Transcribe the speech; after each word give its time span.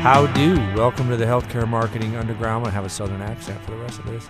How 0.00 0.26
do? 0.28 0.54
Welcome 0.74 1.10
to 1.10 1.16
the 1.18 1.26
Healthcare 1.26 1.68
Marketing 1.68 2.16
Underground. 2.16 2.66
I 2.66 2.70
have 2.70 2.86
a 2.86 2.88
southern 2.88 3.20
accent 3.20 3.60
for 3.60 3.72
the 3.72 3.76
rest 3.76 3.98
of 3.98 4.06
this. 4.06 4.26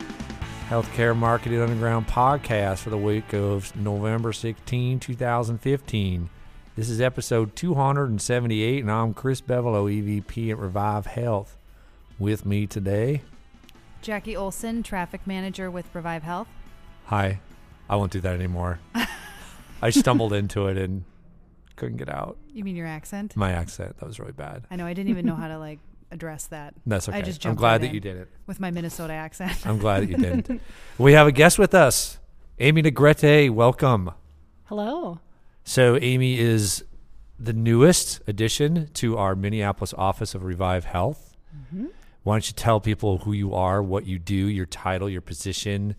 Healthcare 0.68 1.16
Marketing 1.16 1.60
Underground 1.60 2.08
podcast 2.08 2.78
for 2.78 2.90
the 2.90 2.98
week 2.98 3.32
of 3.32 3.74
November 3.76 4.32
16, 4.32 4.98
2015. 4.98 6.28
This 6.74 6.88
is 6.88 7.00
episode 7.00 7.54
278, 7.54 8.80
and 8.80 8.90
I'm 8.90 9.14
Chris 9.14 9.40
Bevolo, 9.40 9.86
EVP 9.86 10.50
at 10.50 10.58
Revive 10.58 11.06
Health. 11.06 11.56
With 12.18 12.44
me 12.44 12.66
today, 12.66 13.22
Jackie 14.02 14.34
Olson, 14.34 14.82
traffic 14.82 15.24
manager 15.24 15.70
with 15.70 15.86
Revive 15.94 16.24
Health. 16.24 16.48
hi. 17.04 17.38
I 17.88 17.94
won't 17.94 18.10
do 18.10 18.20
that 18.20 18.34
anymore. 18.34 18.80
I 19.82 19.90
stumbled 19.90 20.32
into 20.32 20.66
it 20.66 20.76
and 20.76 21.04
couldn't 21.80 21.96
get 21.96 22.10
out. 22.10 22.36
You 22.52 22.62
mean 22.62 22.76
your 22.76 22.86
accent? 22.86 23.34
My 23.36 23.52
accent, 23.52 23.98
that 23.98 24.06
was 24.06 24.20
really 24.20 24.32
bad. 24.32 24.66
I 24.70 24.76
know. 24.76 24.84
I 24.84 24.92
didn't 24.92 25.10
even 25.10 25.24
know 25.24 25.34
how 25.34 25.48
to 25.48 25.58
like 25.58 25.78
address 26.12 26.46
that 26.48 26.74
That's 26.86 27.08
okay. 27.08 27.18
I 27.18 27.22
just 27.22 27.44
I'm 27.46 27.54
glad 27.54 27.72
right 27.72 27.80
that 27.82 27.94
you 27.94 28.00
did 28.00 28.16
it. 28.18 28.28
with 28.46 28.60
my 28.60 28.70
Minnesota 28.70 29.14
accent. 29.14 29.66
I'm 29.66 29.78
glad 29.78 30.02
that 30.02 30.10
you 30.10 30.18
didn't. 30.18 30.60
we 30.98 31.14
have 31.14 31.26
a 31.26 31.32
guest 31.32 31.58
with 31.58 31.74
us, 31.74 32.18
Amy 32.58 32.82
Negrete. 32.82 33.50
Welcome. 33.50 34.10
Hello. 34.64 35.20
So, 35.64 35.98
Amy 36.00 36.38
is 36.38 36.84
the 37.38 37.52
newest 37.54 38.20
addition 38.26 38.88
to 38.94 39.16
our 39.16 39.34
Minneapolis 39.34 39.94
office 39.96 40.34
of 40.34 40.44
Revive 40.44 40.84
Health. 40.84 41.34
Mm-hmm. 41.56 41.86
Why 42.24 42.34
don't 42.34 42.46
you 42.46 42.54
tell 42.54 42.80
people 42.80 43.18
who 43.18 43.32
you 43.32 43.54
are, 43.54 43.82
what 43.82 44.06
you 44.06 44.18
do, 44.18 44.34
your 44.34 44.66
title, 44.66 45.08
your 45.08 45.22
position, 45.22 45.96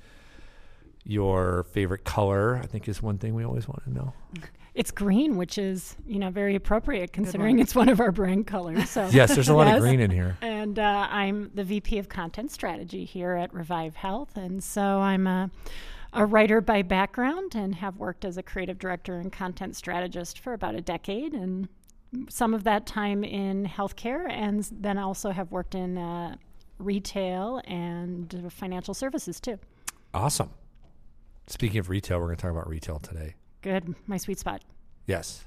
your 1.04 1.64
favorite 1.64 2.04
color? 2.04 2.58
I 2.58 2.68
think 2.68 2.88
is 2.88 3.02
one 3.02 3.18
thing 3.18 3.34
we 3.34 3.44
always 3.44 3.68
want 3.68 3.84
to 3.86 3.92
know. 3.92 4.14
It's 4.74 4.92
green, 4.92 5.36
which 5.36 5.58
is 5.58 5.98
you 6.06 6.18
know 6.18 6.30
very 6.30 6.56
appropriate 6.56 7.12
considering 7.12 7.60
it's 7.60 7.76
one 7.76 7.90
of 7.90 8.00
our 8.00 8.12
brand 8.12 8.48
colors. 8.48 8.90
So 8.90 9.10
Yes, 9.12 9.34
there's 9.36 9.50
a 9.50 9.54
lot 9.54 9.68
Yes. 9.68 9.78
of 9.78 9.82
green 9.82 10.00
in 10.00 10.12
here. 10.12 10.38
And 10.42 10.80
uh, 10.80 11.08
I'm 11.10 11.52
the 11.54 11.64
VP 11.64 11.98
of 11.98 12.08
Content 12.08 12.52
Strategy 12.52 13.04
here 13.04 13.36
at 13.36 13.54
Revive 13.54 13.96
Health, 13.96 14.38
and 14.38 14.64
so 14.64 14.82
I'm 14.82 15.28
a, 15.28 15.52
a 16.14 16.26
writer 16.26 16.62
by 16.62 16.84
background 16.84 17.54
and 17.54 17.76
have 17.76 17.98
worked 17.98 18.24
as 18.24 18.38
a 18.38 18.44
creative 18.44 18.80
director 18.80 19.16
and 19.18 19.32
content 19.32 19.76
strategist 19.76 20.40
for 20.40 20.54
about 20.54 20.76
a 20.76 20.82
decade, 20.82 21.34
and 21.34 21.68
some 22.30 22.54
of 22.54 22.64
that 22.64 22.86
time 22.86 23.24
in 23.26 23.66
healthcare, 23.66 24.30
and 24.30 24.70
then 24.72 24.98
also 24.98 25.32
have 25.32 25.52
worked 25.52 25.76
in 25.76 25.98
uh, 25.98 26.36
retail 26.78 27.62
and 27.66 28.50
financial 28.54 28.94
services 28.94 29.40
too. 29.42 29.60
Awesome. 30.14 30.50
Speaking 31.48 31.80
of 31.80 31.90
retail, 31.90 32.20
we're 32.20 32.28
going 32.28 32.38
to 32.38 32.42
talk 32.42 32.52
about 32.52 32.70
retail 32.70 33.00
today. 33.00 33.36
Good, 33.62 33.96
my 34.08 34.18
sweet 34.18 34.40
spot. 34.40 34.62
Yes. 35.06 35.46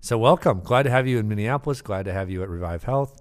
So 0.00 0.18
welcome. 0.18 0.60
Glad 0.60 0.82
to 0.84 0.90
have 0.90 1.06
you 1.06 1.18
in 1.18 1.28
Minneapolis. 1.28 1.80
Glad 1.80 2.04
to 2.04 2.12
have 2.12 2.28
you 2.30 2.42
at 2.42 2.48
Revive 2.48 2.84
Health. 2.84 3.20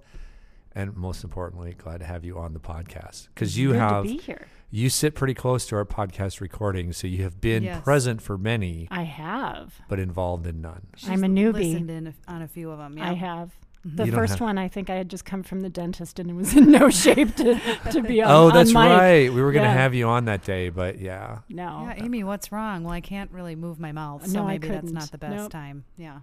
And 0.76 0.96
most 0.98 1.24
importantly, 1.24 1.76
glad 1.78 2.00
to 2.00 2.06
have 2.06 2.26
you 2.26 2.38
on 2.40 2.54
the 2.54 2.60
podcast 2.60 3.28
because 3.34 3.58
you 3.58 3.70
Good 3.70 3.80
have 3.80 4.04
to 4.04 4.10
be 4.10 4.18
here. 4.18 4.48
you 4.72 4.90
sit 4.90 5.14
pretty 5.14 5.36
close 5.36 5.68
to 5.68 5.76
our 5.76 5.86
podcast 5.86 6.42
recording, 6.42 6.94
so 6.94 7.06
you 7.06 7.22
have 7.24 7.40
been 7.40 7.62
Yes. 7.64 7.84
present 7.84 8.22
for 8.24 8.40
many, 8.40 8.88
I 8.90 9.04
have. 9.04 9.76
but 9.88 10.00
involved 10.00 10.48
in 10.48 10.62
none. 10.62 10.88
I'm 11.08 11.24
a 11.24 11.28
newbie. 11.28 11.54
Listened 11.54 11.92
in 11.92 12.08
a, 12.08 12.14
on 12.28 12.42
a 12.42 12.48
few 12.48 12.72
of 12.72 12.80
them. 12.80 12.98
Yeah. 12.98 13.12
I 13.12 13.14
have. 13.14 13.52
The 13.86 14.06
You 14.06 14.12
first 14.14 14.34
have- 14.34 14.42
one, 14.42 14.58
I 14.58 14.70
think 14.70 14.90
I 14.90 14.96
had 14.96 15.10
just 15.10 15.26
come 15.26 15.44
from 15.44 15.60
the 15.60 15.70
dentist 15.70 16.18
and 16.20 16.30
it 16.30 16.34
was 16.34 16.56
in 16.56 16.72
no 16.72 16.90
shape 17.04 17.36
to, 17.36 17.60
to 17.92 18.02
be 18.02 18.22
on. 18.22 18.32
oh, 18.32 18.48
on 18.48 18.54
that's 18.54 18.70
mic. 18.70 18.76
right. 18.78 19.34
We 19.34 19.42
were 19.42 19.52
going 19.52 19.64
to 19.66 19.70
Yeah. 19.70 19.74
have 19.76 19.94
you 19.94 20.08
on 20.08 20.26
that 20.26 20.44
day, 20.44 20.70
but 20.70 21.00
yeah. 21.00 21.40
No. 21.50 21.86
Yeah, 21.88 22.04
Amy, 22.04 22.24
what's 22.24 22.52
wrong? 22.52 22.84
Well, 22.86 22.94
I 22.94 23.02
can't 23.02 23.30
really 23.32 23.56
move 23.56 23.80
my 23.82 23.92
mouth, 23.92 24.26
so 24.26 24.40
No, 24.40 24.48
maybe 24.48 24.68
that's 24.70 24.80
couldn't. 24.82 24.94
not 24.96 25.12
the 25.12 25.18
best 25.18 25.36
Nope. 25.36 25.52
time. 25.52 25.84
Yeah. 25.98 26.20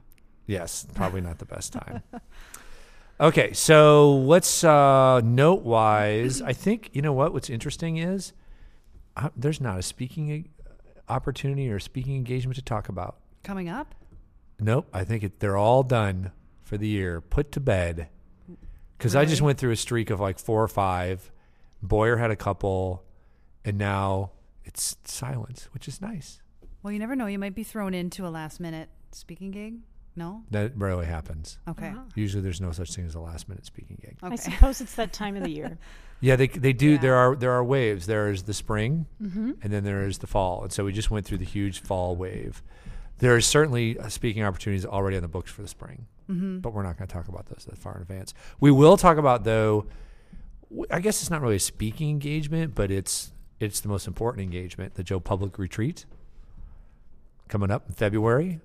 Yes, 0.46 0.86
probably 0.94 1.20
not 1.20 1.38
the 1.38 1.44
best 1.46 1.72
time. 1.74 2.02
Okay, 3.20 3.52
so 3.52 4.12
what's 4.12 4.64
uh, 4.64 5.20
note 5.22 5.60
wise? 5.60 6.40
I 6.40 6.54
think 6.54 6.88
you 6.94 7.02
know 7.02 7.12
what. 7.12 7.34
What's 7.34 7.50
interesting 7.50 7.98
is 7.98 8.32
uh, 9.14 9.28
there's 9.36 9.60
not 9.60 9.78
a 9.78 9.82
speaking 9.82 10.48
opportunity 11.06 11.68
or 11.68 11.78
speaking 11.78 12.16
engagement 12.16 12.56
to 12.56 12.62
talk 12.62 12.88
about. 12.88 13.18
Coming 13.44 13.68
up? 13.68 13.94
Nope, 14.58 14.88
I 14.94 15.04
think 15.04 15.22
it, 15.22 15.38
they're 15.40 15.58
all 15.58 15.82
done 15.82 16.32
for 16.70 16.78
the 16.78 16.86
year, 16.86 17.20
put 17.20 17.50
to 17.50 17.60
bed. 17.60 18.08
Because 18.96 19.16
I 19.16 19.24
just 19.24 19.42
went 19.42 19.58
through 19.58 19.72
a 19.72 19.76
streak 19.76 20.08
of 20.10 20.20
like 20.20 20.38
four 20.38 20.62
or 20.62 20.68
five. 20.68 21.32
Boyer 21.82 22.16
had 22.16 22.30
a 22.30 22.36
couple, 22.36 23.02
and 23.64 23.76
now 23.76 24.30
it's 24.64 24.96
silence, 25.04 25.68
which 25.72 25.88
is 25.88 26.00
nice. 26.00 26.40
Well, 26.82 26.92
you 26.92 27.00
never 27.00 27.16
know. 27.16 27.26
You 27.26 27.40
might 27.40 27.56
be 27.56 27.64
thrown 27.64 27.92
into 27.92 28.24
a 28.24 28.30
last 28.30 28.60
minute 28.60 28.88
speaking 29.10 29.50
gig. 29.50 29.78
No? 30.14 30.44
That 30.52 30.76
rarely 30.76 31.06
happens. 31.06 31.58
Okay. 31.66 31.92
Ah. 31.92 32.04
Usually, 32.14 32.40
there's 32.42 32.60
no 32.60 32.70
such 32.70 32.94
thing 32.94 33.04
as 33.04 33.16
a 33.16 33.20
last 33.20 33.48
minute 33.48 33.66
speaking 33.66 33.98
gig. 34.00 34.16
I 34.22 34.36
suppose 34.36 34.80
it's 34.80 34.94
that 34.94 35.12
time 35.12 35.36
of 35.36 35.42
the 35.42 35.50
year. 35.50 35.76
Yeah, 36.22 36.36
they 36.36 36.48
they 36.48 36.74
do. 36.74 36.90
Yeah. 36.90 36.98
There 36.98 37.14
are 37.14 37.34
there 37.34 37.52
are 37.52 37.64
waves. 37.64 38.04
There 38.04 38.28
is 38.28 38.42
the 38.42 38.52
spring, 38.52 39.06
hmm 39.18 39.52
and 39.62 39.72
then 39.72 39.84
there 39.84 40.06
is 40.06 40.18
the 40.18 40.26
fall. 40.26 40.64
And 40.64 40.70
so 40.70 40.84
we 40.84 40.92
just 40.92 41.10
went 41.10 41.24
through 41.24 41.38
the 41.38 41.46
huge 41.46 41.80
fall 41.80 42.14
wave. 42.14 42.62
There 43.20 43.36
is 43.36 43.46
certainly 43.46 43.98
uh, 43.98 44.08
speaking 44.08 44.42
opportunities 44.42 44.84
already 44.84 45.16
on 45.16 45.22
the 45.22 45.28
books 45.28 45.50
for 45.50 45.62
the 45.62 45.68
spring, 45.68 46.06
Mm-hmm. 46.30 46.58
but 46.60 46.72
we're 46.72 46.82
not 46.84 46.96
going 46.96 47.08
to 47.08 47.12
talk 47.12 47.26
about 47.28 47.46
those 47.46 47.64
that 47.68 47.76
far 47.76 47.96
in 47.96 48.02
advance. 48.02 48.34
We 48.60 48.70
will 48.70 48.96
talk 48.96 49.16
about 49.18 49.44
though. 49.44 49.86
I 50.90 51.00
guess 51.00 51.20
it's 51.22 51.30
not 51.30 51.40
really 51.42 51.56
a 51.56 51.60
speaking 51.60 52.08
engagement, 52.10 52.74
but 52.76 52.90
it's 52.92 53.32
it's 53.58 53.80
the 53.80 53.88
most 53.88 54.06
important 54.06 54.42
engagement, 54.44 54.94
the 54.94 55.02
Joe 55.02 55.18
Public 55.20 55.58
Retreat, 55.58 56.06
coming 57.48 57.70
up 57.70 57.84
in 57.88 57.94
February 57.94 58.60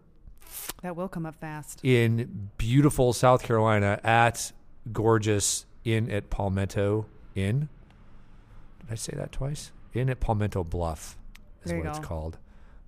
That 0.83 0.95
will 0.95 1.07
come 1.09 1.25
up 1.25 1.35
fast. 1.35 1.79
in 1.83 2.51
beautiful 2.57 3.11
South 3.13 3.41
Carolina 3.43 3.99
at 4.03 4.51
gorgeous 4.93 5.66
Inn 5.83 6.09
at 6.11 6.29
Palmetto 6.29 7.07
Inn. 7.33 7.67
Did 8.81 8.91
I 8.91 8.95
say 8.95 9.13
that 9.17 9.31
twice? 9.31 9.72
Inn 9.95 10.09
at 10.11 10.19
Palmetto 10.19 10.63
Bluff 10.63 11.17
is 11.63 11.69
There 11.72 11.77
you 11.79 11.83
what 11.83 11.89
it's 11.89 11.99
go. 11.99 12.05
called. 12.07 12.37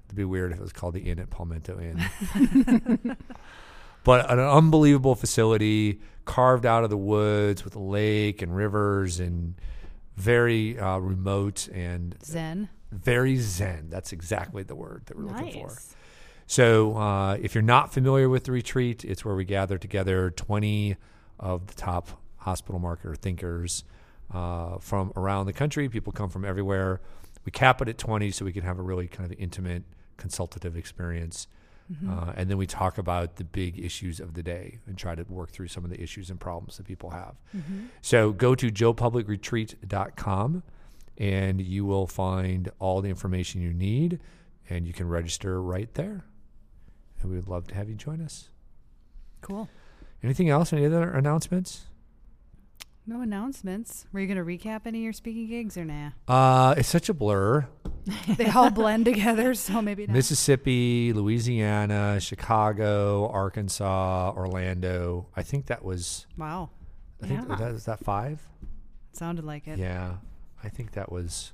It'd 0.07 0.15
be 0.15 0.25
weird 0.25 0.51
if 0.51 0.59
it 0.59 0.61
was 0.61 0.73
called 0.73 0.93
the 0.93 1.01
Inn 1.01 1.19
at 1.19 1.29
Palmetto 1.29 1.79
Inn. 1.79 3.17
but 4.03 4.31
an 4.31 4.39
unbelievable 4.39 5.15
facility 5.15 5.99
carved 6.25 6.65
out 6.65 6.83
of 6.83 6.89
the 6.89 6.97
woods 6.97 7.63
with 7.63 7.75
a 7.75 7.79
lake 7.79 8.41
and 8.41 8.55
rivers 8.55 9.19
and 9.19 9.55
very 10.15 10.79
uh, 10.79 10.97
remote 10.97 11.67
and 11.69 12.15
Zen. 12.23 12.69
very 12.91 13.37
zen. 13.37 13.89
That's 13.89 14.11
exactly 14.13 14.63
the 14.63 14.75
word 14.75 15.03
that 15.05 15.17
we're 15.17 15.25
looking 15.25 15.51
for. 15.67 15.77
So, 16.47 16.95
uh, 16.95 17.37
if 17.41 17.53
you're 17.53 17.61
not 17.61 17.93
familiar 17.93 18.29
with 18.29 18.45
the 18.45 18.53
retreat, 18.53 19.03
it's 19.03 19.25
where 19.25 19.35
we 19.35 19.43
gather 19.43 19.77
together 19.77 20.31
20 20.31 20.95
of 21.39 21.67
the 21.67 21.73
top 21.73 22.21
hospital 22.37 22.79
marketer 22.79 23.17
thinkers 23.17 23.83
uh, 24.33 24.77
from 24.77 25.11
around 25.17 25.47
the 25.47 25.53
country. 25.53 25.89
People 25.89 26.13
come 26.13 26.29
from 26.29 26.45
everywhere. 26.45 27.01
We 27.43 27.51
cap 27.51 27.81
it 27.81 27.89
at 27.89 27.97
20 27.97 28.31
so 28.31 28.45
we 28.45 28.53
can 28.53 28.63
have 28.63 28.79
a 28.79 28.81
really 28.81 29.07
kind 29.07 29.29
of 29.31 29.37
intimate 29.39 29.83
consultative 30.17 30.75
experience. 30.75 31.47
Uh, 32.09 32.33
and 32.35 32.49
then 32.49 32.57
we 32.57 32.67
talk 32.67 32.97
about 32.97 33.37
the 33.37 33.45
big 33.45 33.79
issues 33.79 34.19
of 34.19 34.33
the 34.33 34.43
day 34.43 34.79
and 34.87 34.97
try 34.97 35.15
to 35.15 35.23
work 35.29 35.51
through 35.51 35.69
some 35.69 35.85
of 35.85 35.89
the 35.89 36.01
issues 36.01 36.29
and 36.29 36.37
problems 36.37 36.75
that 36.75 36.85
people 36.85 37.11
have. 37.11 37.35
So 38.01 38.33
go 38.33 38.55
to 38.55 38.69
joepublicretreat.com 38.69 40.63
and 41.17 41.61
you 41.61 41.85
will 41.85 42.05
find 42.05 42.69
all 42.79 43.01
the 43.01 43.09
information 43.09 43.61
you 43.61 43.73
need 43.73 44.19
and 44.69 44.85
you 44.85 44.91
can 44.91 45.07
register 45.07 45.61
right 45.61 45.91
there. 45.93 46.25
And 47.21 47.31
we 47.31 47.37
would 47.37 47.47
love 47.47 47.67
to 47.67 47.75
have 47.75 47.87
you 47.89 47.95
join 47.95 48.21
us. 48.21 48.49
Cool. 49.41 49.69
Anything 50.21 50.49
else? 50.49 50.73
Any 50.73 50.85
other 50.85 51.09
announcements? 51.09 51.85
No 53.09 53.21
announcements. 53.21 54.05
Were 54.11 54.19
you 54.19 54.27
going 54.27 54.37
to 54.37 54.43
recap 54.43 54.81
any 54.85 54.99
of 54.99 55.03
your 55.05 55.13
speaking 55.13 55.47
gigs 55.47 55.77
or 55.77 55.85
nah? 55.85 56.09
Uh, 56.27 56.75
it's 56.77 56.89
such 56.89 57.07
a 57.07 57.13
blur. 57.13 57.65
they 58.27 58.47
all 58.49 58.69
blend 58.69 59.05
together, 59.05 59.53
so 59.53 59.81
maybe 59.81 60.05
not. 60.05 60.13
Mississippi, 60.13 61.13
Louisiana, 61.13 62.19
Chicago, 62.19 63.29
Arkansas, 63.29 64.33
Orlando. 64.35 65.27
I 65.37 65.43
think 65.43 65.67
that 65.67 65.83
was. 65.85 66.27
wow. 66.37 66.69
I 67.23 67.27
think 67.27 67.47
Yeah. 67.49 67.55
that 67.55 67.73
was 67.73 67.85
that 67.85 67.99
five. 68.03 68.45
Sounded 69.13 69.45
like 69.45 69.67
it. 69.67 69.79
Yeah, 69.79 70.17
I 70.63 70.69
think 70.69 70.91
that 70.91 71.11
was. 71.11 71.53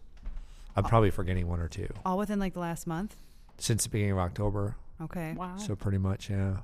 I'm 0.76 0.84
probably 0.84 1.12
forgetting 1.12 1.48
one 1.48 1.60
or 1.60 1.68
two 1.70 1.88
All 2.04 2.18
within 2.18 2.40
like 2.40 2.54
the 2.56 2.60
last 2.60 2.88
month? 2.88 3.16
since 3.60 3.84
the 3.84 3.90
beginning 3.90 4.14
of 4.14 4.18
October. 4.18 4.76
Okay. 5.00 5.34
Wow. 5.34 5.56
So 5.58 5.76
pretty 5.76 6.00
much, 6.00 6.30
yeah, 6.32 6.58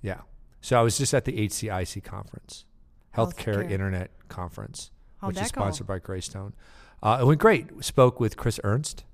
yeah. 0.00 0.22
So 0.62 0.80
I 0.80 0.82
was 0.82 0.96
just 0.96 1.12
at 1.12 1.26
the 1.26 1.32
HCIC 1.46 2.02
conference, 2.02 2.64
Healthcare, 3.16 3.56
Healthcare. 3.64 3.70
Internet 3.70 4.10
Conference, 4.28 4.90
How'd 5.20 5.28
which 5.28 5.36
is 5.36 5.42
that 5.42 5.52
go? 5.52 5.60
sponsored 5.62 5.86
by 5.86 5.98
Greystone. 5.98 6.54
Uh, 7.02 7.18
it 7.20 7.26
went 7.26 7.40
great. 7.40 7.70
We 7.72 7.82
spoke 7.82 8.18
with 8.18 8.36
Chris 8.36 8.58
Ernst, 8.64 9.04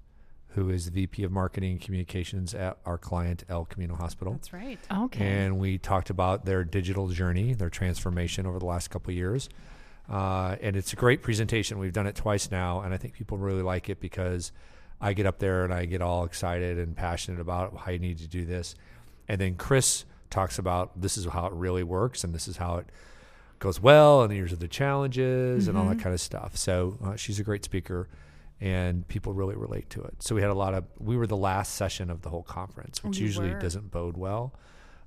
who 0.54 0.70
is 0.70 0.84
the 0.86 0.90
VP 0.92 1.24
of 1.24 1.32
Marketing 1.32 1.72
and 1.72 1.80
Communications 1.80 2.54
at 2.54 2.78
our 2.86 2.98
client 2.98 3.44
El 3.48 3.64
Camino 3.64 3.94
Hospital. 3.94 4.34
That's 4.34 4.52
right. 4.52 4.78
Okay. 4.92 5.24
and 5.24 5.58
we 5.58 5.78
talked 5.78 6.10
about 6.10 6.44
their 6.44 6.64
digital 6.64 7.08
journey, 7.08 7.52
their 7.54 7.70
transformation 7.70 8.46
over 8.46 8.58
the 8.58 8.66
last 8.66 8.90
couple 8.90 9.10
of 9.10 9.16
years. 9.16 9.48
Uh, 10.08 10.56
and 10.60 10.74
it's 10.74 10.92
a 10.92 10.96
great 10.96 11.22
presentation. 11.22 11.78
We've 11.78 11.92
done 11.92 12.08
it 12.08 12.16
twice 12.16 12.50
now, 12.50 12.80
and 12.80 12.92
I 12.92 12.96
think 12.96 13.14
people 13.14 13.38
really 13.38 13.62
like 13.62 13.88
it 13.88 14.00
because 14.00 14.50
I 15.00 15.12
get 15.12 15.24
up 15.24 15.38
there 15.38 15.64
and 15.64 15.72
I 15.72 15.84
get 15.84 16.02
all 16.02 16.24
excited 16.24 16.78
and 16.78 16.96
passionate 16.96 17.40
about 17.40 17.76
how 17.76 17.92
you 17.92 18.00
need 18.00 18.18
to 18.18 18.26
do 18.28 18.44
this. 18.44 18.74
And 19.28 19.40
then 19.40 19.54
Chris 19.54 20.04
talks 20.28 20.58
about 20.58 21.00
this 21.00 21.16
is 21.16 21.26
how 21.26 21.46
it 21.46 21.52
really 21.52 21.84
works, 21.84 22.24
and 22.24 22.34
this 22.34 22.48
is 22.48 22.56
how 22.56 22.78
it 22.78 22.86
goes 23.60 23.80
well, 23.80 24.22
and 24.22 24.32
here's 24.32 24.56
the 24.58 24.66
challenges, 24.68 25.68
and 25.68 25.78
all 25.78 25.84
Mm-hmm. 25.84 25.98
that 25.98 26.02
kind 26.02 26.14
of 26.14 26.20
stuff. 26.20 26.56
So 26.56 26.98
uh, 27.04 27.14
she's 27.16 27.38
a 27.38 27.44
great 27.44 27.64
speaker, 27.64 28.08
and 28.60 29.06
people 29.06 29.32
really 29.32 29.54
relate 29.54 29.88
to 29.90 30.02
it. 30.02 30.22
So 30.22 30.34
we 30.34 30.40
had 30.40 30.50
a 30.50 30.54
lot 30.54 30.74
of. 30.74 30.84
We 30.98 31.16
were 31.16 31.26
the 31.28 31.36
last 31.36 31.74
session 31.76 32.10
of 32.10 32.22
the 32.22 32.30
whole 32.30 32.42
conference, 32.42 33.04
which 33.04 33.18
you 33.18 33.26
usually 33.26 33.50
were. 33.54 33.60
doesn't 33.60 33.90
bode 33.92 34.16
well, 34.16 34.52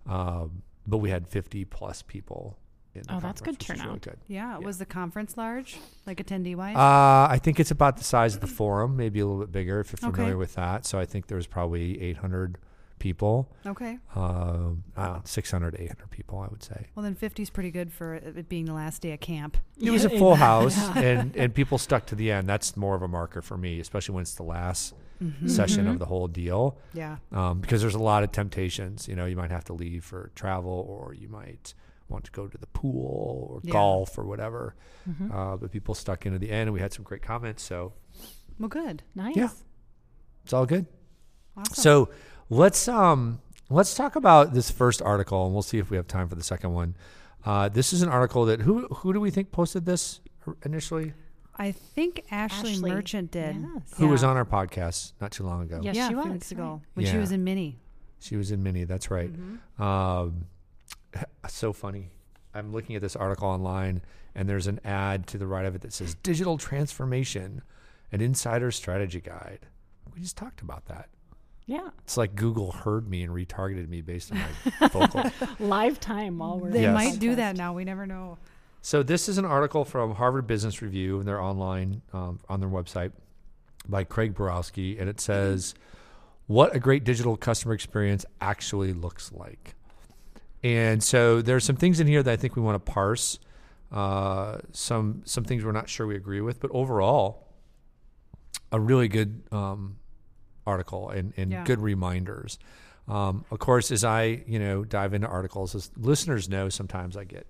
um, 0.08 0.64
but 0.88 0.98
we 1.00 1.10
had 1.10 1.28
50 1.28 1.66
plus 1.66 2.02
people. 2.02 2.58
In 2.96 3.02
the 3.08 3.16
Oh, 3.16 3.20
that's 3.20 3.42
good 3.42 3.58
was 3.58 3.70
really 3.70 3.80
turnout. 3.82 4.02
good. 4.02 4.18
Yeah. 4.28 4.60
Yeah. 4.60 4.66
Was 4.66 4.78
the 4.78 4.86
conference 4.86 5.36
large, 5.36 5.80
like 6.06 6.18
attendee 6.24 6.56
wise? 6.56 6.76
Uh, 6.76 7.28
I 7.28 7.40
think 7.42 7.60
it's 7.60 7.72
about 7.72 7.98
the 7.98 8.04
size 8.04 8.36
of 8.36 8.42
the 8.42 8.46
forum, 8.48 8.96
maybe 8.96 9.20
a 9.20 9.26
little 9.26 9.42
bit 9.42 9.52
bigger 9.52 9.80
if 9.80 9.92
you're 10.00 10.10
Okay. 10.10 10.16
familiar 10.18 10.38
with 10.38 10.54
that. 10.54 10.86
So 10.86 11.00
I 11.00 11.06
think 11.06 11.26
there 11.26 11.36
was 11.38 11.48
probably 11.48 12.00
800 12.00 12.60
people, 13.04 13.52
okay. 13.68 13.98
uh, 14.16 14.70
uh, 14.96 15.20
600 15.26 15.76
800 15.78 16.10
people, 16.10 16.40
I 16.40 16.48
would 16.48 16.64
say. 16.64 16.88
Well, 16.96 17.04
then 17.04 17.16
50 17.16 17.44
is 17.44 17.50
pretty 17.50 17.70
good 17.70 17.92
for 17.92 18.16
it 18.16 18.24
it 18.38 18.48
being 18.50 18.66
the 18.66 18.74
last 18.74 19.02
day 19.02 19.12
of 19.12 19.20
camp. 19.20 19.58
It 19.80 19.92
was 19.92 20.06
a 20.06 20.10
Yeah, 20.12 20.18
full 20.20 20.30
yeah. 20.32 20.36
house, 20.38 20.78
and, 20.96 21.36
and 21.42 21.54
people 21.54 21.78
stuck 21.78 22.06
to 22.08 22.16
the 22.16 22.32
end. 22.32 22.48
That's 22.48 22.78
more 22.78 22.96
of 22.96 23.02
a 23.02 23.08
marker 23.08 23.42
for 23.42 23.58
me, 23.58 23.80
especially 23.82 24.16
when 24.16 24.22
it's 24.24 24.36
the 24.36 24.44
last 24.44 24.94
Mm-hmm. 25.24 25.48
session 25.48 25.86
Mhm. 25.86 25.92
of 25.92 26.00
the 26.00 26.06
whole 26.06 26.28
deal, 26.28 26.78
Yeah. 26.94 27.18
um, 27.32 27.60
because 27.62 27.80
there's 27.82 27.96
a 27.96 28.00
lot 28.14 28.24
of 28.24 28.32
temptations. 28.34 29.08
You 29.08 29.16
know, 29.16 29.26
you 29.26 29.38
might 29.38 29.52
have 29.52 29.64
to 29.66 29.74
leave 29.74 30.04
for 30.04 30.32
travel, 30.36 30.86
or 30.90 31.14
you 31.14 31.30
might 31.30 31.74
want 32.10 32.26
to 32.26 32.32
go 32.32 32.48
to 32.48 32.58
the 32.58 32.68
pool 32.68 33.48
or 33.52 33.62
Yeah. 33.64 33.72
golf 33.72 34.18
or 34.18 34.26
whatever. 34.26 34.76
Mhm. 35.10 35.32
Uh, 35.34 35.56
but 35.58 35.72
people 35.72 35.94
stuck 35.96 36.26
into 36.26 36.40
the 36.40 36.50
end, 36.50 36.64
and 36.68 36.74
we 36.74 36.80
had 36.82 36.92
some 36.92 37.04
great 37.06 37.22
comments. 37.22 37.64
So 37.64 37.94
Well, 38.60 38.68
good. 38.70 39.04
Nice. 39.16 39.36
Yeah. 39.38 39.50
it's 40.44 40.52
all 40.52 40.66
good. 40.66 40.88
Awesome. 41.56 41.74
So 41.76 42.10
let's 42.54 42.88
um 42.88 43.42
let's 43.70 43.96
talk 43.96 44.16
about 44.16 44.54
this 44.54 44.70
first 44.70 45.02
article, 45.02 45.46
and 45.46 45.54
we'll 45.54 45.64
see 45.64 45.80
if 45.80 45.90
we 45.90 45.98
have 45.98 46.08
time 46.08 46.30
for 46.30 46.36
the 46.36 46.44
second 46.44 46.74
one. 46.74 46.96
Uh, 47.46 47.68
this 47.68 47.92
is 47.92 48.02
an 48.02 48.10
article 48.10 48.46
that 48.46 48.62
who 48.62 48.88
who 48.88 49.14
do 49.14 49.20
we 49.20 49.32
think 49.32 49.52
posted 49.52 49.86
this 49.86 50.22
initially? 50.64 51.14
I 51.56 51.72
think 51.72 52.24
Ashley, 52.32 52.72
Ashley, 52.72 52.92
Merchant 52.92 53.32
did. 53.32 53.56
yes. 53.56 53.94
Who 53.98 54.08
was 54.08 54.24
on 54.24 54.38
our 54.38 54.46
podcast 54.46 55.14
not 55.22 55.32
too 55.32 55.44
long 55.44 55.62
ago? 55.62 55.82
Yes, 55.84 55.96
yeah, 55.96 56.10
she 56.10 56.16
was, 56.16 56.26
weeks 56.26 56.52
ago 56.52 56.82
right. 56.82 56.82
when 56.96 57.06
she 57.06 57.18
was 57.18 57.32
in 57.32 57.44
Mini. 57.44 57.78
She 58.20 58.36
was 58.36 58.52
in 58.52 58.64
Mini. 58.64 58.86
That's 58.86 59.12
right. 59.12 59.32
Mm-hmm. 59.32 59.84
Um, 59.84 60.46
so 61.48 61.74
funny. 61.74 62.10
I'm 62.56 62.72
looking 62.72 62.96
at 62.96 63.02
this 63.02 63.16
article 63.16 63.48
online, 63.48 64.02
and 64.34 64.48
there's 64.48 64.68
an 64.68 64.80
ad 64.84 65.28
to 65.28 65.38
the 65.38 65.48
right 65.48 65.66
of 65.66 65.76
it 65.76 65.82
that 65.82 65.94
says 65.94 66.16
"Digital 66.16 66.58
Transformation, 66.58 67.62
an 68.12 68.22
Insider 68.22 68.72
Strategy 68.72 69.22
Guide." 69.22 69.68
We 70.14 70.22
just 70.22 70.38
talked 70.38 70.62
about 70.62 70.86
that. 70.86 71.10
Yeah. 71.66 71.90
It's 72.04 72.18
like 72.18 72.36
Google 72.36 72.72
heard 72.72 73.10
me 73.10 73.24
and 73.24 73.34
retargeted 73.34 73.88
me 73.88 74.02
based 74.02 74.32
on 74.32 74.40
my 74.40 74.88
vocal. 74.90 75.24
Live 75.60 76.00
time 76.00 76.38
while 76.38 76.60
we're 76.60 76.70
They 76.72 76.82
Yes. 76.84 76.94
might 76.94 77.20
do 77.20 77.36
that 77.36 77.56
now. 77.56 77.74
We 77.74 77.86
never 77.86 78.06
know. 78.06 78.38
So 78.82 79.02
this 79.02 79.30
is 79.30 79.38
an 79.38 79.46
article 79.46 79.86
from 79.86 80.14
Harvard 80.16 80.46
Business 80.46 80.82
Review, 80.82 81.20
and 81.20 81.28
they're 81.28 81.40
online 81.42 82.02
um, 82.12 82.40
on 82.50 82.60
their 82.60 82.68
website 82.70 83.14
by 83.88 84.04
Craig 84.04 84.34
Borowski, 84.36 84.98
and 85.00 85.10
it 85.10 85.22
says, 85.22 85.74
"What 86.48 86.76
a 86.76 86.80
great 86.80 87.06
digital 87.06 87.38
customer 87.38 87.74
experience 87.74 88.26
actually 88.42 88.92
looks 88.92 89.32
like." 89.32 89.76
And 90.64 91.02
so 91.02 91.42
there's 91.42 91.64
some 91.64 91.78
things 91.78 92.02
in 92.02 92.08
here 92.08 92.22
that 92.24 92.32
I 92.32 92.36
think 92.36 92.58
we 92.58 92.62
want 92.62 92.86
to 92.86 92.92
parse. 92.92 93.40
Uh, 93.90 94.58
some 94.74 95.22
some 95.24 95.46
things 95.46 95.64
we're 95.64 95.72
not 95.72 95.88
sure 95.88 96.06
we 96.06 96.16
agree 96.18 96.42
with, 96.42 96.60
but 96.60 96.70
overall, 96.74 97.48
a 98.72 98.80
really 98.82 99.08
good 99.08 99.44
um, 99.54 99.96
article 100.66 101.10
and, 101.10 101.34
and 101.38 101.52
Yeah. 101.52 101.64
good 101.64 101.80
reminders. 101.80 102.58
Um, 103.08 103.44
of 103.52 103.60
course, 103.60 103.92
as 103.92 104.04
I 104.04 104.44
you 104.48 104.60
know 104.60 104.84
dive 104.86 105.14
into 105.14 105.28
articles, 105.28 105.76
as 105.76 105.92
listeners 105.98 106.48
know, 106.50 106.70
sometimes 106.70 107.18
I 107.18 107.24
get 107.26 107.46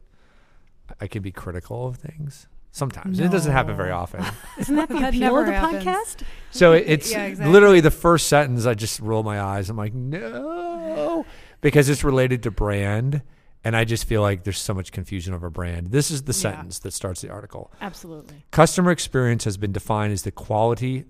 I 1.00 1.08
can 1.08 1.22
be 1.22 1.32
critical 1.32 1.88
of 1.88 1.98
things. 1.98 2.48
Sometimes 2.72 3.20
it 3.20 3.30
doesn't 3.30 3.52
happen 3.52 3.76
very 3.76 3.92
often. 3.92 4.26
Isn't 4.58 4.76
that 4.78 4.90
the 4.90 5.08
appeal 5.08 5.38
of 5.38 5.46
the 5.46 5.54
happens. 5.54 5.84
podcast? 5.86 6.24
So 6.50 6.74
it- 6.74 6.86
it's 6.88 7.12
Yeah, 7.12 7.26
exactly. 7.26 7.54
literally 7.54 7.82
the 7.82 7.92
first 7.92 8.28
sentence. 8.28 8.66
I 8.66 8.74
just 8.74 9.00
roll 9.00 9.22
my 9.22 9.40
eyes. 9.40 9.70
I'm 9.70 9.78
like, 9.78 9.94
no, 9.94 11.24
because 11.62 11.88
it's 11.90 12.04
related 12.04 12.42
to 12.44 12.52
brand, 12.52 13.22
and 13.64 13.76
I 13.78 13.84
just 13.86 14.06
feel 14.06 14.22
like 14.24 14.44
there's 14.44 14.58
so 14.58 14.74
much 14.74 14.92
confusion 14.92 15.36
over 15.36 15.52
brand. 15.52 15.92
This 15.92 16.10
is 16.10 16.24
the 16.24 16.32
Yeah. 16.34 16.52
sentence 16.52 16.80
that 16.80 16.94
starts 16.94 17.22
the 17.22 17.30
article. 17.30 17.72
Absolutely. 17.80 18.44
Customer 18.50 18.90
experience 18.90 19.44
has 19.44 19.56
been 19.58 19.72
defined 19.72 20.12
as 20.12 20.24
the 20.24 20.32
quality, 20.32 21.06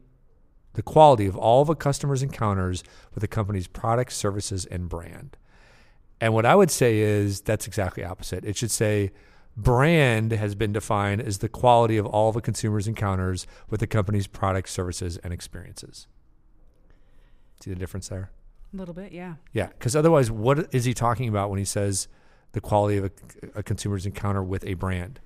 the 0.73 0.81
quality 0.81 1.25
of 1.25 1.35
all 1.35 1.61
of 1.61 1.69
a 1.69 1.75
customer's 1.75 2.23
encounters 2.23 2.83
with 3.13 3.21
the 3.21 3.27
company's 3.27 3.67
products, 3.67 4.15
services, 4.15 4.65
and 4.65 4.89
brand. 4.89 5.37
And 6.19 6.33
what 6.33 6.45
I 6.45 6.55
would 6.55 6.71
say 6.71 6.99
is 6.99 7.41
that's 7.41 7.67
exactly 7.67 8.03
opposite. 8.03 8.45
It 8.45 8.57
should 8.57 8.71
say 8.71 9.11
brand 9.55 10.31
has 10.31 10.55
been 10.55 10.73
defined 10.73 11.21
as 11.21 11.39
the 11.39 11.49
quality 11.49 11.97
of 11.97 12.05
all 12.05 12.29
of 12.29 12.35
a 12.35 12.41
consumer's 12.41 12.87
encounters 12.87 13.45
with 13.69 13.79
the 13.79 13.87
company's 13.87 14.27
products, 14.27 14.71
services, 14.71 15.17
and 15.17 15.33
experiences. 15.33 16.07
See 17.61 17.69
the 17.69 17.75
difference 17.75 18.09
there? 18.09 18.31
A 18.73 18.77
little 18.77 18.93
bit, 18.93 19.11
yeah. 19.11 19.35
Yeah, 19.51 19.67
because 19.67 19.95
otherwise, 19.95 20.31
what 20.31 20.73
is 20.73 20.85
he 20.85 20.93
talking 20.93 21.29
about 21.29 21.49
when 21.49 21.59
he 21.59 21.65
says 21.65 22.07
the 22.53 22.61
quality 22.61 22.97
of 22.97 23.05
a, 23.05 23.11
a 23.59 23.63
consumer's 23.63 24.05
encounter 24.05 24.41
with 24.41 24.65
a 24.65 24.73
brand? 24.73 25.19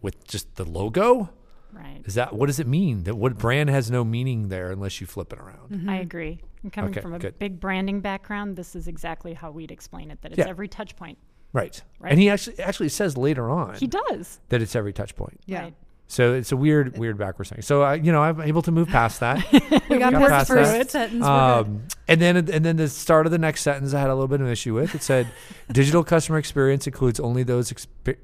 With 0.00 0.26
just 0.26 0.54
the 0.56 0.64
logo? 0.64 1.30
Right. 1.74 2.00
Is 2.04 2.14
that 2.14 2.32
what 2.34 2.46
does 2.46 2.60
it 2.60 2.66
mean? 2.66 3.02
That 3.04 3.16
what 3.16 3.36
brand 3.36 3.68
has 3.70 3.90
no 3.90 4.04
meaning 4.04 4.48
there 4.48 4.70
unless 4.70 5.00
you 5.00 5.06
flip 5.06 5.32
it 5.32 5.38
around. 5.38 5.70
Mm-hmm. 5.70 5.88
I 5.90 5.96
agree. 5.98 6.40
And 6.62 6.72
coming 6.72 6.92
Okay, 6.92 7.00
from 7.00 7.14
a 7.14 7.18
good. 7.18 7.38
big 7.38 7.60
branding 7.60 8.00
background, 8.00 8.56
this 8.56 8.74
is 8.76 8.88
exactly 8.88 9.34
how 9.34 9.50
we'd 9.50 9.70
explain 9.70 10.10
it. 10.10 10.22
That 10.22 10.32
it's 10.32 10.38
Yeah. 10.38 10.48
every 10.48 10.68
touch 10.68 10.96
point. 10.96 11.18
Right. 11.52 11.80
Right. 12.00 12.10
And 12.12 12.20
he 12.20 12.30
actually 12.30 12.58
actually 12.60 12.88
says 12.88 13.16
later 13.16 13.50
on 13.50 13.74
He 13.74 13.86
does. 13.86 14.40
that 14.48 14.62
it's 14.62 14.74
every 14.76 14.92
touch 14.92 15.14
point. 15.16 15.40
Yeah. 15.46 15.62
Right. 15.62 15.74
So 16.06 16.34
it's 16.34 16.52
a 16.52 16.56
weird 16.56 16.98
weird 16.98 17.16
backwards 17.16 17.50
thing. 17.50 17.62
So 17.62 17.82
I 17.82 17.94
you 17.94 18.12
know 18.12 18.22
I'm 18.22 18.40
able 18.42 18.62
to 18.62 18.70
move 18.72 18.88
past 18.88 19.20
that. 19.20 19.44
We 19.88 19.98
got 19.98 20.12
got 20.12 20.20
past 20.28 20.30
past 20.30 20.48
the 20.48 20.54
first 20.54 20.72
that. 20.72 20.90
sentence. 20.90 21.24
um, 21.24 21.82
and 22.08 22.20
then 22.20 22.36
and 22.36 22.64
then 22.64 22.76
the 22.76 22.88
start 22.88 23.26
of 23.26 23.32
the 23.32 23.38
next 23.38 23.62
sentence 23.62 23.94
I 23.94 24.00
had 24.00 24.10
a 24.10 24.14
little 24.14 24.28
bit 24.28 24.40
of 24.40 24.46
an 24.46 24.52
issue 24.52 24.74
with. 24.74 24.94
It 24.94 25.02
said 25.02 25.28
digital 25.72 26.02
customer 26.04 26.38
experience 26.38 26.86
includes 26.86 27.20
only 27.20 27.42
those 27.42 27.72
expe- 27.72 28.16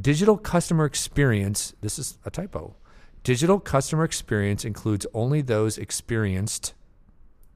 digital 0.00 0.36
customer 0.36 0.84
experience. 0.84 1.74
This 1.80 1.98
is 1.98 2.18
a 2.24 2.30
typo. 2.30 2.76
Digital 3.24 3.60
customer 3.60 4.04
experience 4.04 4.64
includes 4.64 5.06
only 5.14 5.42
those 5.42 5.78
experienced 5.78 6.74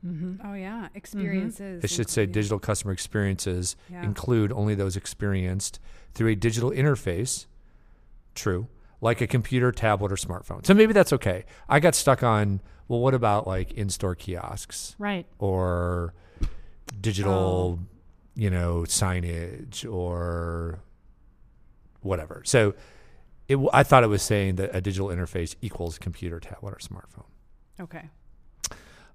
mm-hmm. 0.06 0.46
Oh 0.46 0.54
yeah, 0.54 0.84
mm-hmm. 0.86 0.96
experiences. 0.96 1.82
It 1.82 1.90
should 1.90 2.08
say 2.08 2.26
digital 2.26 2.58
customer 2.58 2.92
experiences 2.92 3.76
Yeah. 3.90 4.04
include 4.04 4.52
only 4.52 4.74
those 4.74 4.96
experienced 4.96 5.80
through 6.14 6.28
a 6.28 6.34
digital 6.36 6.70
interface. 6.70 7.46
True. 8.34 8.68
Like 9.00 9.20
a 9.20 9.26
computer, 9.26 9.72
tablet, 9.72 10.12
or 10.12 10.16
smartphone. 10.16 10.64
So 10.64 10.74
maybe 10.74 10.92
that's 10.92 11.12
okay. 11.12 11.44
I 11.68 11.80
got 11.80 11.94
stuck 11.94 12.22
on, 12.22 12.60
well, 12.88 13.00
what 13.00 13.14
about 13.14 13.46
like 13.46 13.72
in 13.72 13.88
store 13.88 14.14
kiosks 14.14 14.94
Right. 14.98 15.26
or 15.38 16.14
digital, 17.00 17.32
Oh. 17.32 17.86
you 18.34 18.50
know, 18.50 18.82
signage 18.86 19.90
or 19.90 20.78
whatever. 22.06 22.42
So 22.44 22.74
it, 23.48 23.54
w- 23.54 23.70
I 23.72 23.82
thought 23.82 24.02
it 24.04 24.08
was 24.08 24.22
saying 24.22 24.56
that 24.56 24.74
a 24.74 24.80
digital 24.80 25.08
interface 25.08 25.54
equals 25.60 25.98
computer, 25.98 26.40
tablet, 26.40 26.74
or 26.74 26.78
smartphone. 26.78 27.26
Okay. 27.80 28.08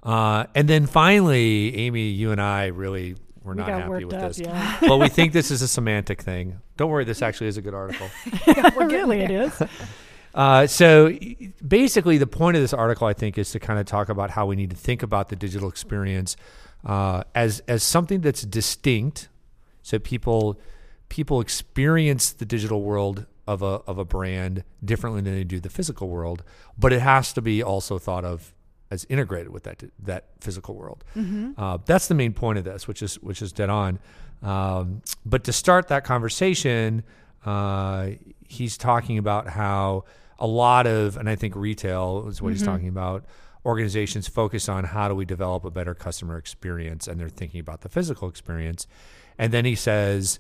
Uh, 0.04 0.46
and 0.56 0.68
then 0.68 0.86
finally, 0.86 1.76
Amy, 1.76 2.10
you 2.10 2.32
and 2.32 2.42
I 2.42 2.68
really 2.68 3.16
were 3.44 3.54
we 3.54 3.60
not 3.60 3.68
got 3.68 3.82
happy 3.84 4.06
with 4.06 4.16
up. 4.16 4.30
this. 4.30 4.40
Yeah. 4.40 4.78
well, 4.82 5.00
we 5.00 5.10
think 5.10 5.34
this 5.34 5.52
is 5.52 5.62
a 5.62 5.68
semantic 5.68 6.22
thing. 6.22 6.60
Don't 6.78 6.90
worry, 6.90 7.06
this 7.06 7.22
actually 7.22 7.48
is 7.48 7.58
a 7.58 7.62
good 7.62 7.74
article. 7.74 8.10
really, 8.78 9.22
it 9.22 9.32
is. 9.32 9.62
Uh, 10.34 10.66
so 10.66 11.14
basically, 11.66 12.18
the 12.18 12.28
point 12.28 12.56
of 12.56 12.64
this 12.64 12.74
article, 12.74 13.08
I 13.08 13.14
think, 13.14 13.38
is 13.38 13.52
to 13.52 13.60
kind 13.60 13.80
of 13.80 13.86
talk 13.86 14.10
about 14.10 14.32
how 14.32 14.46
we 14.46 14.56
need 14.56 14.70
to 14.70 14.76
think 14.76 15.04
about 15.04 15.30
the 15.30 15.36
digital 15.36 15.70
experience 15.70 16.36
uh, 16.86 17.24
as 17.36 17.60
as 17.68 17.84
something 17.84 18.22
that's 18.22 18.44
distinct. 18.44 19.28
So 19.84 20.00
people 20.00 20.60
people 21.12 21.42
experience 21.42 22.32
the 22.32 22.46
digital 22.46 22.82
world 22.82 23.26
of 23.46 23.62
a 23.62 23.82
of 23.86 23.98
a 23.98 24.06
brand 24.06 24.64
differently 24.84 25.22
than 25.22 25.36
they 25.36 25.44
do 25.44 25.60
the 25.60 25.70
physical 25.70 26.08
world, 26.08 26.42
but 26.80 26.94
it 26.94 27.02
has 27.02 27.34
to 27.34 27.42
be 27.42 27.62
also 27.62 28.00
thought 28.00 28.24
of 28.24 28.54
as 28.90 29.06
integrated 29.10 29.52
with 29.52 29.64
that 29.64 29.84
that 30.00 30.24
physical 30.40 30.74
world. 30.74 31.04
Uh, 31.58 31.78
that's 31.86 32.08
the 32.08 32.16
main 32.16 32.32
point 32.32 32.58
of 32.60 32.64
this, 32.64 32.88
which 32.88 33.02
is 33.04 33.16
which 33.22 33.42
is 33.42 33.52
dead 33.52 33.70
on. 33.70 34.00
Um, 34.42 35.02
but 35.26 35.44
to 35.44 35.52
start 35.52 35.90
that 35.90 36.06
conversation, 36.06 37.04
uh, 37.46 38.12
he's 38.48 38.78
talking 38.78 39.18
about 39.18 39.50
how 39.50 40.06
a 40.40 40.48
lot 40.48 40.88
of, 40.88 41.18
and 41.18 41.30
I 41.30 41.36
think 41.36 41.56
retail 41.58 42.26
is 42.30 42.42
what 42.42 42.54
he's 42.54 42.64
talking 42.64 42.88
about. 42.88 43.26
Organizations 43.66 44.28
focus 44.30 44.70
on 44.70 44.86
how 44.86 45.10
do 45.10 45.14
we 45.14 45.26
develop 45.26 45.66
a 45.66 45.72
better 45.72 45.94
customer 45.94 46.38
experience, 46.38 47.06
and 47.08 47.20
they're 47.20 47.30
thinking 47.30 47.60
about 47.60 47.82
the 47.82 47.90
physical 47.90 48.30
experience. 48.30 48.88
And 49.38 49.52
then 49.52 49.66
he 49.66 49.76
says, 49.76 50.40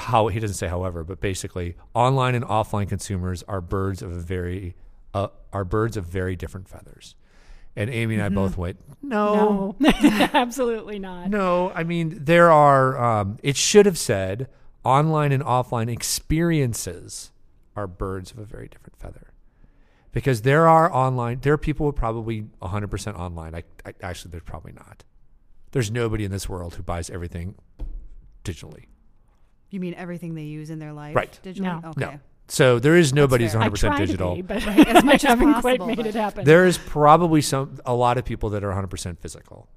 how 0.00 0.28
he 0.28 0.40
doesn't 0.40 0.56
say 0.56 0.68
however, 0.68 1.04
but 1.04 1.20
basically, 1.20 1.76
online 1.94 2.34
and 2.34 2.44
offline 2.44 2.88
consumers 2.88 3.42
are 3.44 3.60
birds 3.60 4.02
of 4.02 4.10
a 4.12 4.18
very 4.18 4.74
uh, 5.14 5.28
are 5.52 5.64
birds 5.64 5.96
of 5.96 6.04
very 6.06 6.36
different 6.36 6.68
feathers. 6.68 7.14
And 7.76 7.88
Amy 7.88 8.14
and 8.16 8.22
I 8.24 8.28
both 8.28 8.58
went, 8.58 8.78
no, 9.00 9.76
No, 9.78 9.90
absolutely 10.34 10.98
not. 10.98 11.30
no, 11.30 11.70
I 11.74 11.84
mean 11.84 12.18
there 12.24 12.50
are. 12.50 12.98
Um, 13.02 13.38
it 13.42 13.56
should 13.56 13.86
have 13.86 13.96
said 13.98 14.48
online 14.84 15.30
and 15.32 15.42
offline 15.42 15.88
experiences 15.90 17.30
are 17.76 17.86
birds 17.86 18.32
of 18.32 18.38
a 18.38 18.44
very 18.44 18.68
different 18.68 18.98
feather. 18.98 19.28
Because 20.12 20.42
there 20.42 20.66
are 20.66 20.92
online, 20.92 21.38
there 21.42 21.52
are 21.52 21.58
people 21.58 21.86
who 21.86 21.90
are 21.90 21.92
probably 21.92 22.46
100% 22.60 23.16
online. 23.16 23.54
I, 23.54 23.62
I 23.86 23.94
actually, 24.02 24.32
there's 24.32 24.42
probably 24.42 24.72
not. 24.72 25.04
There's 25.70 25.90
nobody 25.92 26.24
in 26.24 26.32
this 26.32 26.48
world 26.48 26.74
who 26.74 26.82
buys 26.82 27.10
everything 27.10 27.54
digitally. 28.44 28.86
You 29.70 29.80
mean 29.80 29.94
everything 29.94 30.34
they 30.34 30.42
use 30.44 30.70
in 30.70 30.78
their 30.78 30.92
life? 30.92 31.14
Right. 31.16 31.38
Digitally? 31.44 31.60
No. 31.60 31.80
Okay. 31.90 32.00
No. 32.00 32.20
So 32.48 32.78
there 32.80 32.96
is 32.96 33.12
nobody 33.12 33.44
who's 33.44 33.54
100% 33.54 33.96
digital. 33.96 34.30
to 34.36 34.42
be, 34.42 34.42
but 34.42 34.66
Right, 34.66 34.88
as 34.88 35.04
much 35.04 35.24
I 35.24 35.28
as 35.32 35.38
haven't 35.38 35.52
quite 35.60 35.78
possible, 35.78 35.86
made 35.86 35.96
but- 35.98 36.06
it 36.06 36.14
happen. 36.16 36.44
There 36.44 36.66
is 36.66 36.78
probably 36.78 37.40
some 37.42 37.78
a 37.86 37.94
lot 37.94 38.18
of 38.18 38.24
people 38.24 38.50
that 38.50 38.64
are 38.64 38.72
100% 38.72 39.18
physical. 39.18 39.68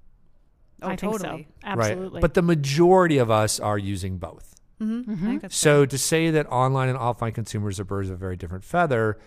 Oh, 0.82 0.88
I 0.88 0.96
think 0.96 1.14
totally. 1.14 1.44
so. 1.44 1.68
Absolutely. 1.68 2.16
Right. 2.16 2.22
But 2.22 2.34
the 2.34 2.42
majority 2.42 3.20
of 3.20 3.30
us 3.30 3.60
are 3.60 3.78
using 3.78 4.18
both. 4.18 4.56
Mm-hmm. 4.82 5.12
I 5.14 5.16
think 5.30 5.42
that's 5.44 5.56
So 5.56 5.86
to 5.86 5.98
say 5.98 6.32
that 6.32 6.48
online 6.48 6.90
and 6.90 6.98
offline 6.98 7.34
consumers 7.36 7.80
are 7.80 7.86
birds 7.86 8.10
of 8.10 8.16
a 8.16 8.18
very 8.18 8.36
different 8.36 8.64
feather, 8.64 9.20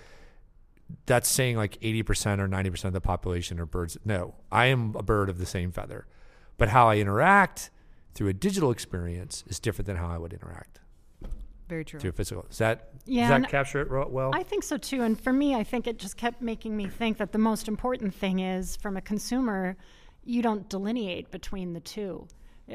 that's 1.07 1.29
saying 1.29 1.57
like 1.57 1.81
80% 1.81 2.41
or 2.41 2.49
90% 2.49 2.85
of 2.87 2.93
the 2.93 3.01
population 3.01 3.59
are 3.61 3.67
birds. 3.67 3.97
No, 4.05 4.35
I 4.53 4.67
am 4.67 4.95
a 4.97 5.03
bird 5.03 5.29
of 5.29 5.39
the 5.39 5.47
same 5.47 5.71
feather. 5.73 6.07
But 6.59 6.69
how 6.71 6.89
I 6.89 6.97
interact 6.97 7.71
through 8.17 8.29
a 8.29 8.33
digital 8.33 8.71
experience 8.71 9.45
is 9.47 9.61
different 9.61 9.87
than 9.87 9.97
how 9.97 10.09
I 10.09 10.17
would 10.19 10.33
interact 10.33 10.81
very 11.69 11.85
true. 11.85 12.01
through 12.01 12.13
physical. 12.13 12.47
Does 12.49 12.59
that, 12.59 12.89
Yeah, 13.05 13.29
does 13.29 13.43
that 13.43 13.51
capture 13.51 13.81
it 13.83 14.11
well? 14.11 14.31
I 14.35 14.43
think 14.43 14.63
so 14.63 14.77
too. 14.77 15.03
And 15.03 15.21
for 15.21 15.33
me, 15.33 15.55
I 15.55 15.63
think 15.63 15.87
it 15.87 15.99
just 15.99 16.17
kept 16.17 16.41
making 16.41 16.77
me 16.77 16.89
think 16.89 17.19
that 17.19 17.33
the 17.33 17.39
most 17.39 17.69
important 17.69 18.15
thing 18.15 18.39
is 18.41 18.77
from 18.77 18.97
a 18.97 19.01
consumer, 19.01 19.77
you 20.25 20.43
don't 20.43 20.69
delineate 20.69 21.31
between 21.31 21.73
the 21.75 21.81
two. 21.81 22.27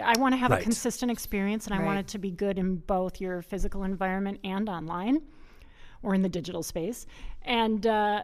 I 0.02 0.18
want 0.20 0.34
to 0.34 0.38
have 0.38 0.52
Right. 0.52 0.62
a 0.62 0.64
consistent 0.64 1.12
experience 1.12 1.66
and 1.68 1.74
I 1.76 1.84
want 1.84 2.00
it 2.00 2.08
to 2.10 2.18
be 2.18 2.32
good 2.32 2.58
in 2.58 2.78
both 2.78 3.20
your 3.20 3.42
physical 3.42 3.84
environment 3.84 4.40
and 4.44 4.70
online 4.70 5.22
or 6.04 6.14
in 6.16 6.22
the 6.22 6.30
digital 6.30 6.64
space. 6.64 7.06
And 7.42 7.86
uh, 7.86 8.24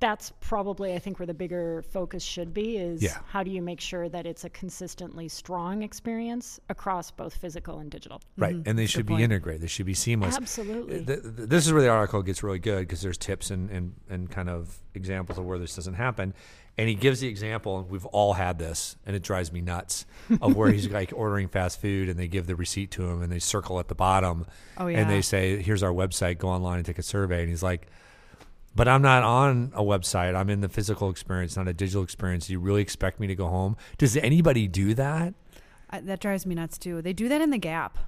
that's 0.00 0.32
probably, 0.40 0.92
I 0.94 0.98
think, 0.98 1.18
where 1.18 1.26
the 1.26 1.34
bigger 1.34 1.82
focus 1.90 2.22
should 2.22 2.52
be 2.52 2.76
is 2.76 3.02
Yeah. 3.02 3.18
how 3.26 3.42
do 3.42 3.50
you 3.50 3.62
make 3.62 3.80
sure 3.80 4.08
that 4.08 4.26
it's 4.26 4.44
a 4.44 4.50
consistently 4.50 5.28
strong 5.28 5.82
experience 5.82 6.60
across 6.68 7.10
both 7.10 7.34
physical 7.36 7.78
and 7.78 7.90
digital? 7.90 8.20
right. 8.36 8.54
Mm-hmm. 8.54 8.68
And 8.68 8.78
they 8.78 8.86
should 8.86 9.06
be 9.06 9.14
point. 9.14 9.22
integrated. 9.24 9.62
They 9.62 9.66
should 9.68 9.86
be 9.86 9.94
seamless. 9.94 10.36
Absolutely. 10.36 11.04
Th- 11.04 11.22
th- 11.22 11.34
this 11.48 11.66
is 11.66 11.72
where 11.72 11.80
the 11.82 11.88
article 11.88 12.22
gets 12.22 12.42
really 12.42 12.58
good 12.58 12.80
because 12.80 13.00
there's 13.02 13.16
tips 13.16 13.50
and, 13.50 13.70
and, 13.70 13.94
and 14.10 14.30
kind 14.30 14.50
of 14.50 14.76
examples 14.94 15.38
of 15.38 15.44
where 15.46 15.58
this 15.58 15.74
doesn't 15.76 15.94
happen. 15.94 16.34
And 16.76 16.88
he 16.88 16.96
gives 16.96 17.20
the 17.20 17.28
example, 17.28 17.78
and 17.78 17.88
we've 17.88 18.04
all 18.06 18.32
had 18.32 18.58
this, 18.58 18.96
and 19.06 19.14
it 19.14 19.22
drives 19.22 19.52
me 19.52 19.60
nuts, 19.60 20.06
of 20.40 20.56
where 20.56 20.72
he's 20.72 20.88
like 20.90 21.12
ordering 21.16 21.46
fast 21.46 21.80
food 21.80 22.08
and 22.08 22.18
they 22.18 22.26
give 22.26 22.48
the 22.48 22.56
receipt 22.56 22.90
to 22.92 23.08
him 23.08 23.22
and 23.22 23.30
they 23.30 23.38
circle 23.38 23.78
at 23.78 23.86
the 23.86 23.94
bottom 23.94 24.44
Oh, 24.76 24.88
yeah. 24.88 24.98
and 24.98 25.08
they 25.08 25.22
say, 25.22 25.62
Here's 25.62 25.84
our 25.84 25.92
website, 25.92 26.38
go 26.38 26.48
online 26.48 26.78
and 26.78 26.84
take 26.84 26.98
a 26.98 27.02
survey. 27.02 27.40
And 27.42 27.48
he's 27.48 27.62
like, 27.62 27.86
But 28.76 28.88
I'm 28.88 29.02
not 29.02 29.22
on 29.22 29.72
a 29.74 29.82
website. 29.82 30.34
I'm 30.34 30.50
in 30.50 30.60
the 30.60 30.68
physical 30.68 31.08
experience, 31.08 31.56
not 31.56 31.68
a 31.68 31.72
digital 31.72 32.02
experience. 32.02 32.48
Do 32.48 32.54
you 32.54 32.58
really 32.58 32.82
expect 32.82 33.20
me 33.20 33.26
to 33.28 33.34
go 33.34 33.46
home? 33.46 33.76
Does 33.98 34.16
anybody 34.16 34.66
do 34.66 34.94
that? 34.94 35.34
I, 35.90 36.00
that 36.00 36.20
drives 36.20 36.44
me 36.44 36.56
nuts 36.56 36.78
too. 36.78 37.00
They 37.00 37.12
do 37.12 37.28
that 37.28 37.40
in 37.40 37.50
the 37.50 37.58
Gap 37.58 37.98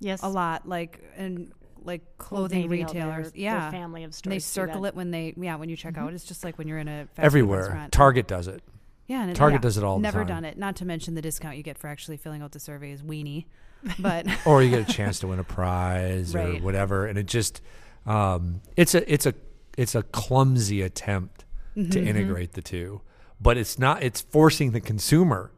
yes. 0.00 0.22
a 0.22 0.28
lot, 0.28 0.68
like 0.68 1.02
and 1.16 1.52
like 1.82 2.18
clothing 2.18 2.62
Navy, 2.62 2.84
retailers. 2.84 3.32
their- 3.32 3.40
yeah, 3.40 3.60
their 3.62 3.80
family 3.80 4.04
of 4.04 4.14
and 4.24 4.32
they 4.32 4.38
circle 4.38 4.84
it 4.86 4.94
when 4.94 5.10
they 5.10 5.34
yeah 5.36 5.56
when 5.56 5.68
you 5.68 5.76
check 5.76 5.98
out. 5.98 6.12
It's 6.12 6.24
just 6.24 6.44
like 6.44 6.58
when 6.58 6.68
you're 6.68 6.78
in 6.78 6.88
a 6.88 7.06
fast 7.14 7.24
Everywhere. 7.24 7.60
restaurant. 7.60 7.92
Target 7.92 8.28
does 8.28 8.48
it. 8.48 8.62
Yeah, 9.06 9.22
and 9.22 9.30
it, 9.30 9.34
Target 9.36 9.58
yeah, 9.58 9.62
does 9.62 9.78
it 9.78 9.84
all 9.84 9.98
the 9.98 10.02
time. 10.04 10.14
Never 10.14 10.24
done 10.24 10.44
it. 10.44 10.58
Not 10.58 10.76
to 10.76 10.84
mention 10.84 11.14
the 11.14 11.22
discount 11.22 11.56
you 11.56 11.62
get 11.62 11.78
for 11.78 11.86
actually 11.88 12.16
filling 12.16 12.42
out 12.42 12.52
the 12.52 12.60
survey 12.60 12.92
is 12.92 13.02
weenie. 13.02 13.46
But 14.00 14.26
or 14.44 14.62
you 14.62 14.70
get 14.70 14.88
a 14.88 14.92
chance 14.92 15.20
to 15.20 15.28
win 15.28 15.38
a 15.38 15.44
prize 15.44 16.34
or 16.34 16.54
whatever 16.54 17.06
and 17.06 17.16
it 17.16 17.26
just 17.26 17.60
um, 18.04 18.60
it's 18.76 18.94
a 18.94 19.12
it's 19.12 19.26
a 19.26 19.34
it's 19.76 19.94
a 19.94 20.02
clumsy 20.02 20.82
attempt 20.82 21.44
Mm-hmm, 21.76 21.90
to 21.90 22.00
integrate 22.02 22.52
the 22.54 22.62
two 22.62 23.02
but 23.38 23.58
it's 23.58 23.78
not 23.78 24.02
it's 24.02 24.22
forcing 24.22 24.70
the 24.70 24.80
consumer 24.80 25.52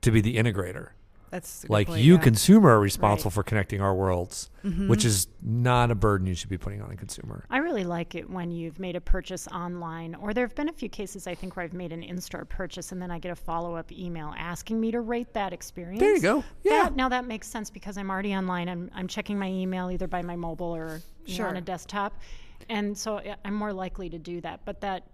to 0.00 0.10
be 0.10 0.20
the 0.20 0.36
integrator 0.36 0.88
that's 1.30 1.64
like 1.70 1.86
point, 1.86 2.00
you 2.02 2.14
yeah. 2.14 2.20
consumer 2.20 2.70
are 2.70 2.80
responsible 2.80 3.28
Right. 3.30 3.34
for 3.36 3.42
connecting 3.44 3.80
our 3.80 3.94
worlds 3.94 4.50
Mm-hmm. 4.64 4.88
which 4.88 5.04
is 5.04 5.28
not 5.40 5.92
a 5.92 5.94
burden 5.94 6.26
you 6.26 6.34
should 6.34 6.50
be 6.50 6.58
putting 6.58 6.82
on 6.82 6.90
a 6.90 6.96
consumer 6.96 7.44
I 7.48 7.58
really 7.58 7.84
like 7.84 8.16
it 8.16 8.28
when 8.28 8.50
you've 8.50 8.80
made 8.80 8.96
a 8.96 9.00
purchase 9.00 9.46
online, 9.46 10.16
or 10.16 10.34
there 10.34 10.44
have 10.44 10.56
been 10.56 10.68
a 10.68 10.72
few 10.72 10.88
cases 10.88 11.28
I 11.28 11.36
think 11.36 11.54
where 11.54 11.64
I've 11.64 11.72
made 11.72 11.92
an 11.92 12.02
in-store 12.02 12.46
purchase 12.46 12.90
and 12.90 13.00
then 13.00 13.12
I 13.12 13.20
get 13.20 13.30
a 13.30 13.36
follow-up 13.36 13.92
email 13.92 14.34
asking 14.36 14.80
me 14.80 14.90
to 14.90 15.00
rate 15.00 15.32
that 15.34 15.52
experience. 15.52 16.00
there 16.00 16.16
you 16.16 16.20
go 16.20 16.42
yeah 16.64 16.82
That, 16.82 16.96
now 16.96 17.08
that 17.10 17.24
makes 17.26 17.46
sense 17.46 17.70
because 17.70 17.96
I'm 17.96 18.10
already 18.10 18.34
online. 18.34 18.68
I'm, 18.68 18.90
I'm 18.92 19.06
checking 19.06 19.38
my 19.38 19.46
email 19.48 19.88
either 19.88 20.08
by 20.08 20.22
my 20.22 20.34
mobile 20.34 20.74
or 20.74 21.00
you 21.26 21.38
know, 21.38 21.46
on 21.46 21.56
a 21.58 21.60
desktop, 21.60 22.12
and 22.68 22.96
so 22.96 23.18
I- 23.18 23.36
I'm 23.44 23.54
more 23.54 23.72
likely 23.72 24.08
to 24.10 24.18
do 24.18 24.40
that. 24.42 24.64
But 24.64 24.80
that 24.82 25.04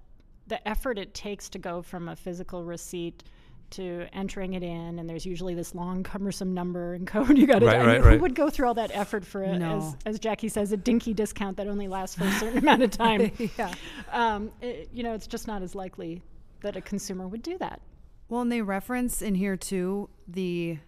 the 0.47 0.67
effort 0.69 0.99
it 0.99 1.13
takes 1.15 1.49
to 1.51 1.59
go 1.59 1.83
from 1.83 2.09
a 2.09 2.17
physical 2.17 2.65
receipt 2.65 3.25
to 3.69 4.07
entering 4.13 4.55
it 4.55 4.63
in, 4.63 4.99
and 5.01 5.11
there's 5.11 5.27
usually 5.27 5.55
this 5.55 5.75
long, 5.75 6.05
cumbersome 6.05 6.55
number 6.55 6.95
and 6.95 7.05
code 7.07 7.37
you 7.39 7.47
got 7.49 7.59
to. 7.59 7.67
Right, 7.67 7.77
I 7.77 7.79
mean, 7.79 7.87
right, 7.89 8.01
who 8.03 8.09
right. 8.11 8.21
would 8.21 8.35
go 8.37 8.49
through 8.49 8.69
all 8.69 8.75
that 8.75 8.93
effort 8.95 9.25
for, 9.25 9.43
a, 9.43 9.59
No. 9.59 9.79
as, 9.79 9.97
as 10.15 10.19
Jackie 10.21 10.49
says, 10.49 10.71
a 10.71 10.77
dinky 10.77 11.13
discount 11.13 11.57
that 11.57 11.67
only 11.67 11.89
lasts 11.89 12.17
for 12.17 12.25
a 12.25 12.33
certain 12.33 12.59
amount 12.59 12.83
of 12.85 12.91
time? 12.91 13.33
yeah. 13.59 13.75
Um, 14.13 14.53
it, 14.61 14.89
you 14.93 15.03
know, 15.03 15.15
it's 15.15 15.27
just 15.27 15.49
not 15.49 15.63
as 15.63 15.75
likely 15.75 16.23
that 16.63 16.77
a 16.77 16.81
consumer 16.81 17.27
would 17.27 17.43
do 17.43 17.59
that. 17.59 17.81
Well, 18.29 18.41
and 18.41 18.53
they 18.53 18.63
reference 18.63 19.21
in 19.21 19.35
here 19.35 19.57
too 19.57 20.11
the 20.29 20.79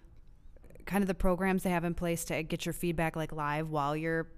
kind 0.86 1.02
of 1.02 1.08
the 1.08 1.14
programs 1.14 1.64
they 1.64 1.70
have 1.70 1.84
in 1.84 1.94
place 1.94 2.24
to 2.26 2.42
get 2.42 2.64
your 2.64 2.72
feedback 2.72 3.14
like 3.16 3.32
live 3.32 3.70
while 3.70 3.96
you're 3.96 4.28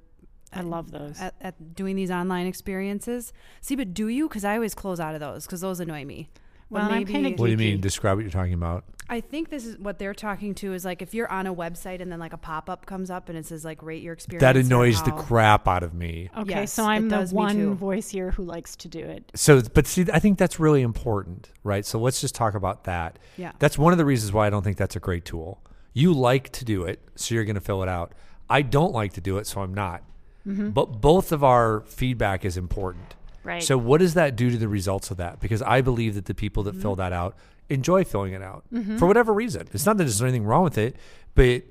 I 0.52 0.62
love 0.62 0.90
those. 0.90 1.20
at, 1.20 1.34
at 1.40 1.74
doing 1.74 1.96
these 1.96 2.10
online 2.10 2.46
experiences. 2.46 3.32
See, 3.60 3.76
but 3.76 3.94
do 3.94 4.08
you? 4.08 4.28
Because 4.28 4.44
I 4.44 4.54
always 4.54 4.74
close 4.74 5.00
out 5.00 5.14
of 5.14 5.20
those 5.20 5.46
because 5.46 5.60
those 5.60 5.80
annoy 5.80 6.04
me. 6.04 6.28
But 6.70 6.82
Well, 6.82 6.92
I'm 6.92 7.04
kinda 7.06 7.30
what 7.30 7.46
do 7.46 7.50
you 7.52 7.56
mean 7.58 7.80
describe 7.80 8.16
what 8.16 8.22
you're 8.22 8.30
talking 8.30 8.52
about 8.54 8.84
I 9.08 9.20
think 9.20 9.48
this 9.50 9.66
is 9.66 9.76
what 9.76 9.98
they're 9.98 10.14
talking 10.14 10.54
to 10.56 10.72
is 10.72 10.84
like 10.84 11.02
if 11.02 11.14
you're 11.14 11.28
on 11.28 11.48
a 11.48 11.52
website 11.54 12.00
and 12.00 12.12
then 12.12 12.20
like 12.20 12.32
a 12.32 12.36
pop 12.36 12.70
up 12.70 12.86
comes 12.86 13.10
up 13.10 13.28
and 13.28 13.36
it 13.36 13.44
says 13.44 13.64
like 13.64 13.82
rate 13.82 14.04
your 14.04 14.12
experience. 14.12 14.42
that 14.42 14.56
annoys 14.56 15.02
the 15.02 15.10
crap 15.10 15.66
out 15.66 15.82
of 15.82 15.94
me 15.94 16.30
Okay, 16.38 16.50
Yes, 16.60 16.72
so 16.72 16.84
I'm 16.84 17.08
the 17.08 17.26
one 17.26 17.74
voice 17.74 18.08
here 18.08 18.30
who 18.30 18.44
likes 18.44 18.76
to 18.76 18.88
do 18.88 19.00
it. 19.00 19.32
so 19.34 19.60
but 19.74 19.88
see 19.88 20.06
i 20.12 20.20
think 20.20 20.38
that's 20.38 20.60
really 20.60 20.82
important 20.82 21.50
right 21.64 21.84
so 21.84 21.98
let's 21.98 22.20
just 22.20 22.36
talk 22.36 22.54
about 22.54 22.84
that 22.84 23.18
Yeah. 23.36 23.50
that's 23.58 23.76
one 23.76 23.90
of 23.92 23.98
the 23.98 24.04
reasons 24.04 24.32
why 24.32 24.46
i 24.46 24.50
don't 24.50 24.62
think 24.62 24.76
that's 24.76 24.94
a 24.94 25.00
great 25.00 25.24
tool 25.24 25.60
you 25.92 26.12
like 26.12 26.50
to 26.50 26.64
do 26.64 26.84
it 26.84 27.00
so 27.16 27.34
you're 27.34 27.44
going 27.44 27.56
to 27.56 27.60
fill 27.60 27.82
it 27.82 27.88
out 27.88 28.12
i 28.48 28.62
don't 28.62 28.92
like 28.92 29.12
to 29.14 29.20
do 29.20 29.38
it 29.38 29.46
so 29.48 29.60
i'm 29.60 29.74
not 29.74 30.04
but 30.44 31.00
both 31.00 31.32
of 31.32 31.44
our 31.44 31.80
feedback 31.82 32.44
is 32.44 32.56
important 32.56 33.14
Right. 33.42 33.62
so 33.62 33.78
what 33.78 33.98
does 34.00 34.14
that 34.14 34.36
do 34.36 34.50
to 34.50 34.58
the 34.58 34.68
results 34.68 35.10
of 35.10 35.16
that 35.16 35.40
because 35.40 35.62
i 35.62 35.80
believe 35.80 36.14
that 36.14 36.26
the 36.26 36.34
people 36.34 36.62
that 36.64 36.72
Mm-hmm. 36.72 36.82
fill 36.82 36.96
that 36.96 37.12
out 37.12 37.36
enjoy 37.68 38.04
filling 38.04 38.32
it 38.32 38.42
out 38.42 38.64
for 38.98 39.06
whatever 39.06 39.32
reason 39.32 39.66
it's 39.72 39.86
not 39.86 39.96
that 39.96 40.04
there's 40.04 40.20
anything 40.22 40.44
wrong 40.44 40.64
with 40.64 40.76
it 40.78 40.96
but 41.34 41.62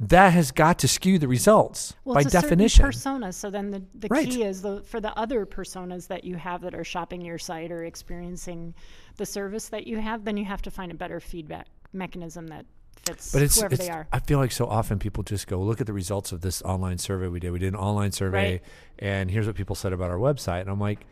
that 0.00 0.32
has 0.32 0.50
got 0.50 0.80
to 0.80 0.88
skew 0.88 1.20
the 1.20 1.28
results 1.28 1.94
well, 2.04 2.14
by 2.14 2.22
it's 2.22 2.34
a 2.34 2.40
definition 2.40 2.84
persona. 2.84 3.32
So 3.32 3.48
then 3.48 3.70
the, 3.70 3.80
the 3.94 4.08
Right. 4.10 4.28
key 4.28 4.42
is 4.42 4.60
the, 4.60 4.82
for 4.82 5.00
the 5.00 5.16
other 5.16 5.46
personas 5.46 6.08
that 6.08 6.24
you 6.24 6.34
have 6.34 6.62
that 6.62 6.74
are 6.74 6.82
shopping 6.82 7.20
your 7.20 7.38
site 7.38 7.70
or 7.70 7.84
experiencing 7.84 8.74
the 9.18 9.24
service 9.24 9.68
that 9.68 9.86
you 9.86 9.98
have, 9.98 10.24
then 10.24 10.36
you 10.36 10.44
have 10.46 10.62
to 10.62 10.70
find 10.72 10.90
a 10.90 10.96
better 10.96 11.20
feedback 11.20 11.68
mechanism 11.92 12.48
that 12.48 12.66
fits 13.06 13.32
But 13.32 13.42
it's, 13.42 13.58
whoever 13.58 13.74
it's 13.74 13.84
they 13.86 13.90
are. 13.90 14.06
I 14.12 14.18
feel 14.20 14.38
like 14.38 14.52
so 14.52 14.66
often 14.66 14.98
people 14.98 15.22
just 15.22 15.46
go 15.46 15.60
look 15.60 15.80
at 15.80 15.86
the 15.86 15.92
results 15.92 16.32
of 16.32 16.40
this 16.40 16.62
online 16.62 16.98
survey 16.98 17.28
we 17.28 17.40
did. 17.40 17.50
We 17.50 17.58
did 17.58 17.72
an 17.74 17.78
online 17.78 18.12
survey, 18.12 18.52
Right. 18.52 18.62
and 18.98 19.30
here's 19.30 19.46
what 19.46 19.56
people 19.56 19.76
said 19.76 19.92
about 19.92 20.10
our 20.10 20.18
website. 20.18 20.62
And 20.62 20.70
I'm 20.70 20.80
like, 20.80 21.06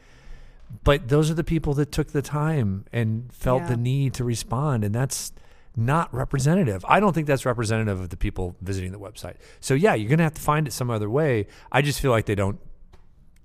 but 0.85 1.09
those 1.09 1.31
are 1.31 1.35
the 1.35 1.45
people 1.45 1.75
that 1.75 1.93
took 1.93 2.13
the 2.13 2.23
time 2.23 2.87
and 2.93 3.31
felt 3.33 3.67
the 3.67 3.77
need 3.77 4.15
to 4.15 4.25
respond, 4.25 4.85
and 4.85 4.95
that's 4.95 5.33
not 5.77 6.13
representative. 6.15 6.85
I 6.89 7.01
don't 7.01 7.13
think 7.13 7.27
that's 7.27 7.45
representative 7.45 8.01
of 8.01 8.09
the 8.11 8.17
people 8.17 8.57
visiting 8.61 8.93
the 8.93 8.99
website. 8.99 9.37
So 9.61 9.75
yeah, 9.75 9.95
you're 9.95 10.09
gonna 10.11 10.23
have 10.23 10.35
to 10.35 10.41
find 10.41 10.67
it 10.67 10.73
some 10.73 10.91
other 10.91 11.11
way. 11.11 11.47
I 11.71 11.83
just 11.83 12.01
feel 12.01 12.11
like 12.11 12.27
they 12.27 12.35
don't 12.35 12.59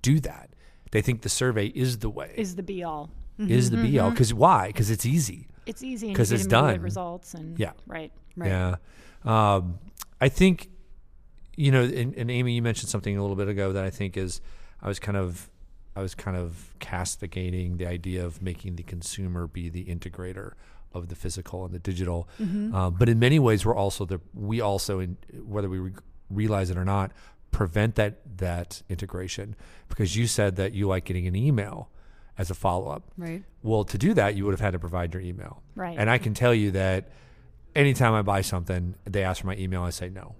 do 0.02 0.20
that. 0.20 0.50
They 0.90 1.02
think 1.02 1.22
the 1.22 1.28
survey 1.28 1.66
is 1.66 1.98
the 1.98 2.08
way, 2.08 2.32
Is 2.36 2.56
the 2.56 2.62
be 2.62 2.82
all. 2.82 3.10
is 3.38 3.70
the 3.70 3.76
mm-hmm. 3.76 3.86
be 3.86 3.98
all. 3.98 4.10
Because 4.10 4.30
mm-hmm. 4.30 4.38
why? 4.40 4.66
Because 4.68 4.90
it's 4.90 5.04
easy. 5.04 5.48
It's 5.66 5.82
easy 5.82 6.08
because 6.08 6.32
it's 6.32 6.46
done. 6.46 6.80
results 6.80 7.34
and 7.34 7.58
Yeah. 7.58 7.72
right. 7.86 8.10
Right. 8.38 8.48
Yeah. 8.48 8.76
Um, 9.24 9.78
I 10.20 10.28
think, 10.28 10.70
you 11.56 11.70
know, 11.72 11.82
and, 11.82 12.14
and 12.14 12.30
Amy, 12.30 12.52
you 12.52 12.62
mentioned 12.62 12.88
something 12.88 13.16
a 13.16 13.20
little 13.20 13.36
bit 13.36 13.48
ago 13.48 13.72
that 13.72 13.84
I 13.84 13.90
think 13.90 14.16
is, 14.16 14.40
I 14.80 14.88
was 14.88 14.98
kind 14.98 15.16
of, 15.16 15.50
I 15.96 16.02
was 16.02 16.14
kind 16.14 16.36
of 16.36 16.74
castigating 16.78 17.76
the 17.76 17.86
idea 17.86 18.24
of 18.24 18.40
making 18.40 18.76
the 18.76 18.84
consumer 18.84 19.46
be 19.46 19.68
the 19.68 19.84
integrator 19.84 20.52
of 20.92 21.08
the 21.08 21.16
physical 21.16 21.64
and 21.64 21.74
the 21.74 21.78
digital. 21.80 22.28
Uh, 22.72 22.90
but 22.90 23.08
in 23.08 23.18
many 23.18 23.38
ways, 23.38 23.66
we're 23.66 23.74
also 23.74 24.04
the, 24.04 24.20
we 24.32 24.60
also, 24.60 25.00
in, 25.00 25.16
whether 25.44 25.68
we 25.68 25.78
re- 25.78 25.92
realize 26.30 26.70
it 26.70 26.76
or 26.76 26.84
not, 26.84 27.12
prevent 27.50 27.94
that 27.96 28.20
that 28.36 28.82
integration 28.88 29.56
because 29.88 30.16
you 30.16 30.26
said 30.26 30.56
that 30.56 30.74
you 30.74 30.86
like 30.86 31.04
getting 31.04 31.26
an 31.26 31.34
email 31.34 31.90
as 32.36 32.50
a 32.50 32.54
follow 32.54 32.88
up. 32.88 33.02
Right. 33.16 33.42
Well, 33.62 33.84
to 33.84 33.98
do 33.98 34.14
that, 34.14 34.36
you 34.36 34.44
would 34.44 34.52
have 34.52 34.60
had 34.60 34.72
to 34.74 34.78
provide 34.78 35.12
your 35.12 35.22
email. 35.22 35.62
Right. 35.74 35.96
And 35.98 36.08
I 36.08 36.18
can 36.18 36.34
tell 36.34 36.54
you 36.54 36.70
that 36.72 37.10
anytime 37.74 38.14
I 38.14 38.22
buy 38.22 38.40
something, 38.40 38.94
they 39.04 39.22
ask 39.22 39.40
for 39.40 39.46
my 39.48 39.56
email, 39.56 39.82
I 39.82 39.90
say 39.90 40.08
no. 40.08 40.34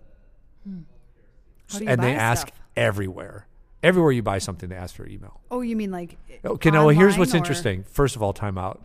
How 1.71 1.79
and 1.87 2.03
they 2.03 2.15
ask 2.15 2.49
stuff? 2.49 2.61
everywhere. 2.77 3.47
Everywhere 3.83 4.13
you 4.13 4.23
buy 4.23 4.39
something, 4.39 4.69
they 4.69 4.75
ask 4.77 4.95
for 4.95 5.07
email. 5.07 5.41
Oh, 5.51 5.61
you 5.61 5.77
mean 5.77 5.91
like 5.91 6.17
Okay, 6.45 6.71
now 6.71 6.89
here's 6.89 7.17
what's 7.19 7.35
or- 7.35 7.37
interesting. 7.39 7.85
First 7.85 8.17
of 8.17 8.23
all, 8.23 8.33
time 8.33 8.59
out. 8.59 8.81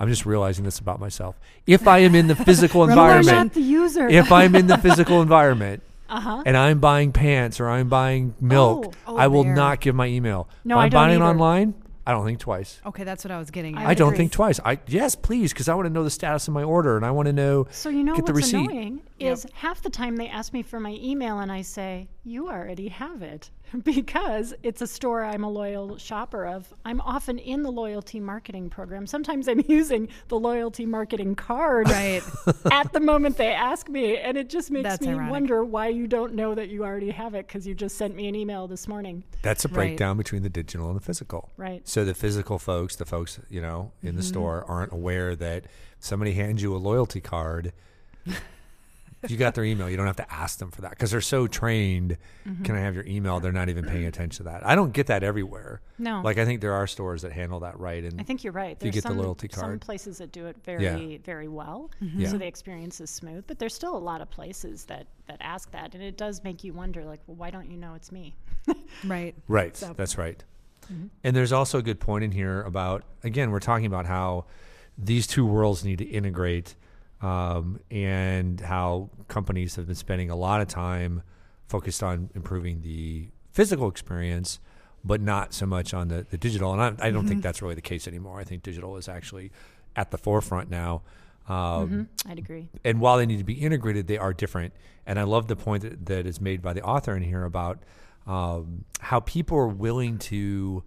I'm 0.00 0.08
just 0.08 0.24
realizing 0.24 0.64
this 0.64 0.78
about 0.78 1.00
myself. 1.00 1.38
If 1.66 1.88
I 1.88 1.98
am 1.98 2.14
in 2.14 2.28
the 2.28 2.36
physical 2.36 2.82
Remember 2.86 3.02
You 3.02 3.08
are 3.08 3.18
environment, 3.18 3.46
not 3.48 3.54
the 3.54 3.60
user. 3.68 4.06
if 4.08 4.30
I'm 4.30 4.54
in 4.54 4.68
the 4.68 4.78
physical 4.78 5.20
environment 5.22 5.82
uh-huh. 6.08 6.44
and 6.46 6.56
I'm 6.56 6.78
buying 6.78 7.10
pants 7.10 7.58
or 7.58 7.68
I'm 7.68 7.88
buying 7.88 8.34
milk, 8.40 8.94
Oh, 9.08 9.16
I 9.16 9.26
will 9.26 9.42
there. 9.42 9.54
not 9.56 9.80
give 9.80 9.96
my 9.96 10.06
email. 10.06 10.48
No, 10.64 10.76
if 10.76 10.78
I 10.78 10.84
I'm 10.84 10.90
don't 10.90 10.98
buying 11.00 11.16
either. 11.16 11.24
online, 11.24 11.74
I 12.08 12.12
don't 12.12 12.24
think 12.24 12.38
twice. 12.40 12.80
Okay, 12.86 13.04
that's 13.04 13.22
what 13.22 13.30
I 13.30 13.38
was 13.38 13.50
getting 13.50 13.76
I 13.76 13.80
at. 13.82 13.84
I 13.84 13.88
would 13.90 13.98
don't 13.98 14.08
agree. 14.08 14.16
think 14.16 14.32
twice. 14.32 14.58
I 14.64 14.78
yes, 14.86 15.14
please, 15.14 15.52
because 15.52 15.68
I 15.68 15.74
want 15.74 15.86
to 15.86 15.92
know 15.92 16.02
the 16.04 16.10
status 16.10 16.48
of 16.48 16.54
my 16.54 16.62
order 16.64 16.96
and 16.96 17.04
I 17.04 17.10
want 17.10 17.26
to 17.26 17.34
know. 17.34 17.66
So 17.70 17.90
you 17.90 18.02
know 18.02 18.16
get 18.16 18.24
the 18.24 18.32
what's 18.32 18.46
receipt. 18.46 18.70
annoying 18.70 19.02
Yep. 19.18 19.32
is 19.32 19.46
half 19.52 19.82
the 19.82 19.90
time 19.90 20.16
they 20.16 20.26
ask 20.28 20.52
me 20.54 20.62
for 20.62 20.80
my 20.80 20.96
email 21.00 21.38
and 21.38 21.52
I 21.52 21.60
say, 21.62 22.08
"You 22.24 22.48
already 22.48 22.88
have 22.88 23.20
it." 23.20 23.50
because 23.84 24.54
it's 24.62 24.80
a 24.82 24.86
store 24.86 25.22
I'm 25.24 25.44
a 25.44 25.50
loyal 25.50 25.96
shopper 25.98 26.46
of. 26.46 26.72
I'm 26.84 27.00
often 27.00 27.38
in 27.38 27.62
the 27.62 27.70
loyalty 27.70 28.20
marketing 28.20 28.70
program. 28.70 29.06
Sometimes 29.06 29.48
I'm 29.48 29.62
using 29.68 30.08
the 30.28 30.38
loyalty 30.38 30.86
marketing 30.86 31.34
card 31.34 31.88
right. 31.90 32.22
at 32.72 32.92
the 32.92 33.00
moment 33.00 33.36
they 33.36 33.52
ask 33.52 33.88
me 33.88 34.16
and 34.16 34.36
it 34.38 34.48
just 34.48 34.70
makes 34.70 34.88
That's 34.88 35.02
me 35.02 35.08
ironic. 35.12 35.30
wonder 35.30 35.64
why 35.64 35.88
you 35.88 36.06
don't 36.06 36.34
know 36.34 36.54
that 36.54 36.68
you 36.68 36.84
already 36.84 37.10
have 37.10 37.34
it 37.34 37.46
cuz 37.48 37.66
you 37.66 37.74
just 37.74 37.96
sent 37.96 38.14
me 38.14 38.28
an 38.28 38.34
email 38.34 38.66
this 38.68 38.88
morning. 38.88 39.24
That's 39.42 39.64
a 39.64 39.68
Right. 39.68 39.74
breakdown 39.74 40.16
between 40.16 40.42
the 40.42 40.48
digital 40.48 40.88
and 40.88 40.96
the 40.96 41.04
physical. 41.04 41.50
Right. 41.56 41.86
So 41.86 42.04
the 42.04 42.14
physical 42.14 42.58
folks, 42.58 42.96
the 42.96 43.04
folks 43.04 43.38
you 43.50 43.60
know 43.60 43.92
in 44.02 44.08
Mm-hmm. 44.10 44.16
the 44.16 44.22
store, 44.22 44.64
aren't 44.68 44.92
aware 44.92 45.36
that 45.36 45.64
somebody 46.00 46.32
hands 46.32 46.62
you 46.62 46.74
a 46.74 46.78
loyalty 46.78 47.20
card. 47.20 47.72
You 49.26 49.36
got 49.36 49.54
their 49.54 49.64
email. 49.64 49.90
You 49.90 49.96
don't 49.96 50.06
have 50.06 50.16
to 50.16 50.32
ask 50.32 50.58
them 50.58 50.70
for 50.70 50.82
that 50.82 50.90
because 50.90 51.10
they're 51.10 51.20
so 51.20 51.46
trained. 51.46 52.16
Mm-hmm. 52.46 52.62
Can 52.64 52.76
I 52.76 52.80
have 52.80 52.94
your 52.94 53.04
email? 53.06 53.40
They're 53.40 53.52
not 53.52 53.68
even 53.68 53.84
paying 53.84 53.98
mm-hmm. 53.98 54.08
attention 54.08 54.44
to 54.44 54.50
that. 54.50 54.64
I 54.66 54.74
don't 54.74 54.92
get 54.92 55.08
that 55.08 55.22
everywhere. 55.22 55.80
No. 55.98 56.20
Like 56.22 56.38
I 56.38 56.44
think 56.44 56.60
there 56.60 56.74
are 56.74 56.86
stores 56.86 57.22
that 57.22 57.32
handle 57.32 57.60
that 57.60 57.78
right. 57.80 58.04
And 58.04 58.20
I 58.20 58.24
think 58.24 58.44
you're 58.44 58.52
right. 58.52 58.76
If 58.76 58.84
you 58.84 58.92
There's 58.92 58.94
get 58.94 59.02
the 59.02 59.08
some, 59.08 59.18
loyalty 59.18 59.48
some 59.52 59.78
places 59.78 60.18
that 60.18 60.30
do 60.30 60.46
it 60.46 60.56
very, 60.64 61.18
very 61.18 61.48
well, 61.48 61.90
mm-hmm. 62.02 62.20
Yeah. 62.20 62.28
so 62.28 62.38
the 62.38 62.46
experience 62.46 63.00
is 63.00 63.10
smooth. 63.10 63.44
But 63.46 63.58
there's 63.58 63.74
still 63.74 63.96
a 63.96 63.98
lot 63.98 64.20
of 64.20 64.30
places 64.30 64.84
that 64.84 65.06
that 65.26 65.38
ask 65.40 65.70
that, 65.72 65.94
and 65.94 66.02
it 66.02 66.16
does 66.16 66.42
make 66.44 66.64
you 66.64 66.72
wonder, 66.72 67.04
like, 67.04 67.20
well, 67.26 67.36
why 67.36 67.50
don't 67.50 67.70
you 67.70 67.76
know 67.76 67.94
it's 67.94 68.12
me? 68.12 68.34
Right. 69.04 69.34
Right. 69.46 69.76
So- 69.76 69.94
That's 69.96 70.18
right. 70.18 70.42
Mm-hmm. 70.92 71.06
And 71.24 71.36
there's 71.36 71.52
also 71.52 71.78
a 71.78 71.82
good 71.82 72.00
point 72.00 72.24
in 72.24 72.32
here 72.32 72.62
about 72.62 73.04
again, 73.22 73.50
we're 73.50 73.60
talking 73.60 73.86
about 73.86 74.06
how 74.06 74.46
these 74.96 75.26
two 75.26 75.46
worlds 75.46 75.84
need 75.84 75.98
to 75.98 76.04
integrate, 76.04 76.74
um, 77.20 77.80
and 77.90 78.60
how 78.60 79.10
companies 79.28 79.76
have 79.76 79.86
been 79.86 79.96
spending 79.96 80.30
a 80.30 80.36
lot 80.36 80.60
of 80.60 80.68
time 80.68 81.22
focused 81.66 82.02
on 82.02 82.30
improving 82.34 82.82
the 82.82 83.28
physical 83.52 83.88
experience, 83.88 84.60
but 85.04 85.20
not 85.20 85.52
so 85.52 85.66
much 85.66 85.92
on 85.92 86.08
the, 86.08 86.26
the 86.30 86.38
digital. 86.38 86.72
And 86.72 87.00
I, 87.00 87.08
I 87.08 87.10
don't 87.10 87.26
think 87.26 87.42
that's 87.42 87.60
really 87.60 87.74
the 87.74 87.80
case 87.80 88.06
anymore. 88.08 88.38
I 88.40 88.44
think 88.44 88.62
digital 88.62 88.96
is 88.96 89.08
actually 89.08 89.50
at 89.96 90.10
the 90.10 90.18
forefront 90.18 90.70
now. 90.70 91.02
Um, 91.48 92.08
I'd 92.28 92.38
agree. 92.38 92.68
and 92.84 93.00
while 93.00 93.16
they 93.16 93.24
need 93.26 93.38
to 93.38 93.44
be 93.44 93.54
integrated, 93.54 94.06
they 94.06 94.18
are 94.18 94.34
different. 94.34 94.74
And 95.06 95.18
I 95.18 95.22
love 95.22 95.48
the 95.48 95.56
point 95.56 95.82
that, 95.82 96.06
that 96.06 96.26
is 96.26 96.40
made 96.40 96.60
by 96.60 96.74
the 96.74 96.82
author 96.82 97.16
in 97.16 97.22
here 97.22 97.44
about 97.44 97.82
um, 98.26 98.84
how 99.00 99.20
people 99.20 99.56
are 99.56 99.66
willing 99.66 100.18
to 100.18 100.84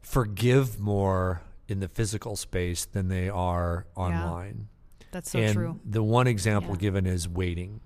forgive 0.00 0.80
more 0.80 1.42
in 1.68 1.80
the 1.80 1.88
physical 1.88 2.34
space 2.36 2.84
than 2.86 3.08
they 3.08 3.28
are 3.28 3.86
online. 3.94 4.68
That's 5.12 5.30
so 5.30 5.38
and 5.38 5.54
true. 5.54 5.80
the 5.84 6.02
one 6.02 6.26
example 6.26 6.72
Yeah. 6.74 6.80
given 6.80 7.06
is 7.06 7.28
waiting. 7.28 7.80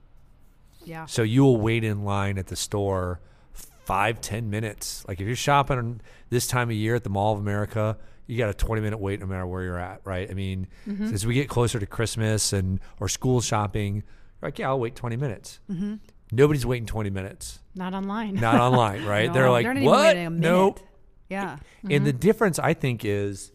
Yeah. 0.85 1.04
So 1.06 1.23
you 1.23 1.42
will 1.45 1.61
wait 1.61 1.85
in 1.85 2.04
line 2.04 2.38
at 2.38 2.47
the 2.47 2.56
store 2.56 3.20
five, 3.53 4.20
ten 4.20 4.48
minutes. 4.50 5.05
Like 5.07 5.20
if 5.20 5.27
you're 5.27 5.37
shopping 5.37 6.00
this 6.31 6.46
time 6.46 6.70
of 6.70 6.77
year 6.77 6.94
at 6.94 7.05
the 7.05 7.11
Mall 7.11 7.35
of 7.35 7.40
America, 7.40 7.98
you 8.27 8.37
got 8.38 8.48
a 8.50 8.55
20 8.55 8.81
minute 8.83 8.98
wait 8.98 9.20
no 9.20 9.27
matter 9.27 9.46
where 9.46 9.62
you're 9.62 9.79
at, 9.79 10.00
right? 10.05 10.29
I 10.31 10.35
mean, 10.35 10.66
Mm-hmm. 10.88 11.12
as 11.14 11.27
we 11.27 11.35
get 11.35 11.48
closer 11.48 11.79
to 11.79 11.87
Christmas 11.87 12.53
and 12.53 12.81
or 13.00 13.09
school 13.09 13.40
shopping, 13.40 13.96
you're 13.96 14.03
like, 14.48 14.59
yeah, 14.59 14.68
I'll 14.68 14.81
wait 14.81 14.94
20 14.96 15.16
minutes. 15.16 15.61
Mm-hmm. 15.70 15.94
Nobody's 16.33 16.66
waiting 16.66 16.87
20 16.87 17.11
minutes. 17.11 17.61
Not 17.77 17.94
online. 17.94 18.35
Not 18.35 18.57
online, 18.61 19.05
right? 19.07 19.27
No, 19.29 19.33
they're 19.33 19.50
like, 19.50 19.64
even 19.66 19.85
what? 19.85 19.98
waiting 20.07 20.27
a 20.27 20.31
minute. 20.31 20.48
Nope. 20.48 20.81
Yeah. 21.29 21.59
And 21.88 22.05
the 22.07 22.12
difference, 22.12 22.59
I 22.59 22.74
think, 22.74 23.05
is 23.05 23.53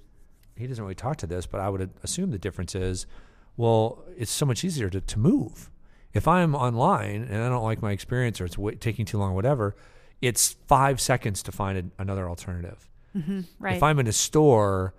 he 0.58 0.68
doesn't 0.68 0.82
really 0.84 0.96
talk 0.96 1.18
to 1.18 1.28
this, 1.28 1.46
but 1.46 1.60
I 1.62 1.70
would 1.70 1.90
assume 2.04 2.32
the 2.32 2.38
difference 2.40 2.76
is, 2.76 3.06
well, 3.58 4.04
it's 4.18 4.32
so 4.32 4.46
much 4.46 4.64
easier 4.64 4.90
to, 4.90 5.02
to 5.02 5.20
move. 5.20 5.70
If 6.14 6.28
I'm 6.28 6.56
online 6.56 7.24
and 7.24 7.42
I 7.42 7.50
don't 7.50 7.64
like 7.64 7.82
my 7.82 7.92
experience 7.92 8.42
or 8.42 8.46
it's 8.46 8.58
wa 8.58 8.72
taking 8.80 9.06
too 9.06 9.18
long, 9.18 9.34
whatever, 9.34 9.76
it's 10.22 10.56
five 10.68 11.00
seconds 11.00 11.42
to 11.44 11.52
find 11.52 11.78
a, 11.78 12.02
another 12.02 12.30
alternative. 12.30 12.90
right. 13.60 13.76
If 13.76 13.84
I'm 13.84 14.00
in 14.00 14.08
a 14.08 14.12
store, 14.14 14.94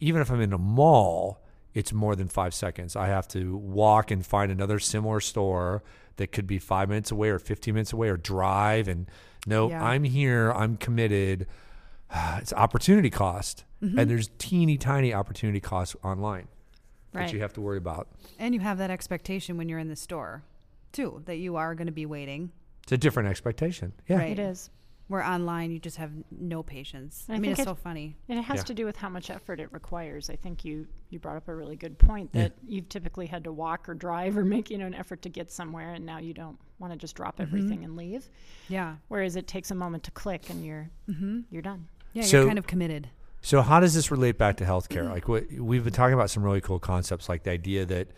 even 0.00 0.20
if 0.20 0.30
I'm 0.30 0.40
in 0.40 0.52
a 0.52 0.58
mall, 0.58 1.42
it's 1.74 1.92
more 1.92 2.16
than 2.16 2.28
five 2.28 2.52
seconds. 2.54 2.96
I 2.96 3.06
have 3.08 3.28
to 3.28 3.56
walk 3.56 4.10
and 4.10 4.24
find 4.24 4.50
another 4.50 4.78
similar 4.78 5.20
store 5.20 5.82
that 6.16 6.32
could 6.32 6.46
be 6.46 6.58
five 6.58 6.88
minutes 6.88 7.10
away 7.10 7.30
or 7.30 7.38
15 7.38 7.74
minutes 7.74 7.92
away 7.92 8.08
or 8.08 8.16
drive. 8.16 8.88
And 8.88 9.06
no, 9.46 9.70
Yeah. 9.70 9.82
I'm 9.82 10.04
here, 10.04 10.52
I'm 10.52 10.76
committed. 10.76 11.46
It's 12.38 12.52
opportunity 12.52 13.08
cost. 13.08 13.64
Mm-hmm. 13.82 13.98
And 13.98 14.10
there's 14.10 14.30
teeny 14.38 14.76
tiny 14.76 15.14
opportunity 15.14 15.60
costs 15.60 15.94
online 16.02 16.48
right. 17.12 17.26
that 17.26 17.32
you 17.32 17.40
have 17.40 17.52
to 17.54 17.60
worry 17.60 17.78
about. 17.78 18.08
And 18.38 18.54
you 18.54 18.60
have 18.60 18.78
that 18.78 18.90
expectation 18.90 19.56
when 19.56 19.68
you're 19.68 19.78
in 19.78 19.88
the 19.88 19.96
store, 19.96 20.42
too, 20.92 21.22
that 21.26 21.36
you 21.36 21.56
are 21.56 21.74
going 21.74 21.86
to 21.86 21.92
be 21.92 22.06
waiting. 22.06 22.50
It's 22.84 22.92
a 22.92 22.98
different 22.98 23.28
expectation. 23.28 23.92
Yeah. 24.08 24.16
Right. 24.18 24.32
it 24.32 24.38
is. 24.38 24.70
Where 25.08 25.24
online, 25.24 25.72
you 25.72 25.80
just 25.80 25.96
have 25.96 26.12
no 26.30 26.62
patience. 26.62 27.26
I 27.28 27.34
I, 27.34 27.38
mean, 27.40 27.50
it's 27.50 27.58
it- 27.60 27.64
so 27.64 27.74
funny. 27.74 28.16
And 28.28 28.38
it 28.38 28.42
has 28.42 28.58
Yeah. 28.58 28.62
to 28.64 28.74
do 28.74 28.84
with 28.84 28.96
how 28.96 29.08
much 29.08 29.28
effort 29.28 29.58
it 29.58 29.72
requires. 29.72 30.30
I 30.30 30.36
think 30.36 30.64
you 30.64 30.86
you 31.08 31.18
brought 31.18 31.36
up 31.36 31.48
a 31.48 31.54
really 31.56 31.74
good 31.74 31.98
point 31.98 32.30
Yeah. 32.32 32.42
that 32.44 32.52
you've 32.68 32.88
typically 32.88 33.26
had 33.26 33.42
to 33.42 33.50
walk 33.52 33.88
or 33.88 33.94
drive 33.94 34.38
or 34.38 34.44
make 34.44 34.70
you 34.70 34.78
know 34.78 34.86
an 34.86 34.94
effort 34.94 35.22
to 35.22 35.28
get 35.28 35.50
somewhere, 35.50 35.94
and 35.94 36.06
now 36.06 36.18
you 36.18 36.32
don't 36.32 36.56
want 36.78 36.92
to 36.92 36.96
just 36.96 37.16
drop 37.16 37.34
Mm-hmm. 37.38 37.42
everything 37.42 37.84
and 37.84 37.96
leave. 37.96 38.30
Yeah. 38.68 38.96
Whereas 39.08 39.34
it 39.34 39.48
takes 39.48 39.72
a 39.72 39.74
moment 39.74 40.04
to 40.04 40.12
click, 40.12 40.48
and 40.48 40.64
you're 40.64 40.88
you're 41.50 41.60
done. 41.62 41.88
Yeah, 42.12 42.22
So- 42.22 42.38
you're 42.38 42.46
kind 42.46 42.58
of 42.60 42.68
committed. 42.68 43.08
So 43.42 43.62
how 43.62 43.80
does 43.80 43.94
this 43.94 44.10
relate 44.10 44.36
back 44.38 44.58
to 44.58 44.64
healthcare? 44.64 45.08
Like 45.08 45.26
what, 45.26 45.50
we've 45.52 45.84
been 45.84 45.92
talking 45.92 46.14
about 46.14 46.30
some 46.30 46.42
really 46.42 46.60
cool 46.60 46.78
concepts, 46.78 47.28
like 47.28 47.44
the 47.44 47.50
idea 47.50 47.86
that 47.86 48.08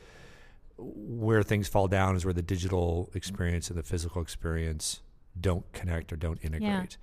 where 0.77 1.43
things 1.43 1.69
fall 1.69 1.87
down 1.87 2.17
is 2.17 2.25
where 2.25 2.35
the 2.35 2.43
digital 2.43 3.11
experience 3.15 3.71
and 3.71 3.79
the 3.79 3.83
physical 3.83 4.21
experience 4.21 5.01
don't 5.41 5.71
connect 5.73 6.13
or 6.13 6.17
don't 6.17 6.39
integrate. 6.43 6.97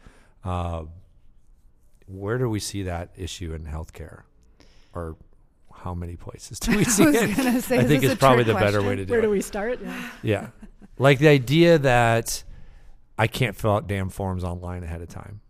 Uh, 0.44 0.84
where 2.08 2.38
do 2.38 2.50
we 2.50 2.60
see 2.60 2.84
that 2.84 3.12
issue 3.16 3.54
in 3.54 3.66
healthcare, 3.66 4.24
or 4.94 5.16
how 5.74 5.94
many 5.94 6.16
places 6.16 6.60
do 6.60 6.76
we 6.76 6.84
see 6.86 7.06
was 7.06 7.16
it? 7.16 7.64
say, 7.64 7.80
I 7.80 7.84
think 7.84 8.04
it's 8.04 8.16
probably 8.16 8.44
the 8.44 8.54
better 8.54 8.82
way 8.82 8.96
to 8.96 9.06
do 9.06 9.14
it. 9.14 9.16
Where 9.16 9.20
it. 9.20 9.24
do 9.24 9.30
we 9.30 9.42
start? 9.42 9.80
Yeah. 9.82 10.10
Yeah. 10.24 10.48
Like 10.98 11.20
the 11.20 11.30
idea 11.30 11.78
that 11.78 12.44
I 13.18 13.28
can't 13.28 13.56
fill 13.56 13.76
out 13.76 13.88
damn 13.88 14.10
forms 14.10 14.44
online 14.44 14.84
ahead 14.84 15.02
of 15.02 15.10
time. 15.10 15.42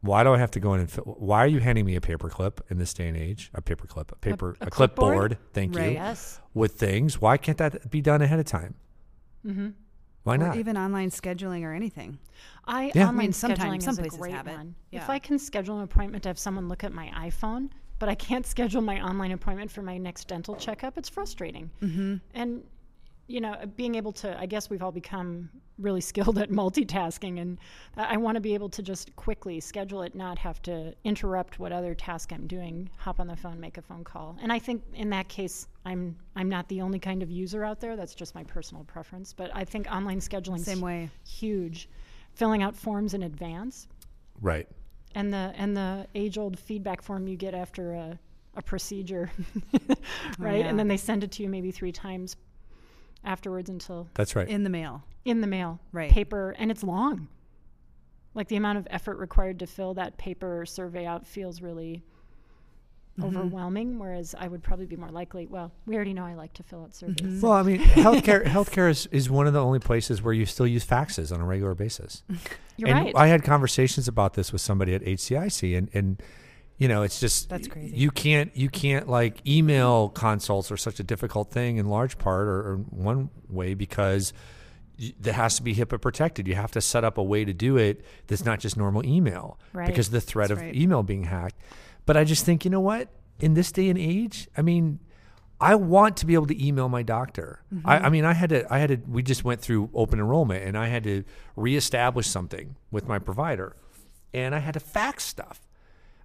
Why 0.00 0.22
do 0.22 0.32
I 0.32 0.38
have 0.38 0.50
to 0.52 0.60
go 0.60 0.74
in 0.74 0.80
and 0.80 0.90
fill? 0.90 1.04
Why 1.04 1.38
are 1.42 1.46
you 1.48 1.58
handing 1.58 1.84
me 1.84 1.96
a 1.96 2.00
paperclip 2.00 2.58
in 2.70 2.78
this 2.78 2.94
day 2.94 3.08
and 3.08 3.16
age? 3.16 3.50
A 3.54 3.60
paperclip, 3.60 4.12
a 4.12 4.16
paper, 4.16 4.56
a, 4.60 4.66
a 4.66 4.70
clipboard. 4.70 5.30
clipboard? 5.32 5.38
Thank 5.52 5.74
Right. 5.76 5.86
you. 5.86 5.92
Yes. 5.94 6.40
With 6.54 6.72
things, 6.74 7.20
why 7.20 7.36
can't 7.36 7.58
that 7.58 7.90
be 7.90 8.00
done 8.00 8.22
ahead 8.22 8.38
of 8.38 8.46
time? 8.46 8.74
Mm-hmm. 9.44 9.68
Why 10.24 10.34
or 10.34 10.38
not? 10.38 10.56
even 10.56 10.76
online 10.76 11.10
scheduling 11.10 11.64
or 11.64 11.72
anything. 11.72 12.18
I 12.66 12.92
Yeah. 12.94 13.06
I 13.06 13.08
online 13.08 13.16
mean, 13.16 13.32
sometimes- 13.32 13.60
scheduling 13.62 13.82
some 13.82 13.92
is 13.92 13.98
a 13.98 14.02
places 14.02 14.18
great 14.18 14.32
have 14.34 14.46
it. 14.46 14.58
Yeah. 14.92 15.02
If 15.02 15.10
I 15.10 15.18
can 15.18 15.38
schedule 15.38 15.78
an 15.78 15.84
appointment 15.84 16.22
to 16.24 16.28
have 16.28 16.38
someone 16.38 16.68
look 16.68 16.84
at 16.84 16.92
my 16.92 17.08
iPhone, 17.16 17.70
but 17.98 18.08
I 18.08 18.14
can't 18.14 18.46
schedule 18.54 18.82
my 18.82 19.00
online 19.00 19.32
appointment 19.32 19.70
for 19.70 19.82
my 19.82 19.98
next 19.98 20.28
dental 20.28 20.54
checkup, 20.54 20.96
it's 20.96 21.08
frustrating. 21.08 21.70
Mm-hmm. 21.82 22.16
And 22.34 22.62
you 23.28 23.42
know, 23.42 23.54
being 23.76 23.94
able 23.94 24.12
to, 24.12 24.40
I 24.40 24.46
guess 24.46 24.70
we've 24.70 24.82
all 24.82 24.90
become 24.90 25.50
really 25.78 26.00
skilled 26.10 26.38
at 26.38 26.50
multitasking, 26.50 27.40
and 27.40 27.58
I 27.96 28.14
I 28.14 28.16
want 28.16 28.34
to 28.34 28.40
be 28.40 28.54
able 28.54 28.70
to 28.70 28.82
just 28.82 29.14
quickly 29.14 29.60
schedule 29.60 30.02
it, 30.02 30.14
not 30.14 30.38
have 30.38 30.60
to 30.62 30.94
interrupt 31.04 31.58
what 31.58 31.70
other 31.70 31.94
task 31.94 32.32
I'm 32.32 32.46
doing, 32.46 32.90
hop 32.96 33.20
on 33.20 33.28
the 33.28 33.36
phone, 33.36 33.60
make 33.60 33.76
a 33.76 33.82
phone 33.82 34.02
call. 34.02 34.36
And 34.42 34.52
I 34.52 34.58
think 34.58 34.82
in 34.94 35.10
that 35.10 35.28
case, 35.28 35.68
I'm 35.84 36.16
I'm 36.34 36.48
not 36.48 36.66
the 36.68 36.80
only 36.80 36.98
kind 36.98 37.22
of 37.22 37.30
user 37.30 37.64
out 37.64 37.80
there. 37.80 37.96
That's 37.96 38.14
just 38.14 38.34
my 38.34 38.44
personal 38.44 38.82
preference. 38.84 39.32
But 39.32 39.50
I 39.54 39.64
think 39.64 39.86
online 39.92 40.20
scheduling 40.20 40.60
Same 40.60 40.80
way. 40.80 41.10
huge. 41.24 41.88
Filling 42.32 42.62
out 42.62 42.74
forms 42.76 43.14
in 43.14 43.24
advance, 43.24 43.88
right. 44.40 44.68
and 45.16 45.32
the 45.32 45.52
and 45.56 45.76
the 45.76 46.06
age 46.14 46.38
old 46.38 46.58
feedback 46.58 47.02
form 47.02 47.26
you 47.26 47.36
get 47.36 47.52
after 47.52 47.92
a, 47.92 48.18
a 48.54 48.62
procedure, 48.62 49.28
right? 50.38 50.60
yeah. 50.60 50.66
And 50.66 50.78
then 50.78 50.86
they 50.86 50.96
send 50.96 51.24
it 51.24 51.32
to 51.32 51.42
you 51.42 51.48
maybe 51.48 51.72
three 51.72 51.90
times 51.90 52.36
afterwards 53.24 53.68
until 53.68 54.08
That's 54.14 54.34
right. 54.36 54.48
In 54.48 54.64
the 54.64 54.70
mail. 54.70 55.04
in 55.24 55.40
the 55.40 55.46
mail, 55.46 55.80
Right. 55.92 56.10
Paper, 56.10 56.54
and 56.58 56.70
it's 56.70 56.82
long. 56.82 57.28
Like 58.34 58.48
the 58.48 58.56
amount 58.56 58.78
of 58.78 58.86
effort 58.90 59.18
required 59.18 59.58
to 59.60 59.66
fill 59.66 59.94
that 59.94 60.16
paper 60.18 60.64
survey 60.64 61.06
out 61.06 61.26
feels 61.26 61.60
really 61.60 62.04
mm-hmm. 63.18 63.36
overwhelming. 63.36 63.98
Whereas 63.98 64.34
I 64.38 64.48
would 64.48 64.62
probably 64.62 64.86
be 64.86 64.96
more 64.96 65.10
likely. 65.10 65.46
Well, 65.46 65.72
we 65.86 65.96
already 65.96 66.12
know 66.12 66.24
I 66.24 66.34
like 66.34 66.52
to 66.54 66.62
fill 66.62 66.82
out 66.82 66.92
mm-hmm. 66.92 67.14
surveys. 67.16 67.42
Well, 67.42 67.52
I 67.52 67.62
mean, 67.62 67.78
healthcare 67.80 68.44
healthcare 68.44 68.90
is, 68.90 69.06
is 69.06 69.28
one 69.28 69.46
of 69.46 69.52
the 69.52 69.62
only 69.62 69.80
places 69.80 70.22
where 70.22 70.34
you 70.34 70.46
still 70.46 70.66
use 70.66 70.84
faxes 70.84 71.32
on 71.32 71.40
a 71.40 71.44
regular 71.44 71.74
basis. 71.74 72.22
You're 72.76 72.90
and 72.90 73.06
right. 73.06 73.16
I 73.16 73.26
had 73.26 73.42
conversations 73.42 74.06
about 74.06 74.34
this 74.34 74.52
with 74.52 74.60
somebody 74.60 74.94
at 74.94 75.02
HCIC, 75.02 75.76
and 75.76 75.90
and 75.92 76.22
you 76.78 76.86
know, 76.88 77.02
it's 77.02 77.18
just 77.20 77.48
That's 77.48 77.68
crazy. 77.68 77.96
You 77.96 78.10
can't 78.10 78.56
you 78.56 78.68
can't 78.70 79.08
like 79.08 79.46
email 79.46 80.08
consults 80.08 80.70
are 80.70 80.76
such 80.76 81.00
a 81.00 81.02
difficult 81.02 81.50
thing 81.50 81.76
in 81.76 81.86
large 81.88 82.18
part, 82.18 82.46
or, 82.46 82.58
or 82.72 82.76
one 82.90 83.30
way 83.48 83.74
because 83.74 84.32
y- 84.98 85.12
that 85.20 85.34
has 85.34 85.56
to 85.56 85.62
be 85.62 85.74
HIPAA 85.74 86.00
protected. 86.00 86.46
You 86.46 86.54
have 86.54 86.70
to 86.72 86.80
set 86.80 87.02
up 87.04 87.18
a 87.18 87.22
way 87.22 87.44
to 87.44 87.52
do 87.52 87.76
it 87.76 88.04
that's 88.28 88.44
not 88.44 88.60
just 88.60 88.76
normal 88.76 89.04
email 89.04 89.58
Right. 89.72 89.86
because 89.88 90.06
of 90.06 90.12
the 90.12 90.20
threat 90.20 90.48
That's 90.48 90.60
of 90.60 90.66
right. 90.66 90.74
email 90.74 91.02
being 91.02 91.24
hacked. 91.24 91.56
But 92.06 92.16
I 92.16 92.24
just 92.24 92.44
think, 92.44 92.64
you 92.64 92.70
know 92.70 92.80
what? 92.80 93.08
In 93.40 93.54
this 93.54 93.70
day 93.72 93.88
and 93.88 93.98
age, 93.98 94.48
I 94.56 94.62
mean, 94.62 95.00
I 95.60 95.74
want 95.74 96.16
to 96.18 96.26
be 96.26 96.34
able 96.34 96.46
to 96.46 96.64
email 96.66 96.88
my 96.88 97.02
doctor. 97.02 97.60
I, 97.84 97.96
mm-hmm. 97.96 98.06
I 98.06 98.08
mean, 98.08 98.24
I 98.24 98.32
had 98.32 98.50
to, 98.50 98.72
I 98.72 98.78
had 98.78 98.88
to, 98.90 98.96
we 99.08 99.22
just 99.24 99.42
went 99.44 99.60
through 99.60 99.90
open 99.92 100.20
enrollment 100.20 100.64
and 100.64 100.78
I 100.78 100.86
had 100.86 101.02
to 101.04 101.24
reestablish 101.56 102.28
something 102.28 102.76
with 102.92 103.08
my 103.08 103.18
provider 103.18 103.74
and 104.32 104.54
I 104.54 104.60
had 104.60 104.74
to 104.74 104.80
fax 104.80 105.24
stuff. 105.24 105.60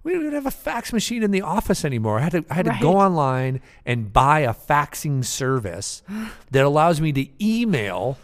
We 0.04 0.12
don't 0.12 0.20
even 0.22 0.34
have 0.34 0.46
a 0.46 0.50
fax 0.50 0.92
machine 0.92 1.22
in 1.22 1.30
the 1.30 1.40
office 1.42 1.84
anymore. 1.84 2.18
I 2.18 2.22
had 2.22 2.32
to, 2.32 2.44
I 2.50 2.54
had 2.54 2.66
to 2.66 2.76
go 2.80 2.96
online 2.98 3.60
and 3.86 4.12
buy 4.12 4.40
a 4.40 4.52
faxing 4.54 5.24
service 5.24 6.02
that 6.50 6.64
allows 6.64 7.00
me 7.00 7.12
to 7.12 7.26
email 7.44 8.18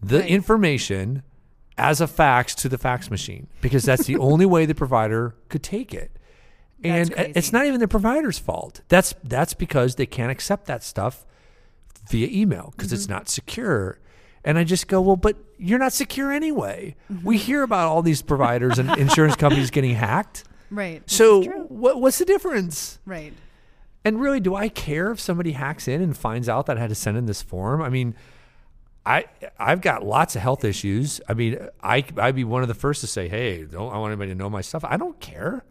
the 0.00 0.20
Right. 0.20 0.28
information 0.30 1.22
as 1.78 2.00
a 2.00 2.06
fax 2.06 2.54
to 2.56 2.68
the 2.68 2.78
fax 2.78 3.10
machine 3.10 3.48
because 3.60 3.82
that's 3.84 4.04
the 4.06 4.16
only 4.30 4.46
way 4.46 4.64
the 4.66 4.74
provider 4.74 5.34
could 5.48 5.62
take 5.62 5.92
it. 5.92 6.10
And 6.84 7.12
uh, 7.12 7.24
it's 7.34 7.52
not 7.52 7.66
even 7.66 7.78
the 7.80 7.86
provider's 7.88 8.38
fault. 8.38 8.80
That's 8.88 9.14
that's 9.22 9.54
because 9.54 9.94
they 9.96 10.06
can't 10.06 10.30
accept 10.32 10.66
that 10.66 10.82
stuff 10.82 11.24
via 12.10 12.26
email 12.28 12.72
because 12.76 12.92
it's 12.92 13.04
Mm-hmm. 13.04 13.12
not 13.12 13.28
secure. 13.28 13.98
And 14.44 14.58
I 14.58 14.64
just 14.64 14.88
go, 14.88 15.00
well, 15.00 15.14
but 15.16 15.36
you're 15.58 15.78
not 15.78 15.92
secure 15.92 16.32
anyway. 16.32 16.96
Mm-hmm. 17.12 17.24
We 17.24 17.38
hear 17.38 17.62
about 17.62 17.86
all 17.86 18.02
these 18.02 18.22
providers 18.22 18.78
and 18.80 18.90
insurance 18.98 19.36
companies 19.36 19.70
getting 19.70 19.94
hacked. 19.94 20.42
Right. 20.72 21.02
So 21.08 21.42
what, 21.68 22.00
what's 22.00 22.18
the 22.18 22.24
difference? 22.24 22.98
Right. 23.06 23.32
And 24.04 24.20
really, 24.20 24.40
do 24.40 24.56
I 24.56 24.68
care 24.68 25.12
if 25.12 25.20
somebody 25.20 25.52
hacks 25.52 25.86
in 25.86 26.02
and 26.02 26.16
finds 26.16 26.48
out 26.48 26.66
that 26.66 26.76
I 26.76 26.80
had 26.80 26.88
to 26.88 26.94
send 26.96 27.16
in 27.16 27.26
this 27.26 27.40
form? 27.42 27.80
I 27.82 27.88
mean, 27.88 28.16
I 29.06 29.26
I've 29.58 29.80
got 29.80 30.04
lots 30.04 30.34
of 30.34 30.42
health 30.42 30.64
issues. 30.64 31.20
I 31.28 31.34
mean, 31.34 31.58
I 31.82 32.04
I'd 32.16 32.34
be 32.34 32.44
one 32.44 32.62
of 32.62 32.68
the 32.68 32.74
first 32.74 33.00
to 33.02 33.06
say, 33.06 33.28
"Hey, 33.28 33.64
don't 33.64 33.92
I 33.92 33.98
want 33.98 34.10
anybody 34.12 34.30
to 34.32 34.34
know 34.36 34.50
my 34.50 34.60
stuff?" 34.60 34.84
I 34.84 34.96
don't 34.96 35.18
care. 35.20 35.64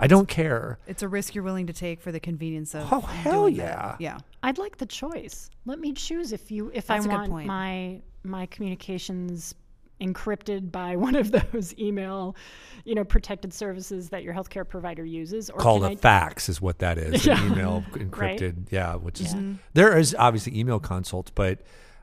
I 0.00 0.06
don't 0.06 0.28
care. 0.28 0.78
It's 0.86 1.02
a 1.02 1.08
risk 1.08 1.34
you're 1.34 1.44
willing 1.44 1.66
to 1.68 1.72
take 1.72 2.00
for 2.00 2.10
the 2.10 2.18
convenience 2.20 2.74
of 2.74 2.90
Oh, 2.92 3.00
hell 3.00 3.42
doing 3.42 3.56
yeah. 3.56 3.64
that. 3.76 4.00
Yeah. 4.00 4.18
I'd 4.42 4.58
like 4.58 4.78
the 4.78 4.86
choice. 4.86 5.50
Let 5.66 5.78
me 5.78 5.92
choose 5.92 6.32
if 6.32 6.50
you 6.50 6.70
if 6.74 6.86
That's 6.86 7.06
a 7.06 7.10
I 7.10 7.12
good 7.24 7.30
want 7.30 7.46
my 7.46 8.00
my 8.24 8.46
communications 8.46 9.54
encrypted 10.00 10.70
by 10.72 10.96
one 11.08 11.14
of 11.14 11.30
those 11.32 11.76
email, 11.78 12.36
you 12.84 12.94
know, 12.94 13.04
protected 13.04 13.52
services 13.54 14.10
that 14.10 14.22
your 14.22 14.34
healthcare 14.34 14.68
provider 14.68 15.04
uses, 15.04 15.50
or 15.50 15.58
Called 15.58 15.84
a 15.84 15.88
I- 15.88 15.96
fax 15.96 16.48
is 16.48 16.60
what 16.60 16.78
that 16.80 16.98
is. 16.98 17.24
Yeah. 17.26 17.40
An 17.44 17.52
email 17.52 17.84
encrypted. 17.92 18.66
Yeah, 18.70 18.96
which 18.96 19.20
is 19.20 19.34
Yeah. 19.34 19.54
there 19.74 19.96
is 19.98 20.14
obviously 20.18 20.58
email 20.58 20.80
consults, 20.80 21.30
but 21.34 21.60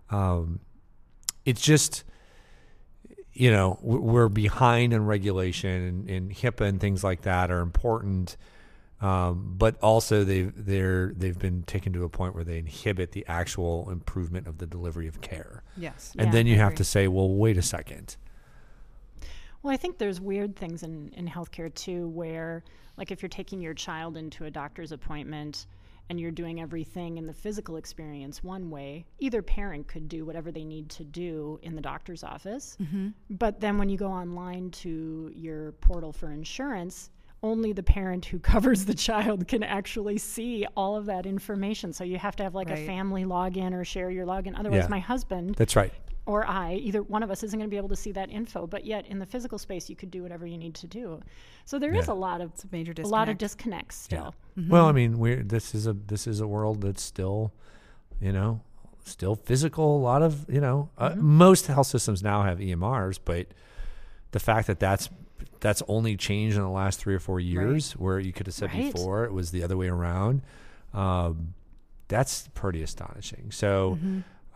um, 0.09 0.59
it's 1.45 1.61
just 1.61 2.03
you 3.33 3.49
know 3.49 3.79
we're 3.81 4.27
behind 4.29 4.91
in 4.93 5.05
regulation 5.05 5.69
and, 5.69 6.09
and 6.09 6.31
HIPAA 6.31 6.67
and 6.67 6.79
things 6.81 7.03
like 7.03 7.21
that 7.21 7.49
are 7.51 7.61
important. 7.61 8.35
Um, 9.01 9.55
but 9.57 9.77
also 9.81 10.23
they've 10.23 10.53
they're 10.55 11.11
they've 11.15 11.37
been 11.39 11.63
taken 11.63 11.91
to 11.93 12.03
a 12.03 12.09
point 12.09 12.35
where 12.35 12.43
they 12.43 12.59
inhibit 12.59 13.11
the 13.13 13.25
actual 13.27 13.89
improvement 13.89 14.45
of 14.47 14.59
the 14.59 14.67
delivery 14.67 15.07
of 15.07 15.21
care, 15.21 15.63
Yes. 15.75 16.13
and 16.17 16.27
Yeah, 16.27 16.31
then 16.33 16.45
you 16.47 16.57
have 16.57 16.75
to 16.75 16.83
say, 16.83 17.07
well, 17.07 17.29
wait 17.29 17.57
a 17.57 17.63
second. 17.63 18.15
Well, 19.63 19.73
I 19.73 19.77
think 19.77 19.97
there's 19.97 20.19
weird 20.19 20.55
things 20.55 20.83
in, 20.83 21.09
in 21.15 21.27
healthcare 21.27 21.73
too, 21.73 22.07
where, 22.09 22.63
like, 22.97 23.11
if 23.11 23.21
you're 23.21 23.29
taking 23.29 23.61
your 23.61 23.73
child 23.75 24.17
into 24.17 24.45
a 24.45 24.51
doctor's 24.51 24.91
appointment 24.91 25.67
and 26.09 26.19
you're 26.19 26.31
doing 26.31 26.59
everything 26.59 27.17
in 27.17 27.27
the 27.27 27.33
physical 27.33 27.77
experience 27.77 28.43
one 28.43 28.69
way, 28.71 29.05
either 29.19 29.41
parent 29.43 29.87
could 29.87 30.09
do 30.09 30.25
whatever 30.25 30.51
they 30.51 30.63
need 30.65 30.89
to 30.89 31.03
do 31.03 31.59
in 31.61 31.75
the 31.75 31.81
doctor's 31.81 32.23
office. 32.23 32.75
But 33.29 33.59
then 33.61 33.77
when 33.77 33.87
you 33.89 33.97
go 33.97 34.11
online 34.11 34.71
to 34.71 35.31
your 35.35 35.73
portal 35.73 36.11
for 36.11 36.31
insurance, 36.31 37.11
only 37.43 37.73
the 37.73 37.83
parent 37.83 38.25
who 38.25 38.39
covers 38.53 38.85
the 38.85 38.93
child 38.93 39.47
can 39.47 39.63
actually 39.63 40.17
see 40.17 40.65
all 40.75 40.95
of 40.95 41.05
that 41.07 41.25
information. 41.25 41.91
So 41.93 42.03
you 42.03 42.17
have 42.17 42.35
to 42.37 42.43
have 42.43 42.53
like 42.55 42.69
a 42.69 42.75
family 42.85 43.23
login 43.25 43.73
or 43.73 43.83
share 43.83 44.09
your 44.11 44.25
login. 44.25 44.57
Otherwise, 44.57 44.83
Yeah. 44.83 44.89
my 44.89 44.99
husband 44.99 45.55
That's 45.55 45.75
right. 45.75 45.91
or 46.27 46.45
I, 46.47 46.75
either 46.75 47.01
one 47.01 47.23
of 47.23 47.31
us 47.31 47.41
isn't 47.43 47.57
going 47.57 47.67
to 47.67 47.71
be 47.73 47.77
able 47.77 47.89
to 47.89 47.95
see 47.95 48.11
that 48.11 48.29
info. 48.29 48.67
But 48.67 48.85
yet, 48.85 49.07
in 49.07 49.17
the 49.17 49.25
physical 49.25 49.57
space, 49.57 49.89
you 49.89 49.95
could 49.95 50.11
do 50.11 50.21
whatever 50.21 50.45
you 50.45 50.57
need 50.57 50.75
to 50.75 50.87
do. 50.87 51.19
So 51.65 51.79
there 51.79 51.93
is 51.95 52.07
Yeah. 52.07 52.13
a 52.13 52.15
lot 52.15 52.41
of 52.41 52.51
a 52.63 52.67
major 52.71 52.93
a 53.01 53.07
lot 53.07 53.27
of 53.27 53.37
disconnects 53.37 53.95
still. 53.95 54.35
Well, 54.69 54.85
I 54.85 54.91
mean, 54.91 55.17
we're 55.17 55.41
this 55.43 55.73
is 55.73 55.87
a 55.87 55.93
this 55.93 56.27
is 56.27 56.41
a 56.41 56.47
world 56.47 56.81
that's 56.81 57.01
still, 57.01 57.51
you 58.19 58.31
know, 58.31 58.61
still 59.03 59.35
physical. 59.35 59.97
A 59.97 60.03
lot 60.03 60.21
of 60.21 60.47
you 60.47 60.61
know, 60.61 60.89
uh, 60.99 61.15
most 61.17 61.65
health 61.65 61.87
systems 61.87 62.21
now 62.21 62.43
have 62.43 62.59
EMRs, 62.59 63.17
but 63.25 63.47
the 64.31 64.39
fact 64.39 64.67
that 64.67 64.79
that's 64.79 65.09
that's 65.59 65.81
only 65.87 66.15
changed 66.17 66.55
in 66.57 66.61
the 66.63 66.69
last 66.69 66.99
three 66.99 67.15
or 67.15 67.19
four 67.19 67.39
years, 67.39 67.93
where 67.93 68.19
you 68.19 68.33
could 68.33 68.47
have 68.47 68.55
said 68.55 68.73
Right. 68.73 68.91
before 68.93 69.25
it 69.25 69.33
was 69.33 69.51
the 69.51 69.63
other 69.63 69.77
way 69.77 69.87
around. 69.87 70.41
Um, 70.93 71.53
that's 72.07 72.47
pretty 72.53 72.81
astonishing. 72.83 73.51
So. 73.51 73.97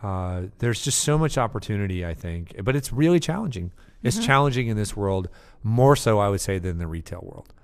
Uh, 0.02 0.42
there's 0.58 0.84
just 0.84 0.98
so 0.98 1.16
much 1.16 1.38
opportunity, 1.38 2.04
I 2.04 2.12
think, 2.12 2.54
but 2.62 2.76
it's 2.76 2.92
really 2.92 3.18
challenging. 3.18 3.72
It's 4.02 4.18
challenging 4.24 4.68
in 4.68 4.76
this 4.76 4.94
world 4.94 5.30
more 5.62 5.96
so, 5.96 6.18
I 6.18 6.28
would 6.28 6.42
say, 6.42 6.58
than 6.58 6.76
the 6.76 6.86
retail 6.86 7.20
world. 7.22 7.54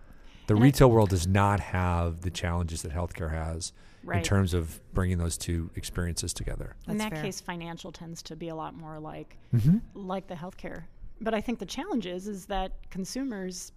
The 0.46 0.54
And 0.54 0.62
I- 0.62 0.66
retail 0.66 0.90
world 0.90 1.10
does 1.10 1.26
not 1.26 1.60
have 1.60 2.22
the 2.22 2.30
challenges 2.30 2.80
that 2.82 2.90
healthcare 2.92 3.30
has 3.30 3.74
in 4.10 4.22
terms 4.22 4.54
of 4.54 4.80
bringing 4.94 5.18
those 5.18 5.36
two 5.36 5.70
experiences 5.76 6.32
together. 6.32 6.74
in 6.88 6.96
That's 6.96 7.10
that 7.10 7.16
fair. 7.16 7.24
case, 7.24 7.40
financial 7.42 7.92
tends 7.92 8.22
to 8.22 8.34
be 8.34 8.48
a 8.48 8.54
lot 8.54 8.74
more 8.74 8.98
like 8.98 9.36
Mm-hmm. 9.54 9.78
like 9.94 10.26
the 10.28 10.34
healthcare. 10.34 10.84
But 11.22 11.34
I 11.34 11.40
think 11.40 11.58
the 11.58 11.66
challenge 11.66 12.06
is 12.06 12.26
is 12.28 12.46
that 12.46 12.72
consumers, 12.90 13.72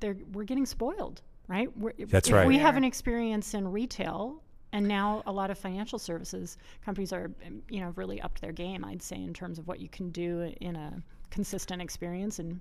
they're 0.00 0.16
we're 0.32 0.44
getting 0.44 0.66
spoiled, 0.66 1.22
right? 1.48 1.74
We're, 1.76 1.92
That's 1.98 2.28
if 2.28 2.34
right. 2.34 2.46
We 2.46 2.54
We 2.54 2.58
have 2.60 2.76
an 2.76 2.84
experience 2.84 3.54
in 3.54 3.66
retail, 3.70 4.42
and 4.72 4.86
now 4.86 5.22
a 5.26 5.32
lot 5.32 5.50
of 5.50 5.58
financial 5.58 5.98
services 5.98 6.58
companies 6.84 7.12
are, 7.12 7.30
um, 7.46 7.62
you 7.68 7.80
know, 7.80 7.92
really 7.96 8.20
upped 8.20 8.40
their 8.40 8.52
game. 8.52 8.84
I'd 8.84 9.02
say 9.02 9.16
in 9.16 9.32
terms 9.34 9.58
of 9.58 9.66
what 9.66 9.80
you 9.80 9.88
can 9.88 10.10
do 10.10 10.52
in 10.60 10.76
a 10.76 11.02
consistent 11.30 11.80
experience, 11.82 12.38
and 12.38 12.60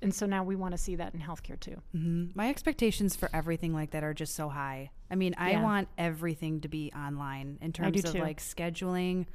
and 0.00 0.14
so 0.14 0.26
now 0.26 0.44
we 0.44 0.54
want 0.54 0.72
to 0.72 0.78
see 0.78 0.94
that 0.96 1.12
in 1.14 1.20
healthcare 1.20 1.58
too. 1.58 1.80
Mhm. 1.94 2.34
My 2.36 2.48
expectations 2.48 3.16
for 3.16 3.28
everything 3.32 3.72
like 3.74 3.90
that 3.90 4.04
are 4.04 4.14
just 4.14 4.34
so 4.36 4.48
high. 4.48 4.90
I 5.10 5.16
mean, 5.16 5.34
I 5.38 5.52
Yeah. 5.52 5.62
want 5.62 5.88
everything 5.98 6.60
to 6.60 6.68
be 6.68 6.92
online 6.94 7.58
in 7.60 7.72
terms 7.72 8.04
of 8.04 8.12
too. 8.12 8.20
like 8.20 8.38
scheduling, 8.40 9.26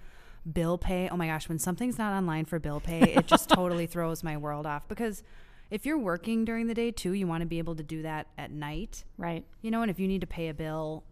bill 0.51 0.77
pay. 0.77 1.10
Oh 1.10 1.17
my 1.17 1.27
gosh, 1.27 1.47
when 1.47 1.60
something's 1.60 1.97
not 1.97 2.13
online 2.13 2.45
for 2.45 2.60
bill 2.60 2.79
pay, 2.79 3.01
it 3.01 3.27
just 3.27 3.49
totally 3.49 3.86
throws 3.88 4.23
my 4.23 4.38
world 4.38 4.65
off 4.65 4.88
because 4.88 5.23
if 5.69 5.86
you're 5.86 5.97
working 5.97 6.45
during 6.45 6.67
the 6.67 6.73
day 6.73 6.91
too, 6.91 7.13
you 7.13 7.27
want 7.27 7.41
to 7.41 7.47
be 7.47 7.58
able 7.58 7.75
to 7.75 7.84
do 7.84 8.01
that 8.03 8.27
at 8.38 8.51
night. 8.51 9.03
Right. 9.17 9.45
You 9.62 9.71
know, 9.71 9.82
and 9.82 9.89
if 9.89 9.99
you 9.99 10.08
need 10.08 10.21
to 10.21 10.27
pay 10.27 10.49
a 10.49 10.53
bill 10.53 11.03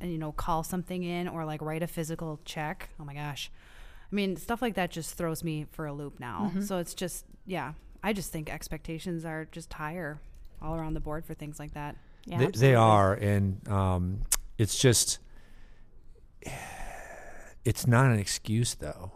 and 0.00 0.12
you 0.12 0.18
know 0.18 0.32
call 0.32 0.62
something 0.62 1.02
in 1.02 1.28
or 1.28 1.44
like 1.44 1.60
write 1.60 1.82
a 1.82 1.86
physical 1.86 2.40
check, 2.44 2.90
oh 2.98 3.04
my 3.04 3.14
gosh. 3.14 3.50
I 4.10 4.14
mean, 4.14 4.36
stuff 4.36 4.62
like 4.62 4.74
that 4.74 4.90
just 4.90 5.14
throws 5.14 5.44
me 5.44 5.66
for 5.70 5.86
a 5.86 5.92
loop 5.92 6.18
now. 6.18 6.50
Mm-hmm. 6.50 6.62
So 6.62 6.78
it's 6.78 6.94
just 6.94 7.26
yeah, 7.46 7.74
I 8.02 8.12
just 8.12 8.32
think 8.32 8.50
expectations 8.50 9.24
are 9.24 9.46
just 9.52 9.72
higher 9.72 10.20
all 10.62 10.74
around 10.74 10.94
the 10.94 11.00
board 11.00 11.24
for 11.24 11.34
things 11.34 11.58
like 11.58 11.74
that. 11.74 11.96
Yeah. 12.24 12.38
they, 12.38 12.46
they 12.46 12.74
are, 12.74 13.14
and 13.14 13.66
um, 13.68 14.22
it's 14.58 14.78
just 14.78 15.18
it's 17.64 17.86
not 17.86 18.06
an 18.06 18.18
excuse 18.18 18.74
though. 18.74 19.12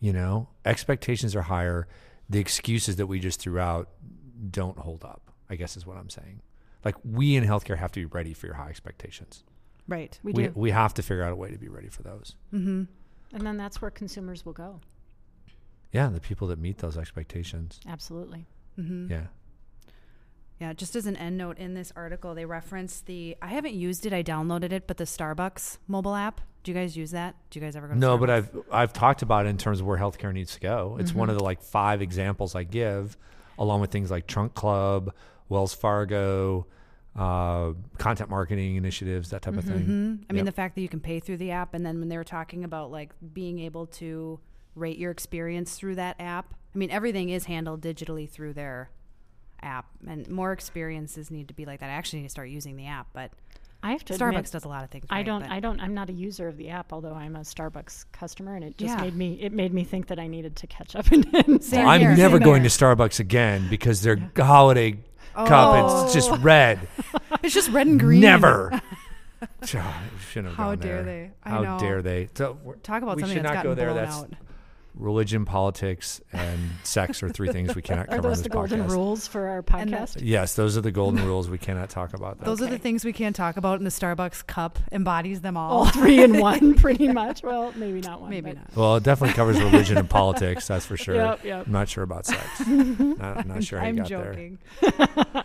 You 0.00 0.12
know, 0.12 0.48
expectations 0.64 1.36
are 1.36 1.42
higher. 1.42 1.86
The 2.28 2.40
excuses 2.40 2.96
that 2.96 3.06
we 3.06 3.20
just 3.20 3.40
threw 3.40 3.58
out 3.58 3.88
don't 4.50 4.78
hold 4.78 5.04
up. 5.04 5.30
I 5.48 5.56
guess 5.56 5.76
is 5.76 5.86
what 5.86 5.96
I'm 5.96 6.10
saying. 6.10 6.40
Like 6.84 6.96
we 7.04 7.36
in 7.36 7.44
healthcare 7.44 7.78
have 7.78 7.92
to 7.92 8.00
be 8.00 8.06
ready 8.06 8.34
for 8.34 8.46
your 8.46 8.56
high 8.56 8.68
expectations. 8.68 9.44
Right. 9.86 10.18
We 10.22 10.32
we, 10.32 10.42
do, 10.44 10.52
we 10.54 10.70
have 10.70 10.94
to 10.94 11.02
figure 11.02 11.22
out 11.22 11.32
a 11.32 11.36
way 11.36 11.50
to 11.50 11.58
be 11.58 11.68
ready 11.68 11.88
for 11.88 12.02
those. 12.02 12.34
Mm-hmm. 12.52 12.84
and 13.34 13.46
then 13.46 13.56
that's 13.56 13.80
where 13.82 13.90
consumers 13.90 14.44
will 14.44 14.52
go. 14.52 14.80
Yeah, 15.92 16.08
the 16.08 16.20
people 16.20 16.48
that 16.48 16.58
meet 16.58 16.78
those 16.78 16.96
expectations. 16.96 17.78
Absolutely. 17.86 18.46
Mm-hmm. 18.78 19.12
Yeah. 19.12 19.26
Yeah, 20.60 20.72
just 20.72 20.96
as 20.96 21.06
an 21.06 21.16
end 21.16 21.36
note 21.36 21.58
in 21.58 21.74
this 21.74 21.92
article, 21.96 22.34
they 22.34 22.44
reference 22.44 23.00
the. 23.00 23.36
I 23.42 23.48
haven't 23.48 23.74
used 23.74 24.06
it. 24.06 24.12
I 24.12 24.22
downloaded 24.22 24.72
it, 24.72 24.86
but 24.86 24.96
the 24.96 25.04
Starbucks 25.04 25.78
mobile 25.88 26.14
app. 26.14 26.40
Do 26.62 26.70
you 26.70 26.76
guys 26.76 26.96
use 26.96 27.10
that? 27.10 27.34
Do 27.50 27.58
you 27.58 27.64
guys 27.66 27.74
ever 27.76 27.88
go? 27.88 27.94
to 27.94 27.98
No, 27.98 28.16
but 28.18 28.30
I've 28.30 28.50
I've 28.70 28.92
talked 28.92 29.22
about 29.22 29.46
it 29.46 29.50
in 29.50 29.58
terms 29.58 29.80
of 29.80 29.86
where 29.86 29.98
healthcare 29.98 30.32
needs 30.32 30.54
to 30.54 30.60
go. 30.60 30.96
It's 31.00 31.14
one 31.14 31.28
of 31.30 31.36
the 31.36 31.42
like 31.42 31.60
five 31.62 32.00
examples 32.02 32.54
I 32.54 32.62
give, 32.64 33.16
along 33.58 33.80
with 33.80 33.90
things 33.90 34.10
like 34.10 34.26
Trunk 34.26 34.54
Club, 34.54 35.12
Wells 35.48 35.74
Fargo, 35.74 36.66
uh, 37.16 37.72
content 37.98 38.30
marketing 38.30 38.76
initiatives, 38.76 39.30
that 39.30 39.42
type 39.42 39.56
of 39.56 39.64
thing. 39.64 39.84
hmm 39.84 40.14
I 40.30 40.32
mean, 40.32 40.38
Yep. 40.38 40.44
the 40.46 40.52
fact 40.52 40.74
that 40.76 40.80
you 40.82 40.88
can 40.88 41.00
pay 41.00 41.18
through 41.20 41.38
the 41.38 41.50
app, 41.50 41.74
and 41.74 41.84
then 41.84 41.98
when 41.98 42.08
they 42.08 42.16
were 42.16 42.24
talking 42.24 42.64
about 42.64 42.90
like 42.90 43.12
being 43.34 43.58
able 43.58 43.86
to 43.86 44.38
rate 44.74 44.98
your 44.98 45.10
experience 45.10 45.74
through 45.74 45.96
that 45.96 46.16
app, 46.20 46.54
I 46.74 46.78
mean, 46.78 46.90
everything 46.90 47.28
is 47.30 47.44
handled 47.46 47.82
digitally 47.82 48.28
through 48.28 48.54
their 48.54 48.90
app, 49.62 49.86
and 50.06 50.28
more 50.28 50.52
experiences 50.52 51.30
need 51.30 51.48
to 51.48 51.54
be 51.54 51.64
like 51.66 51.80
that. 51.80 51.90
I 51.90 51.92
actually 51.94 52.20
need 52.20 52.26
to 52.26 52.30
start 52.30 52.48
using 52.48 52.76
the 52.76 52.86
app, 52.86 53.08
but 53.12 53.32
I 53.84 53.92
have 53.92 54.04
to 54.04 54.12
Starbucks 54.14 54.28
admit, 54.28 54.50
does 54.52 54.64
a 54.64 54.68
lot 54.68 54.84
of 54.84 54.90
things. 54.90 55.06
I 55.10 55.22
don't. 55.22 55.40
but- 55.42 55.50
I 55.50 55.58
don't. 55.60 55.80
I'm 55.80 55.92
not 55.94 56.08
a 56.08 56.12
user 56.12 56.46
of 56.48 56.56
the 56.56 56.68
app, 56.70 56.92
although 56.92 57.14
I'm 57.14 57.34
a 57.36 57.40
Starbucks 57.40 58.06
customer, 58.12 58.54
and 58.54 58.64
it 58.64 58.78
just 58.78 58.96
Yeah. 58.96 59.02
made 59.02 59.16
me. 59.16 59.34
It 59.40 59.52
made 59.52 59.74
me 59.74 59.82
think 59.84 60.06
that 60.06 60.18
I 60.20 60.26
needed 60.28 60.54
to 60.56 60.66
catch 60.68 60.94
up 60.94 61.06
and. 61.12 61.26
and 61.34 61.62
Same 61.64 61.80
Well, 61.80 61.88
I'm 61.88 62.00
here, 62.00 62.16
never 62.16 62.36
same 62.38 62.44
going 62.44 62.62
here. 62.62 62.70
to 62.70 62.76
Starbucks 62.84 63.18
again 63.20 63.66
because 63.68 64.02
their 64.02 64.18
holiday 64.36 64.92
cup 65.34 65.84
it's 65.84 66.10
oh. 66.10 66.10
just 66.14 66.30
Oh. 66.30 66.36
red. 66.38 66.86
it's 67.42 67.54
just 67.54 67.70
red 67.70 67.86
and 67.86 67.98
green. 67.98 68.20
Never. 68.20 68.70
God, 68.70 68.82
we 70.12 70.18
shouldn't 70.30 70.48
have 70.48 70.56
How 70.56 70.68
gone 70.74 70.78
dare 70.78 71.02
there. 71.02 71.04
they? 71.04 71.30
I 71.42 71.50
How 71.50 71.62
know. 71.62 71.78
dare 71.80 72.02
they? 72.02 72.28
So 72.34 72.58
Talk 72.84 73.02
about 73.02 73.16
we 73.16 73.22
something 73.22 73.38
should 73.38 73.44
that's 73.44 73.54
not 73.54 73.64
gotten 73.64 73.70
go 73.72 73.74
there. 73.74 73.92
blown 73.92 74.04
That's 74.04 74.16
out. 74.18 74.30
Religion, 74.94 75.44
politics, 75.44 76.20
and 76.32 76.58
sex 76.82 77.22
are 77.22 77.28
three 77.30 77.50
things 77.50 77.74
we 77.74 77.82
cannot 77.82 78.06
Are 78.08 78.16
cover 78.16 78.18
on 78.18 78.22
those 78.22 78.38
this 78.38 78.42
the 78.44 78.48
golden 78.50 78.82
podcast. 78.82 78.90
rules 78.90 79.26
for 79.26 79.48
our 79.48 79.62
podcast? 79.62 80.18
Yes, 80.22 80.54
those 80.54 80.76
are 80.76 80.80
the 80.80 80.92
golden 80.92 81.24
rules. 81.24 81.48
We 81.48 81.58
cannot 81.58 81.88
talk 81.90 82.14
about 82.14 82.38
that. 82.38 82.44
Those 82.44 82.60
are 82.62 82.66
the 82.66 82.78
things 82.78 83.04
we 83.04 83.12
can't 83.12 83.34
talk 83.34 83.56
about, 83.56 83.78
and 83.78 83.86
the 83.86 83.90
Starbucks 83.90 84.46
cup 84.46 84.78
embodies 84.92 85.40
them 85.40 85.56
all. 85.56 85.70
All 85.78 85.86
three 85.86 86.22
in 86.22 86.38
one, 86.40 86.74
pretty 86.74 87.08
much. 87.08 87.42
Well, 87.42 87.72
maybe 87.76 88.00
not 88.00 88.20
one. 88.20 88.30
Maybe 88.30 88.50
but- 88.52 88.56
not. 88.58 88.76
Well, 88.76 88.96
it 88.96 89.02
definitely 89.02 89.34
covers 89.34 89.60
religion 89.60 89.96
and 89.98 90.08
politics. 90.10 90.66
That's 90.68 90.86
for 90.86 90.96
sure. 90.96 91.14
Yep, 91.14 91.44
yep. 91.44 91.66
I'm 91.66 91.72
not 91.72 91.88
sure 91.88 92.04
about 92.04 92.26
sex. 92.26 92.40
not, 92.66 93.46
not 93.46 93.64
sure 93.64 93.78
how 93.78 93.86
you 93.86 93.90
I'm 93.90 93.96
got 93.96 94.06
joking. 94.08 94.58
there. 94.80 95.44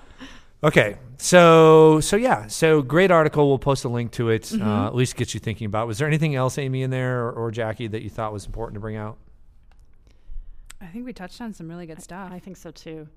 Okay, 0.63 0.97
so 1.19 1.99
so 1.99 2.15
yeah, 2.15 2.47
so 2.47 2.81
great 2.81 3.11
article. 3.11 3.47
We'll 3.47 3.59
post 3.59 3.85
a 3.85 3.89
link 3.89 4.11
to 4.13 4.29
it. 4.29 4.41
Mm-hmm. 4.43 4.67
Uh, 4.67 4.87
at 4.87 4.95
least 4.95 5.15
get 5.15 5.35
you 5.35 5.39
thinking 5.39 5.65
about. 5.67 5.85
Was 5.85 5.99
there 5.99 6.07
anything 6.07 6.35
else, 6.35 6.57
Amy, 6.57 6.81
in 6.81 6.89
there 6.89 7.25
or, 7.27 7.31
or 7.31 7.51
Jackie, 7.51 7.85
that 7.87 8.01
you 8.01 8.09
thought 8.09 8.33
was 8.33 8.47
important 8.47 8.73
to 8.73 8.79
bring 8.79 8.95
out? 8.95 9.17
I 10.81 10.85
think 10.87 11.05
we 11.05 11.13
touched 11.13 11.41
on 11.41 11.53
some 11.53 11.67
really 11.67 11.85
good 11.85 12.01
stuff. 12.01 12.31
I 12.31 12.39
think 12.39 12.57
so 12.57 12.71
too. 12.71 13.07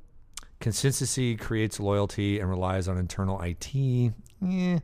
Consistency 0.61 1.37
creates 1.37 1.81
loyalty 1.81 2.39
and 2.41 2.49
relies 2.49 2.89
on 2.89 2.99
internal 2.99 3.41
IT. 3.41 3.75
Eh, 3.77 4.79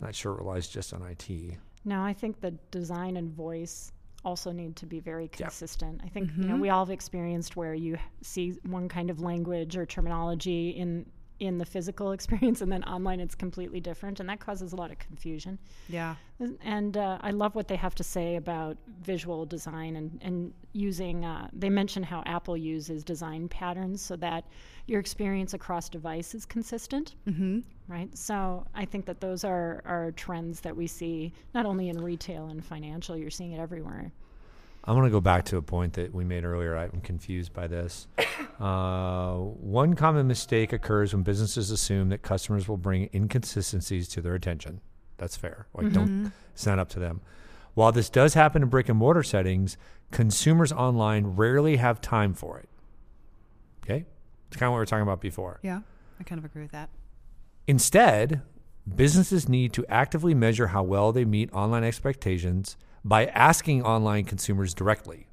not 0.00 0.14
sure 0.14 0.32
it 0.34 0.38
relies 0.38 0.68
just 0.68 0.92
on 0.92 1.02
IT. 1.02 1.56
No, 1.84 2.02
I 2.02 2.12
think 2.12 2.40
the 2.40 2.52
design 2.70 3.16
and 3.16 3.30
voice 3.30 3.92
also 4.24 4.50
need 4.50 4.74
to 4.76 4.86
be 4.86 4.98
very 4.98 5.24
Yeah. 5.38 5.46
consistent. 5.46 6.00
I 6.04 6.08
think 6.08 6.30
you 6.30 6.34
Mm-hmm. 6.42 6.48
know 6.48 6.56
we 6.56 6.70
all 6.70 6.84
have 6.84 6.92
experienced 6.92 7.56
where 7.56 7.74
you 7.74 7.96
see 8.22 8.50
one 8.64 8.88
kind 8.88 9.10
of 9.10 9.20
language 9.20 9.76
or 9.76 9.86
terminology 9.86 10.70
in 10.70 11.06
in 11.38 11.58
the 11.58 11.64
physical 11.64 12.12
experience, 12.18 12.60
and 12.62 12.70
then 12.72 12.82
online 12.84 13.20
it's 13.20 13.34
completely 13.34 13.80
different, 13.80 14.20
and 14.20 14.28
that 14.28 14.40
causes 14.40 14.72
a 14.72 14.76
lot 14.76 14.90
of 14.90 14.98
confusion. 14.98 15.58
yeah. 15.88 16.14
And 16.62 16.98
uh, 16.98 17.16
I 17.22 17.30
love 17.30 17.54
what 17.54 17.66
they 17.66 17.76
have 17.76 17.94
to 17.94 18.04
say 18.04 18.36
about 18.36 18.76
visual 19.02 19.46
design 19.46 19.96
and, 19.96 20.18
and 20.22 20.52
using, 20.74 21.24
uh, 21.24 21.48
they 21.52 21.70
mention 21.70 22.02
how 22.02 22.22
Apple 22.26 22.58
uses 22.58 23.02
design 23.02 23.48
patterns 23.48 24.02
so 24.02 24.16
that 24.16 24.44
your 24.86 25.00
experience 25.00 25.54
across 25.54 25.88
device 25.88 26.34
is 26.34 26.44
consistent, 26.44 27.14
Mm-hmm. 27.26 27.60
right? 27.88 28.14
So 28.16 28.66
I 28.74 28.84
think 28.84 29.06
that 29.06 29.20
those 29.22 29.44
are, 29.44 29.80
are 29.86 30.12
trends 30.12 30.60
that 30.60 30.76
we 30.76 30.86
see 30.86 31.32
not 31.54 31.64
only 31.64 31.88
in 31.88 31.98
retail 32.02 32.48
and 32.48 32.62
financial, 32.62 33.16
you're 33.16 33.30
seeing 33.30 33.52
it 33.52 33.58
everywhere. 33.60 34.12
I 34.86 34.92
want 34.92 35.06
to 35.06 35.10
go 35.10 35.20
back 35.20 35.44
to 35.46 35.56
a 35.56 35.62
point 35.62 35.94
that 35.94 36.14
we 36.14 36.24
made 36.24 36.44
earlier. 36.44 36.76
I'm 36.76 37.00
confused 37.00 37.52
by 37.52 37.66
this. 37.66 38.06
Uh, 38.58 39.34
one 39.34 39.92
common 39.92 40.26
mistake 40.26 40.72
occurs 40.72 41.12
when 41.12 41.22
businesses 41.22 41.70
assume 41.70 42.08
that 42.08 42.22
customers 42.22 42.66
will 42.66 42.78
bring 42.78 43.10
inconsistencies 43.12 44.08
to 44.08 44.22
their 44.22 44.34
attention. 44.34 44.80
That's 45.18 45.36
fair. 45.36 45.66
Like, 45.74 45.92
don't 45.92 46.32
it's 46.54 46.64
not 46.64 46.78
up 46.78 46.88
to 46.90 46.98
them. 46.98 47.20
While 47.74 47.92
this 47.92 48.08
does 48.08 48.32
happen 48.32 48.62
in 48.62 48.70
brick 48.70 48.88
and 48.88 48.96
mortar 48.98 49.22
settings, 49.22 49.76
consumers 50.10 50.72
online 50.72 51.26
rarely 51.36 51.76
have 51.76 52.00
time 52.00 52.32
for 52.32 52.58
it. 52.58 52.70
Okay, 53.84 54.06
it's 54.48 54.56
kind 54.56 54.68
of 54.68 54.72
what 54.72 54.76
we 54.76 54.80
were 54.80 54.86
talking 54.86 55.02
about 55.02 55.20
before. 55.20 55.60
Yeah. 55.62 55.80
I 56.18 56.24
kind 56.24 56.38
of 56.38 56.46
agree 56.46 56.62
with 56.62 56.72
that. 56.72 56.88
Instead, 57.66 58.40
businesses 58.94 59.50
need 59.50 59.74
to 59.74 59.84
actively 59.86 60.32
measure 60.34 60.68
how 60.68 60.82
well 60.82 61.12
they 61.12 61.26
meet 61.26 61.52
online 61.52 61.84
expectations 61.84 62.78
by 63.06 63.26
asking 63.26 63.82
online 63.82 64.24
consumers 64.24 64.74
directly. 64.74 65.26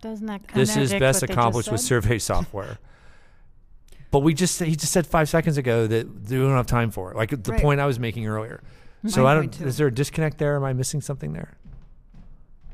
Doesn't 0.00 0.26
that 0.26 0.46
This 0.54 0.76
is 0.76 0.92
best 0.92 1.22
accomplished 1.22 1.70
with 1.72 1.80
survey 1.80 2.18
software. 2.30 2.78
but 4.10 4.20
we 4.20 4.32
just 4.34 4.60
he 4.62 4.76
just 4.76 4.92
said 4.92 5.06
five 5.06 5.28
seconds 5.28 5.56
ago 5.58 5.86
that 5.88 6.06
we 6.30 6.36
don't 6.36 6.52
have 6.52 6.66
time 6.66 6.90
for 6.90 7.10
it. 7.10 7.16
Like 7.16 7.30
the 7.42 7.52
Right. 7.52 7.60
point 7.60 7.80
I 7.80 7.86
was 7.86 7.98
making 7.98 8.26
earlier. 8.26 8.62
So 9.06 9.26
I 9.26 9.34
don't. 9.34 9.60
Is 9.60 9.76
there 9.76 9.88
a 9.88 9.92
disconnect 9.92 10.38
there? 10.38 10.56
Am 10.56 10.64
I 10.64 10.72
missing 10.72 11.00
something 11.00 11.32
there? 11.32 11.56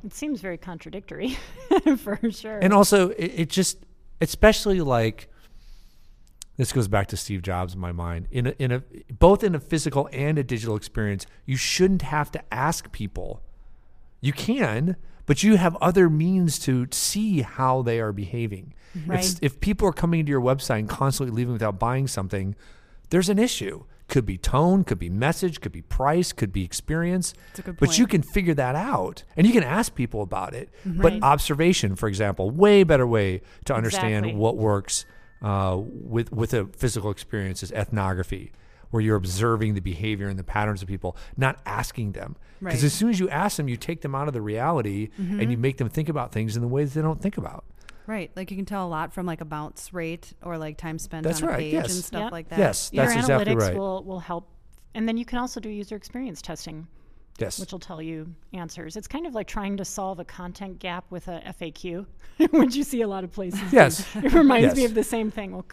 It 0.04 0.14
seems 0.14 0.40
very 0.40 0.56
contradictory, 0.59 1.37
for 1.98 2.18
sure. 2.30 2.59
And 2.59 2.72
also, 2.72 3.11
it, 3.11 3.33
it 3.37 3.48
just, 3.50 3.78
especially 4.22 4.80
like, 4.80 5.28
this 6.56 6.72
goes 6.72 6.88
back 6.88 7.09
to 7.09 7.16
Steve 7.18 7.42
Jobs 7.42 7.74
in 7.74 7.80
my 7.80 7.92
mind. 7.92 8.26
In 8.30 8.46
a, 8.46 8.50
in 8.59 8.70
a 8.72 8.83
both 9.18 9.42
in 9.44 9.54
a 9.54 9.61
physical 9.61 10.09
and 10.12 10.38
a 10.38 10.44
digital 10.44 10.76
experience, 10.76 11.26
you 11.46 11.56
shouldn't 11.56 12.02
have 12.02 12.30
to 12.33 12.42
ask 12.52 12.90
people. 12.92 13.42
You 14.20 14.33
can, 14.33 14.96
but 15.26 15.42
you 15.42 15.56
have 15.56 15.76
other 15.76 16.11
means 16.11 16.59
to 16.61 16.87
see 16.90 17.42
how 17.42 17.83
they 17.83 18.00
are 18.00 18.12
behaving. 18.12 18.74
Right. 19.06 19.24
If, 19.24 19.38
if 19.42 19.61
people 19.61 19.87
are 19.88 19.92
coming 19.92 20.26
to 20.26 20.30
your 20.30 20.40
website 20.40 20.80
and 20.80 20.88
constantly 20.88 21.35
leaving 21.35 21.52
without 21.52 21.78
buying 21.78 22.09
something, 22.09 22.56
there's 23.11 23.28
an 23.28 23.38
issue. 23.38 23.85
Could 24.09 24.26
be 24.26 24.37
tone, 24.37 24.83
could 24.83 24.98
be 24.98 25.09
message, 25.09 25.61
could 25.61 25.70
be 25.70 25.83
price, 25.83 26.33
could 26.33 26.52
be 26.52 26.64
experience. 26.64 27.33
That's 27.50 27.61
a 27.61 27.62
good 27.62 27.76
But 27.78 27.96
you 27.96 28.09
can 28.09 28.22
figure 28.22 28.54
that 28.54 28.74
out 28.74 29.22
and 29.37 29.46
you 29.46 29.52
can 29.52 29.62
ask 29.62 29.94
people 29.94 30.22
about 30.22 30.52
it. 30.52 30.68
Right. 30.85 31.00
But 31.00 31.22
observation, 31.22 31.94
for 31.94 32.09
example, 32.09 32.50
way 32.50 32.83
better 32.83 33.06
way 33.06 33.42
to 33.66 33.74
understand 33.74 34.24
Exactly. 34.26 34.35
what 34.35 34.56
works 34.56 35.04
uh, 35.42 35.78
with 35.80 36.33
with 36.33 36.52
a 36.54 36.66
physical 36.76 37.11
experience 37.11 37.62
is 37.62 37.70
ethnography, 37.70 38.50
where 38.90 39.03
you're 39.03 39.16
observing 39.16 39.74
the 39.74 39.81
behavior 39.81 40.29
and 40.29 40.38
the 40.38 40.44
patterns 40.44 40.83
of 40.83 40.88
people, 40.88 41.16
not 41.37 41.59
asking 41.64 42.12
them. 42.12 42.37
Because 42.59 42.74
Right. 42.74 42.85
as 42.85 42.92
soon 42.92 43.11
as 43.11 43.18
you 43.18 43.29
ask 43.29 43.57
them, 43.57 43.68
you 43.68 43.76
take 43.76 44.03
them 44.03 44.14
out 44.14 44.29
of 44.29 44.35
the 44.35 44.42
reality 44.42 45.11
and 45.16 45.40
you 45.40 45.48
mm-hmm. 45.48 45.61
make 45.61 45.76
them 45.79 45.88
think 45.88 46.09
about 46.09 46.33
things 46.33 46.57
in 46.57 46.62
the 46.62 46.68
ways 46.68 46.94
they 46.94 47.03
don't 47.03 47.20
think 47.20 47.38
about. 47.38 47.64
Right. 48.07 48.31
Like 48.35 48.50
you 48.50 48.57
can 48.57 48.66
tell 48.66 48.87
a 48.87 48.88
lot 48.88 49.12
from 49.12 49.26
like 49.26 49.40
a 49.40 49.44
bounce 49.44 49.92
rate 49.94 50.33
or 50.42 50.59
like 50.59 50.76
time 50.76 50.98
spent 50.98 51.24
That's 51.24 51.42
on 51.42 51.50
a 51.50 51.57
page 51.57 51.72
yes. 51.72 51.94
and 51.94 52.05
stuff 52.05 52.22
Yep. 52.24 52.33
like 52.33 52.48
that. 52.48 52.59
Yes, 52.59 52.90
Your 52.92 53.05
that's 53.05 53.16
analytics 53.16 53.40
exactly 53.40 53.57
right. 53.57 53.76
will, 53.76 54.03
will 54.03 54.20
help. 54.20 54.48
And 54.94 55.09
then 55.09 55.16
you 55.16 55.24
can 55.24 55.38
also 55.38 55.61
do 55.61 55.68
user 55.68 55.94
experience 55.94 56.42
testing. 56.42 56.88
Yes. 57.40 57.59
which 57.59 57.72
will 57.72 57.79
tell 57.79 58.03
you 58.03 58.33
answers. 58.53 58.96
It's 58.96 59.09
kind 59.09 59.26
of 59.26 59.35
like 59.35 59.46
trying 59.46 59.76
to 59.79 59.85
solve 59.85 60.18
a 60.20 60.24
content 60.24 60.79
gap 60.79 61.05
with 61.11 61.26
a 61.29 61.40
FAQ, 61.61 62.07
which 62.50 62.74
you 62.74 62.85
see 62.85 63.00
a 63.03 63.09
lot 63.09 63.24
of 63.24 63.33
places. 63.33 63.61
Yes. 63.72 64.07
It 64.22 64.33
reminds 64.33 64.76
me 64.76 64.85
of 64.85 64.94
the 64.94 65.03
same 65.05 65.31
thing. 65.31 65.53
Well, 65.53 65.64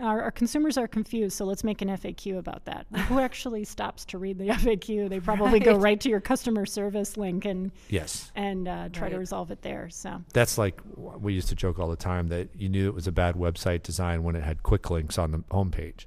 our, 0.00 0.22
our 0.22 0.30
consumers 0.30 0.76
are 0.76 0.88
confused, 0.88 1.36
so 1.36 1.44
let's 1.44 1.62
make 1.64 1.80
an 1.82 1.88
FAQ 1.88 2.38
about 2.38 2.64
that. 2.64 2.86
Who 3.08 3.20
actually 3.20 3.64
stops 3.64 4.04
to 4.06 4.18
read 4.18 4.38
the 4.38 4.48
FAQ? 4.48 5.08
They 5.08 5.20
probably 5.20 5.60
go 5.60 5.72
Right. 5.74 5.82
right 5.82 6.00
to 6.00 6.08
your 6.08 6.20
customer 6.20 6.66
service 6.66 7.16
link 7.16 7.44
and 7.44 7.70
yes. 7.88 8.32
and 8.34 8.66
uh, 8.68 8.88
try 8.92 9.08
to 9.08 9.18
resolve 9.18 9.50
it 9.50 9.62
there. 9.62 9.88
So 9.90 10.22
That's 10.32 10.58
like 10.58 10.80
we 10.96 11.32
used 11.34 11.48
to 11.50 11.54
joke 11.54 11.78
all 11.78 11.88
the 11.88 11.96
time 11.96 12.28
that 12.28 12.48
you 12.56 12.68
knew 12.68 12.88
it 12.88 12.94
was 12.94 13.06
a 13.06 13.12
bad 13.12 13.36
website 13.36 13.82
design 13.82 14.22
when 14.24 14.34
it 14.36 14.42
had 14.42 14.62
quick 14.62 14.90
links 14.90 15.18
on 15.18 15.30
the 15.30 15.38
homepage. 15.50 16.06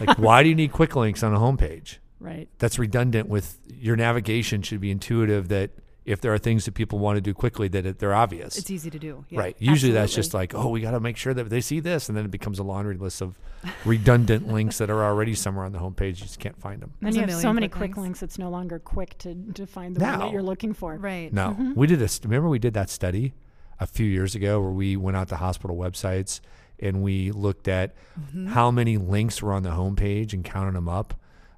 like, 0.00 0.18
why 0.18 0.42
do 0.42 0.48
you 0.48 0.54
need 0.54 0.72
quick 0.72 0.96
links 0.96 1.22
on 1.22 1.34
a 1.34 1.38
homepage? 1.38 1.98
Right, 2.22 2.48
That's 2.58 2.78
redundant 2.78 3.28
with 3.28 3.58
your 3.68 3.96
navigation 3.96 4.62
should 4.62 4.80
be 4.80 4.90
intuitive 4.90 5.48
that 5.48 5.70
if 6.04 6.20
there 6.20 6.34
are 6.34 6.38
things 6.38 6.64
that 6.64 6.72
people 6.72 6.98
want 6.98 7.16
to 7.16 7.20
do 7.20 7.32
quickly 7.32 7.68
that 7.68 7.86
it, 7.86 7.98
they're 8.00 8.12
obvious. 8.14 8.58
It's 8.58 8.70
easy 8.72 8.90
to 8.90 8.98
do. 8.98 9.24
Yeah. 9.28 9.38
right. 9.38 9.56
Usually 9.60 9.92
that's 9.92 10.12
just 10.12 10.34
like, 10.34 10.52
oh, 10.52 10.68
we 10.68 10.80
got 10.80 10.90
to 10.92 11.00
make 11.00 11.16
sure 11.16 11.32
that 11.32 11.48
they 11.48 11.60
see 11.60 11.78
this. 11.78 12.08
And 12.08 12.18
then 12.18 12.24
it 12.24 12.30
becomes 12.32 12.58
a 12.58 12.64
laundry 12.64 12.96
list 12.96 13.20
of 13.22 13.38
redundant 13.84 14.48
links 14.52 14.78
that 14.78 14.90
are 14.90 15.04
already 15.04 15.34
somewhere 15.36 15.64
on 15.64 15.70
the 15.70 15.78
homepage. 15.78 16.08
You 16.18 16.24
just 16.24 16.40
can't 16.40 16.58
find 16.60 16.80
them. 16.82 16.94
then 17.00 17.14
you 17.14 17.20
have 17.20 17.32
so 17.34 17.52
many 17.52 17.68
quick 17.68 17.92
quick 17.92 17.96
links. 17.98 18.20
links. 18.20 18.22
It's 18.24 18.38
no 18.38 18.50
longer 18.50 18.78
quick 18.80 19.16
to 19.18 19.34
to 19.54 19.66
find 19.66 19.94
the 19.96 20.00
one 20.04 20.18
that 20.18 20.32
you're 20.32 20.42
looking 20.42 20.72
for. 20.72 20.96
Right. 20.96 21.32
No, 21.32 21.56
we 21.76 21.86
did 21.86 22.02
a. 22.02 22.08
st- 22.08 22.24
Remember, 22.24 22.48
we 22.48 22.58
did 22.58 22.74
that 22.74 22.90
study 22.90 23.32
a 23.78 23.86
few 23.86 24.06
years 24.06 24.34
ago 24.34 24.60
where 24.60 24.70
we 24.72 24.96
went 24.96 25.16
out 25.16 25.28
to 25.28 25.36
hospital 25.36 25.76
websites 25.76 26.40
and 26.80 27.02
we 27.02 27.30
looked 27.30 27.68
at 27.68 27.94
Mm-hmm. 28.20 28.48
how 28.48 28.70
many 28.70 28.98
links 28.98 29.40
were 29.40 29.52
on 29.54 29.62
the 29.62 29.70
homepage 29.70 30.32
and 30.34 30.44
counted 30.44 30.74
them 30.74 30.86
up. 30.88 31.14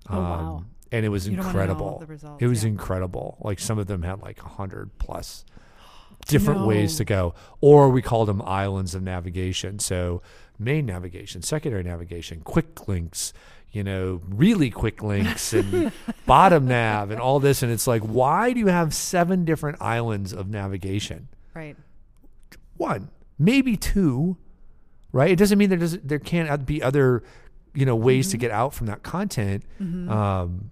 Um, 0.09 0.17
Oh, 0.19 0.21
wow. 0.21 0.65
And 0.93 1.05
it 1.05 1.09
was 1.09 1.27
You 1.29 1.37
don't 1.37 1.47
wanna 1.47 1.55
know 1.55 1.61
all 1.61 1.67
incredible. 1.73 2.07
results, 2.07 2.43
it 2.43 2.47
was 2.47 2.63
yeah. 2.63 2.69
incredible. 2.71 3.37
Like 3.41 3.59
some 3.59 3.79
of 3.79 3.87
them 3.89 4.03
had 4.03 4.21
like 4.23 4.41
a 4.43 4.49
hundred 4.49 4.97
plus 4.99 5.45
different 6.29 6.67
ways 6.67 6.97
to 6.99 7.05
go, 7.05 7.35
or 7.61 7.91
we 7.91 8.01
called 8.03 8.29
them 8.29 8.41
islands 8.43 8.95
of 8.95 9.03
navigation. 9.03 9.79
So 9.81 10.23
main 10.59 10.87
navigation, 10.87 11.43
secondary 11.43 11.83
navigation, 11.83 12.43
quick 12.43 12.87
links, 12.87 13.33
you 13.73 13.83
know, 13.83 14.21
really 14.29 14.71
quick 14.71 15.03
links 15.03 15.53
and 15.53 15.91
bottom 16.27 16.69
nav 16.69 17.11
and 17.11 17.21
all 17.21 17.41
this. 17.41 17.63
And 17.65 17.73
it's 17.73 17.89
like, 17.89 18.03
why 18.03 18.53
do 18.53 18.61
you 18.61 18.69
have 18.69 18.95
seven 18.95 19.45
different 19.45 19.83
islands 19.83 20.33
of 20.33 20.49
navigation? 20.49 21.27
Right. 21.55 21.77
One, 22.77 23.11
maybe 23.37 23.77
two, 23.77 24.37
right? 25.11 25.31
It 25.33 25.37
doesn't 25.37 25.59
mean 25.59 25.71
there 25.71 25.79
doesn't 25.79 26.07
there 26.07 26.21
can't 26.21 26.65
be 26.65 26.81
other 26.83 27.25
you 27.75 27.85
know 27.87 27.97
ways 27.97 28.27
Mm-hmm. 28.27 28.31
to 28.33 28.37
get 28.39 28.51
out 28.51 28.75
from 28.75 28.87
that 28.87 29.03
content. 29.03 29.65
Um, 29.81 30.71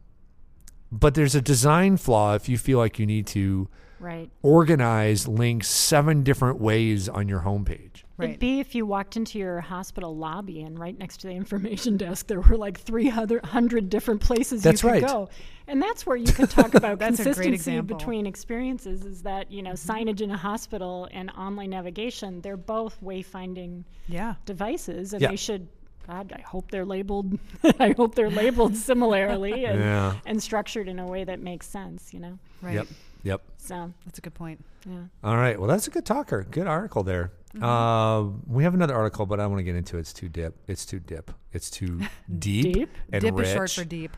but 0.90 1.14
there's 1.14 1.34
a 1.34 1.40
design 1.40 1.96
flaw 1.96 2.34
if 2.34 2.48
you 2.48 2.58
feel 2.58 2.78
like 2.78 2.98
you 2.98 3.06
need 3.06 3.26
to 3.28 3.68
Right. 3.98 4.30
organize 4.42 5.28
links 5.28 5.68
seven 5.68 6.24
different 6.24 6.60
ways 6.60 7.08
on 7.08 7.28
your 7.28 7.40
homepage. 7.40 8.02
Right. 8.16 8.30
It'd 8.30 8.40
be 8.40 8.58
if 8.58 8.74
you 8.74 8.84
walked 8.84 9.16
into 9.16 9.38
your 9.38 9.60
hospital 9.60 10.16
lobby 10.16 10.60
and 10.62 10.76
right 10.76 10.98
next 10.98 11.18
to 11.20 11.28
the 11.28 11.32
information 11.34 11.96
desk 12.06 12.26
there 12.26 12.40
were 12.40 12.56
like 12.56 12.80
300 12.80 13.88
different 13.88 14.20
places 14.20 14.62
That's 14.64 14.82
you 14.82 14.88
could 14.90 15.02
right. 15.02 15.06
go. 15.06 15.28
And 15.68 15.80
that's 15.80 16.04
where 16.04 16.16
you 16.16 16.26
could 16.32 16.50
talk 16.50 16.74
about 16.74 16.98
That's 16.98 17.20
a 17.20 17.24
great 17.32 17.34
consistency 17.36 17.80
between 17.80 18.26
experiences 18.26 19.04
is 19.04 19.22
that, 19.22 19.52
you 19.52 19.62
know, 19.62 19.72
signage 19.72 20.20
in 20.20 20.32
a 20.32 20.36
hospital 20.36 21.08
and 21.12 21.30
online 21.30 21.70
navigation, 21.70 22.40
they're 22.40 22.56
both 22.56 23.00
wayfinding 23.00 23.84
Yeah. 24.08 24.34
devices 24.46 25.12
and 25.12 25.22
Yeah. 25.22 25.28
they 25.28 25.36
should 25.36 25.68
God, 26.06 26.32
I 26.36 26.40
hope 26.42 26.70
they're 26.70 26.84
labeled 26.84 27.38
I 27.78 27.94
hope 27.96 28.14
they're 28.14 28.30
labeled 28.30 28.76
similarly 28.88 29.64
and, 29.64 29.78
Yeah. 29.80 30.14
and 30.26 30.42
structured 30.42 30.88
in 30.88 30.98
a 30.98 31.06
way 31.06 31.24
that 31.24 31.40
makes 31.40 31.66
sense, 31.68 32.12
you 32.12 32.20
know. 32.20 32.38
Right. 32.60 32.74
Yep. 32.74 32.86
Yep. 33.24 33.42
So 33.58 33.92
That's 34.04 34.18
a 34.18 34.22
good 34.22 34.34
point. 34.34 34.64
yeah. 34.84 35.02
All 35.22 35.36
right. 35.36 35.58
Well, 35.58 35.68
that's 35.68 35.86
a 35.86 35.90
good 35.90 36.04
talker. 36.04 36.44
Good 36.50 36.66
article 36.66 37.04
there. 37.04 37.30
Mm-hmm. 37.54 37.62
Uh, 37.64 38.32
we 38.48 38.64
have 38.64 38.74
another 38.74 38.94
article, 38.94 39.26
but 39.26 39.38
I 39.38 39.46
want 39.46 39.60
to 39.60 39.62
get 39.62 39.76
into 39.76 39.96
it. 39.96 40.00
It's 40.00 40.12
too 40.12 40.28
dip. 40.28 40.56
It's 40.66 40.84
too 40.84 40.98
dip. 40.98 41.30
It's 41.52 41.70
too 41.70 42.00
deep, 42.38 42.74
Deep? 42.74 42.90
and 43.12 43.20
Dip 43.22 43.36
rich. 43.36 43.46
is 43.48 43.52
short 43.52 43.70
for 43.70 43.84
deep. 43.84 44.16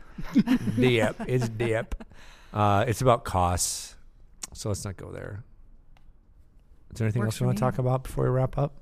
dip. 0.79 1.15
It's 1.27 1.49
dip. 1.49 2.03
Uh, 2.53 2.85
it's 2.87 3.01
about 3.01 3.25
costs. 3.25 3.95
So 4.53 4.69
let's 4.69 4.85
not 4.85 4.95
go 4.97 5.11
there. 5.11 5.43
Is 6.93 6.97
there 6.99 7.05
anything 7.07 7.21
Works 7.21 7.35
else 7.35 7.39
you 7.41 7.45
want 7.47 7.57
to 7.57 7.61
talk 7.61 7.77
about 7.77 8.03
before 8.03 8.23
we 8.23 8.29
wrap 8.29 8.57
up? 8.57 8.73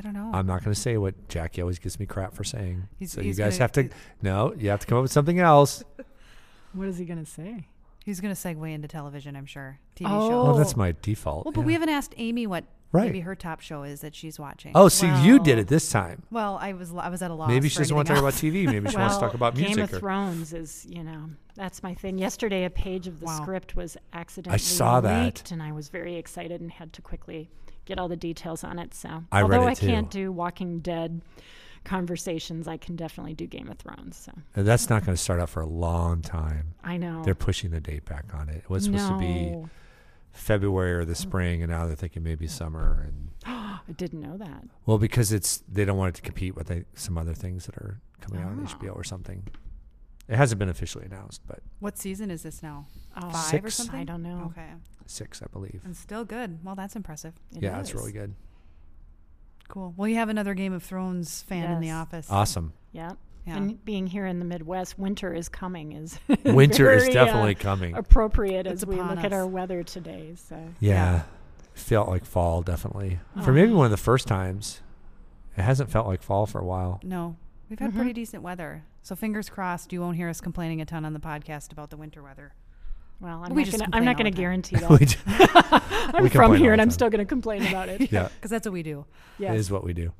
I 0.00 0.02
don't 0.02 0.14
know. 0.14 0.30
I'm 0.32 0.46
not 0.46 0.64
going 0.64 0.74
to 0.74 0.80
say 0.80 0.96
what 0.96 1.28
Jackie 1.28 1.60
always 1.60 1.78
gives 1.78 2.00
me 2.00 2.06
crap 2.06 2.32
for 2.34 2.42
saying. 2.42 2.88
He's- 2.98 3.12
so 3.12 3.20
he's 3.20 3.36
you 3.38 3.44
guys 3.44 3.58
gonna- 3.58 3.64
have 3.64 3.72
to. 3.72 3.90
No, 4.22 4.54
you 4.56 4.70
have 4.70 4.80
to 4.80 4.86
come 4.86 4.96
up 4.96 5.02
with 5.02 5.12
something 5.12 5.38
else. 5.38 5.84
What 6.72 6.86
is 6.88 6.98
he 6.98 7.04
gonna 7.04 7.26
say? 7.26 7.66
He's 8.04 8.20
going 8.20 8.32
to 8.34 8.40
segue 8.40 8.72
into 8.72 8.86
television, 8.88 9.34
I'm 9.36 9.44
sure. 9.44 9.78
TV 9.96 10.06
Oh. 10.08 10.20
shows. 10.20 10.30
Well, 10.30 10.54
oh, 10.54 10.58
that's 10.58 10.76
my 10.76 10.94
default. 11.02 11.44
Well, 11.44 11.52
but 11.52 11.62
yeah. 11.62 11.66
we 11.66 11.72
haven't 11.74 11.88
asked 11.90 12.14
Amy 12.16 12.46
what 12.46 12.64
Right. 12.92 13.04
maybe 13.06 13.20
her 13.20 13.36
top 13.36 13.60
show 13.60 13.84
is 13.84 14.00
that 14.00 14.14
she's 14.16 14.38
watching. 14.40 14.72
Oh, 14.74 14.88
so 14.88 15.06
you 15.22 15.38
did 15.38 15.58
it 15.58 15.68
this 15.68 15.90
time. 15.90 16.24
Well, 16.30 16.58
I 16.60 16.72
was 16.72 16.92
I 16.92 17.08
was 17.08 17.22
at 17.22 17.30
a 17.30 17.34
loss. 17.34 17.48
Maybe 17.48 17.68
she 17.68 17.78
doesn't 17.78 17.94
want 17.94 18.08
to 18.08 18.14
talk 18.14 18.20
about 18.22 18.34
TV. 18.34 18.66
Maybe 18.66 18.90
she 18.90 18.96
wants 18.96 19.14
to 19.16 19.20
talk 19.20 19.34
about 19.40 19.54
music. 19.56 19.76
Game 19.76 19.84
of 19.84 19.92
or- 19.94 19.98
Thrones 20.00 20.52
is, 20.52 20.86
you 20.88 21.04
know, 21.04 21.30
that's 21.54 21.82
my 21.84 21.94
thing. 21.94 22.18
Yesterday, 22.18 22.64
a 22.64 22.70
page 22.70 23.06
of 23.06 23.20
the 23.20 23.26
Wow. 23.26 23.40
script 23.42 23.76
was 23.76 23.96
accidentally 24.12 24.54
I 24.54 24.58
saw 24.58 25.00
that. 25.02 25.24
leaked, 25.24 25.50
and 25.52 25.62
I 25.62 25.70
was 25.72 25.88
very 25.88 26.16
excited 26.16 26.60
and 26.60 26.70
had 26.72 26.92
to 26.94 27.02
quickly 27.02 27.48
get 27.84 27.98
all 27.98 28.08
the 28.08 28.16
details 28.16 28.64
on 28.64 28.78
it. 28.80 28.92
So, 28.94 29.22
I 29.30 29.42
read 29.42 29.58
although 29.58 29.68
I 29.68 29.74
can't 29.76 30.10
do 30.10 30.32
Walking 30.32 30.80
Dead 30.80 31.20
conversations, 31.84 32.68
I 32.68 32.76
can 32.76 32.96
definitely 32.96 33.34
do 33.34 33.46
Game 33.46 33.68
of 33.70 33.78
Thrones. 33.78 34.16
So 34.16 34.32
And 34.54 34.66
that's 34.66 34.90
not 34.90 35.04
going 35.04 35.16
to 35.16 35.22
start 35.22 35.40
out 35.40 35.48
for 35.48 35.60
a 35.60 35.66
long 35.66 36.22
time. 36.22 36.74
I 36.84 36.96
know 36.96 37.22
They're 37.24 37.34
pushing 37.34 37.70
the 37.70 37.80
date 37.80 38.04
back 38.04 38.26
on 38.34 38.48
it. 38.48 38.56
It 38.64 38.70
was 38.70 38.84
supposed 38.84 39.08
to 39.08 39.18
be 39.18 39.50
No. 39.50 39.70
February 40.32 40.92
or 40.94 41.04
the 41.04 41.14
spring, 41.14 41.62
and 41.62 41.70
now 41.70 41.86
they're 41.86 41.96
thinking 41.96 42.22
maybe 42.22 42.46
summer. 42.46 43.02
And 43.06 43.30
I 43.46 43.80
didn't 43.96 44.20
know 44.20 44.36
that. 44.36 44.64
well, 44.86 44.98
because 44.98 45.32
it's 45.32 45.62
they 45.68 45.84
don't 45.84 45.96
want 45.98 46.10
it 46.10 46.16
to 46.16 46.22
compete 46.22 46.54
with 46.56 46.70
like, 46.70 46.86
some 46.94 47.18
other 47.18 47.34
things 47.34 47.66
that 47.66 47.76
are 47.76 48.00
coming 48.20 48.42
out 48.42 48.50
on 48.52 48.66
Ah. 48.66 48.76
HBO 48.78 48.94
or 48.94 49.04
something. 49.04 49.46
It 50.28 50.36
hasn't 50.36 50.58
been 50.60 50.68
officially 50.68 51.04
announced, 51.06 51.40
but 51.48 51.58
What 51.80 51.98
season 51.98 52.30
is 52.30 52.42
this 52.44 52.62
now? 52.62 52.86
Oh, 53.16 53.30
Five 53.30 53.64
or 53.64 53.70
Six. 53.70 53.74
something? 53.74 53.98
I 54.00 54.04
don't 54.04 54.22
know. 54.22 54.52
Okay. 54.52 54.68
six, 55.06 55.42
I 55.42 55.46
believe. 55.52 55.80
And 55.84 55.96
still 55.96 56.24
good. 56.24 56.60
Well, 56.64 56.76
that's 56.76 56.94
impressive. 56.94 57.34
It 57.56 57.64
yeah, 57.64 57.80
it's 57.80 57.88
is. 57.90 57.94
really 57.96 58.12
good. 58.12 58.34
Cool. 59.68 59.92
Well, 59.96 60.06
you 60.08 60.16
have 60.16 60.28
another 60.28 60.54
Game 60.54 60.72
of 60.72 60.82
Thrones 60.84 61.42
fan 61.42 61.70
in 61.72 61.80
the 61.80 61.88
Yes. 61.88 61.96
office. 61.96 62.30
Awesome. 62.30 62.72
Yeah. 62.92 63.12
Yeah. 63.46 63.56
And 63.56 63.82
being 63.84 64.06
here 64.06 64.26
in 64.26 64.38
the 64.38 64.44
Midwest, 64.44 64.98
winter 64.98 65.32
is 65.32 65.48
coming. 65.48 65.92
Is 65.92 66.18
Winter 66.44 66.90
is 66.92 67.04
very, 67.04 67.16
uh, 67.16 67.24
definitely 67.24 67.54
coming. 67.54 67.94
appropriate 67.94 68.66
It's 68.66 68.82
as 68.82 68.86
we 68.86 68.96
upon 68.96 69.16
look 69.16 69.24
at 69.24 69.32
our 69.32 69.46
weather 69.46 69.82
today. 69.82 70.34
So 70.36 70.56
Yeah. 70.80 70.92
Yeah. 70.94 71.22
Felt 71.74 72.08
like 72.08 72.24
fall, 72.26 72.60
definitely. 72.62 73.18
For 73.42 73.50
Oh. 73.50 73.54
maybe 73.54 73.72
one 73.72 73.86
of 73.86 73.90
the 73.90 73.96
first 73.96 74.28
times. 74.28 74.82
It 75.56 75.62
hasn't 75.62 75.90
felt 75.90 76.06
like 76.06 76.22
fall 76.22 76.46
for 76.46 76.60
a 76.60 76.64
while. 76.64 77.00
No, 77.02 77.36
we've 77.68 77.78
had 77.78 77.92
Mhm. 77.92 77.96
pretty 77.96 78.12
decent 78.12 78.42
weather. 78.42 78.84
So 79.02 79.16
fingers 79.16 79.48
crossed, 79.48 79.92
you 79.92 80.00
won't 80.00 80.16
hear 80.16 80.28
us 80.28 80.40
complaining 80.40 80.80
a 80.82 80.84
ton 80.84 81.04
on 81.06 81.14
the 81.14 81.20
podcast 81.20 81.72
about 81.72 81.88
the 81.90 81.96
winter 81.96 82.22
weather. 82.22 82.52
well, 83.20 83.42
I'm 83.44 83.54
We 83.54 83.64
not 83.64 83.72
gonna, 83.72 83.88
I'm 83.92 84.04
not 84.06 84.16
going 84.16 84.30
to 84.32 84.36
guarantee 84.36 84.76
that. 84.80 84.90
We 84.90 85.04
do- 85.06 85.16
I'm 86.14 86.28
from 86.30 86.54
here 86.56 86.72
and 86.72 86.80
I'm 86.80 86.90
still 86.90 87.10
going 87.10 87.18
to 87.18 87.26
complain 87.26 87.66
about 87.66 87.88
it. 87.90 88.10
Yeah. 88.12 88.28
Because 88.34 88.50
that's 88.50 88.66
what 88.66 88.72
we 88.72 88.82
do. 88.82 89.04
Yes, 89.38 89.54
It 89.54 89.58
is 89.58 89.70
what 89.70 89.84
we 89.84 89.92
do. 89.92 90.12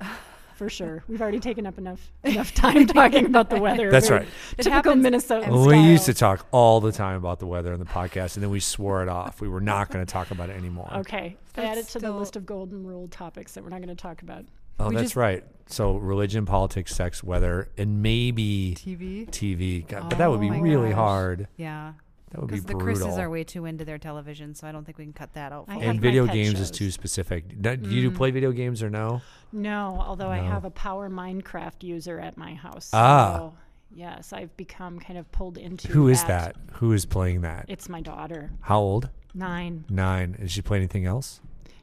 For 0.60 0.68
sure. 0.68 1.02
We've 1.08 1.22
already 1.22 1.40
taken 1.40 1.66
up 1.66 1.78
enough 1.78 2.12
enough 2.22 2.52
time 2.54 2.86
talking 2.86 3.24
about 3.24 3.48
the 3.48 3.58
weather. 3.58 3.90
That's 3.90 4.08
Very 4.08 4.20
right. 4.20 4.28
Typical 4.58 4.94
Minnesota. 4.94 5.46
every- 5.46 5.58
we 5.78 5.78
used 5.80 6.04
to 6.04 6.12
talk 6.12 6.46
all 6.50 6.82
the 6.82 6.92
time 6.92 7.16
about 7.16 7.38
the 7.38 7.46
weather 7.46 7.72
on 7.72 7.78
the 7.78 7.86
podcast, 7.86 8.34
and 8.36 8.42
then 8.42 8.50
we 8.50 8.60
swore 8.60 9.02
it 9.02 9.08
off. 9.08 9.40
We 9.40 9.48
were 9.48 9.62
not 9.62 9.88
going 9.90 10.04
to 10.04 10.12
talk 10.12 10.30
about 10.30 10.50
it 10.50 10.56
anymore. 10.58 10.90
Okay, 10.96 11.38
add 11.56 11.78
That's 11.78 11.88
it 11.88 11.92
to 11.92 11.98
the 12.00 12.12
list 12.12 12.36
of 12.36 12.44
golden 12.44 12.86
rule 12.86 13.08
topics 13.08 13.52
that 13.52 13.64
we're 13.64 13.70
not 13.70 13.78
going 13.78 13.88
to 13.88 13.94
talk 14.02 14.20
about. 14.20 14.44
Oh, 14.78 14.88
We 14.90 14.96
that's 14.96 15.04
just- 15.06 15.16
right. 15.16 15.42
So 15.66 15.96
religion, 15.96 16.44
politics, 16.44 16.94
sex, 16.94 17.24
weather, 17.24 17.70
and 17.78 18.02
maybe 18.02 18.74
TV. 18.76 19.26
TV. 19.30 19.86
God, 19.88 20.10
but 20.10 20.18
that 20.18 20.26
oh 20.26 20.32
would 20.32 20.40
be 20.42 20.50
Oh 20.50 20.60
really 20.60 20.88
gosh. 20.90 20.96
hard. 20.96 21.48
Yeah. 21.56 21.92
That 22.30 22.40
would 22.40 22.46
be 22.48 22.52
Because 22.54 22.64
the 22.66 22.74
brutal. 22.74 23.02
Chris's 23.06 23.18
are 23.18 23.28
way 23.28 23.42
too 23.44 23.64
into 23.64 23.84
their 23.84 23.98
television, 23.98 24.54
so 24.54 24.66
I 24.68 24.72
don't 24.72 24.84
think 24.84 24.98
we 24.98 25.04
can 25.04 25.12
cut 25.12 25.32
that 25.34 25.52
out. 25.52 25.64
I 25.68 25.74
have 25.74 25.82
and 25.82 25.98
my 25.98 26.02
video 26.02 26.26
pet 26.26 26.34
games 26.34 26.60
is 26.60 26.68
shows. 26.68 26.70
too 26.70 26.90
specific. 26.92 27.60
Do 27.60 27.70
you 27.90 28.02
do 28.02 28.10
Mm. 28.12 28.16
play 28.16 28.30
video 28.30 28.52
games 28.52 28.82
or 28.82 28.90
no? 28.90 29.20
No, 29.52 29.96
although 30.06 30.28
I 30.30 30.40
No. 30.40 30.46
have 30.48 30.64
a 30.64 30.70
power 30.70 31.10
Minecraft 31.10 31.82
user 31.82 32.20
at 32.20 32.36
my 32.38 32.54
house. 32.54 32.90
Ah. 32.92 33.34
So, 33.36 33.54
yes, 33.92 34.32
I've 34.32 34.56
become 34.56 35.00
kind 35.00 35.18
of 35.18 35.30
pulled 35.32 35.58
into. 35.58 35.88
Who 35.88 36.06
is 36.08 36.22
that? 36.24 36.54
Who 36.74 36.92
is 36.92 37.04
playing 37.04 37.40
that? 37.40 37.64
It's 37.68 37.88
my 37.88 38.00
daughter, 38.00 38.52
How 38.60 38.78
old? 38.78 39.10
nine. 39.34 39.84
Nine. 39.90 40.36
Does 40.40 40.52
she 40.52 40.62
play 40.62 40.78
anything 40.78 41.06
else? 41.06 41.40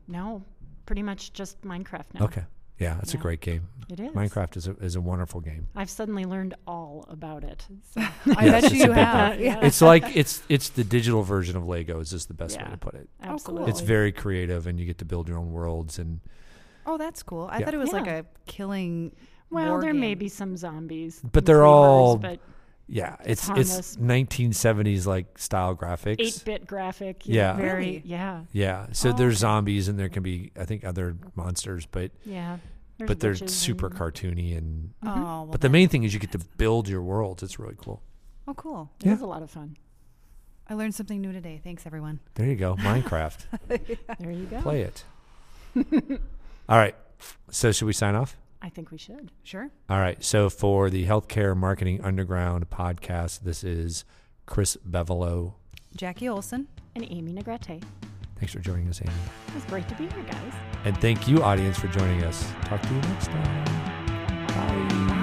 No, 0.07 0.43
pretty 0.85 1.03
much 1.03 1.33
just 1.33 1.61
Minecraft 1.63 2.13
now. 2.13 2.23
Okay. 2.23 2.45
Yeah, 2.79 2.93
that's 2.95 3.13
a 3.13 3.17
great 3.17 3.41
game. 3.41 3.67
It 3.89 3.99
is. 3.99 4.11
Minecraft 4.11 4.57
is 4.57 4.67
a, 4.67 4.71
is 4.77 4.95
a 4.95 5.01
wonderful 5.01 5.39
game. 5.41 5.67
I've 5.75 5.89
suddenly 5.89 6.25
learned 6.25 6.53
all 6.67 7.05
about 7.09 7.43
it. 7.43 7.65
So, 7.93 8.01
I 8.37 8.45
Yes, 8.45 8.61
bet 8.63 8.71
you 8.73 8.77
a 8.77 8.81
you 8.81 8.87
big 8.87 8.95
have. 8.97 9.39
Yeah. 9.39 9.59
It's 9.61 9.81
like 9.81 10.03
it's 10.15 10.43
it's 10.49 10.69
the 10.69 10.83
digital 10.83 11.23
version 11.23 11.55
of 11.55 11.63
Legos 11.63 12.13
is 12.13 12.25
the 12.25 12.33
best 12.33 12.57
way 12.57 12.67
to 12.69 12.77
put 12.77 12.93
it. 12.95 13.09
Oh, 13.23 13.29
absolutely. 13.29 13.69
It's 13.69 13.79
very 13.81 14.11
creative 14.11 14.67
and 14.67 14.79
you 14.79 14.85
get 14.85 14.97
to 14.99 15.05
build 15.05 15.27
your 15.29 15.37
own 15.37 15.51
worlds 15.51 15.97
and 15.99 16.19
Oh, 16.85 16.97
that's 16.97 17.23
cool. 17.23 17.47
I 17.51 17.59
Yeah. 17.59 17.65
thought 17.65 17.73
it 17.73 17.77
was 17.77 17.91
like 17.93 18.07
a 18.07 18.25
killing. 18.45 19.13
well. 19.49 19.69
war 19.71 19.81
There 19.81 19.91
game. 19.93 20.01
may 20.01 20.13
be 20.15 20.27
some 20.29 20.55
zombies, 20.57 21.21
But 21.31 21.45
they're 21.45 21.65
all 21.65 22.17
but 22.17 22.39
yeah, 22.87 23.17
It's 23.25 23.49
it's 23.49 23.77
it's, 23.77 23.97
1970s 23.97 25.05
like 25.05 25.37
style 25.37 25.75
graphics. 25.75 26.15
eight-bit 26.19 26.65
graphic. 26.67 27.23
Yeah. 27.27 27.51
know, 27.53 27.57
very 27.59 27.73
Really? 27.85 28.01
yeah, 28.05 28.41
Yeah, 28.53 28.87
so 28.93 29.09
Oh, 29.09 29.13
there's 29.13 29.37
zombies 29.39 29.87
and 29.87 29.99
there 29.99 30.09
can 30.09 30.23
be 30.23 30.51
I 30.57 30.65
think 30.65 30.83
other 30.85 31.15
monsters, 31.35 31.85
but 31.85 32.11
yeah. 32.25 32.57
There's 32.97 33.07
but 33.09 33.19
they're 33.19 33.35
super 33.35 33.87
and- 33.87 33.95
cartoony 33.95 34.57
and 34.57 34.93
Oh, 35.03 35.07
mm-hmm. 35.07 35.23
well, 35.23 35.45
but 35.51 35.61
the 35.61 35.69
main 35.69 35.89
thing 35.89 36.03
is 36.03 36.13
you 36.13 36.19
get 36.19 36.31
to 36.31 36.39
build 36.57 36.87
your 36.89 37.01
worlds. 37.01 37.43
It's 37.43 37.59
really 37.59 37.75
cool. 37.77 38.01
Oh, 38.47 38.53
cool. 38.53 38.89
It 39.01 39.07
Yeah. 39.07 39.13
is 39.13 39.21
a 39.21 39.25
lot 39.27 39.43
of 39.43 39.51
fun. 39.51 39.77
I 40.69 40.73
learned 40.73 40.95
something 40.95 41.21
new 41.21 41.31
today. 41.31 41.59
Thanks, 41.63 41.85
everyone. 41.85 42.19
There 42.35 42.45
you 42.47 42.55
go, 42.55 42.75
Minecraft. 42.79 43.45
There 44.19 44.31
you 44.31 44.45
go. 44.45 44.61
Play 44.61 44.81
it. 44.81 45.03
All 46.69 46.77
right. 46.77 46.95
So 47.51 47.71
should 47.71 47.85
we 47.85 47.93
sign 47.93 48.15
off? 48.15 48.35
I 48.61 48.69
think 48.69 48.91
we 48.91 48.97
should. 48.97 49.31
Sure. 49.43 49.69
All 49.89 49.99
right. 49.99 50.23
So 50.23 50.49
for 50.49 50.89
the 50.89 51.05
Healthcare 51.05 51.55
Marketing 51.55 52.01
Underground 52.03 52.69
podcast, 52.69 53.41
this 53.41 53.63
is 53.63 54.03
Chris 54.45 54.77
Bevolo. 54.89 55.53
Jackie 55.95 56.27
Olson. 56.27 56.67
And 56.95 57.05
Amy 57.11 57.31
Negrete. 57.33 57.83
Thanks 58.37 58.53
for 58.53 58.59
joining 58.59 58.87
us, 58.87 59.01
Amy. 59.01 59.13
It 59.47 59.55
was 59.55 59.65
great 59.65 59.87
to 59.89 59.95
be 59.95 60.07
here, 60.07 60.23
guys. 60.23 60.53
And 60.83 60.97
thank 60.99 61.27
you, 61.27 61.43
audience, 61.43 61.77
for 61.77 61.87
joining 61.87 62.23
us. 62.23 62.51
Talk 62.63 62.81
to 62.81 62.87
you 62.93 63.01
next 63.01 63.27
time. 63.27 63.65
Bye. 64.47 65.07
Bye. 65.07 65.16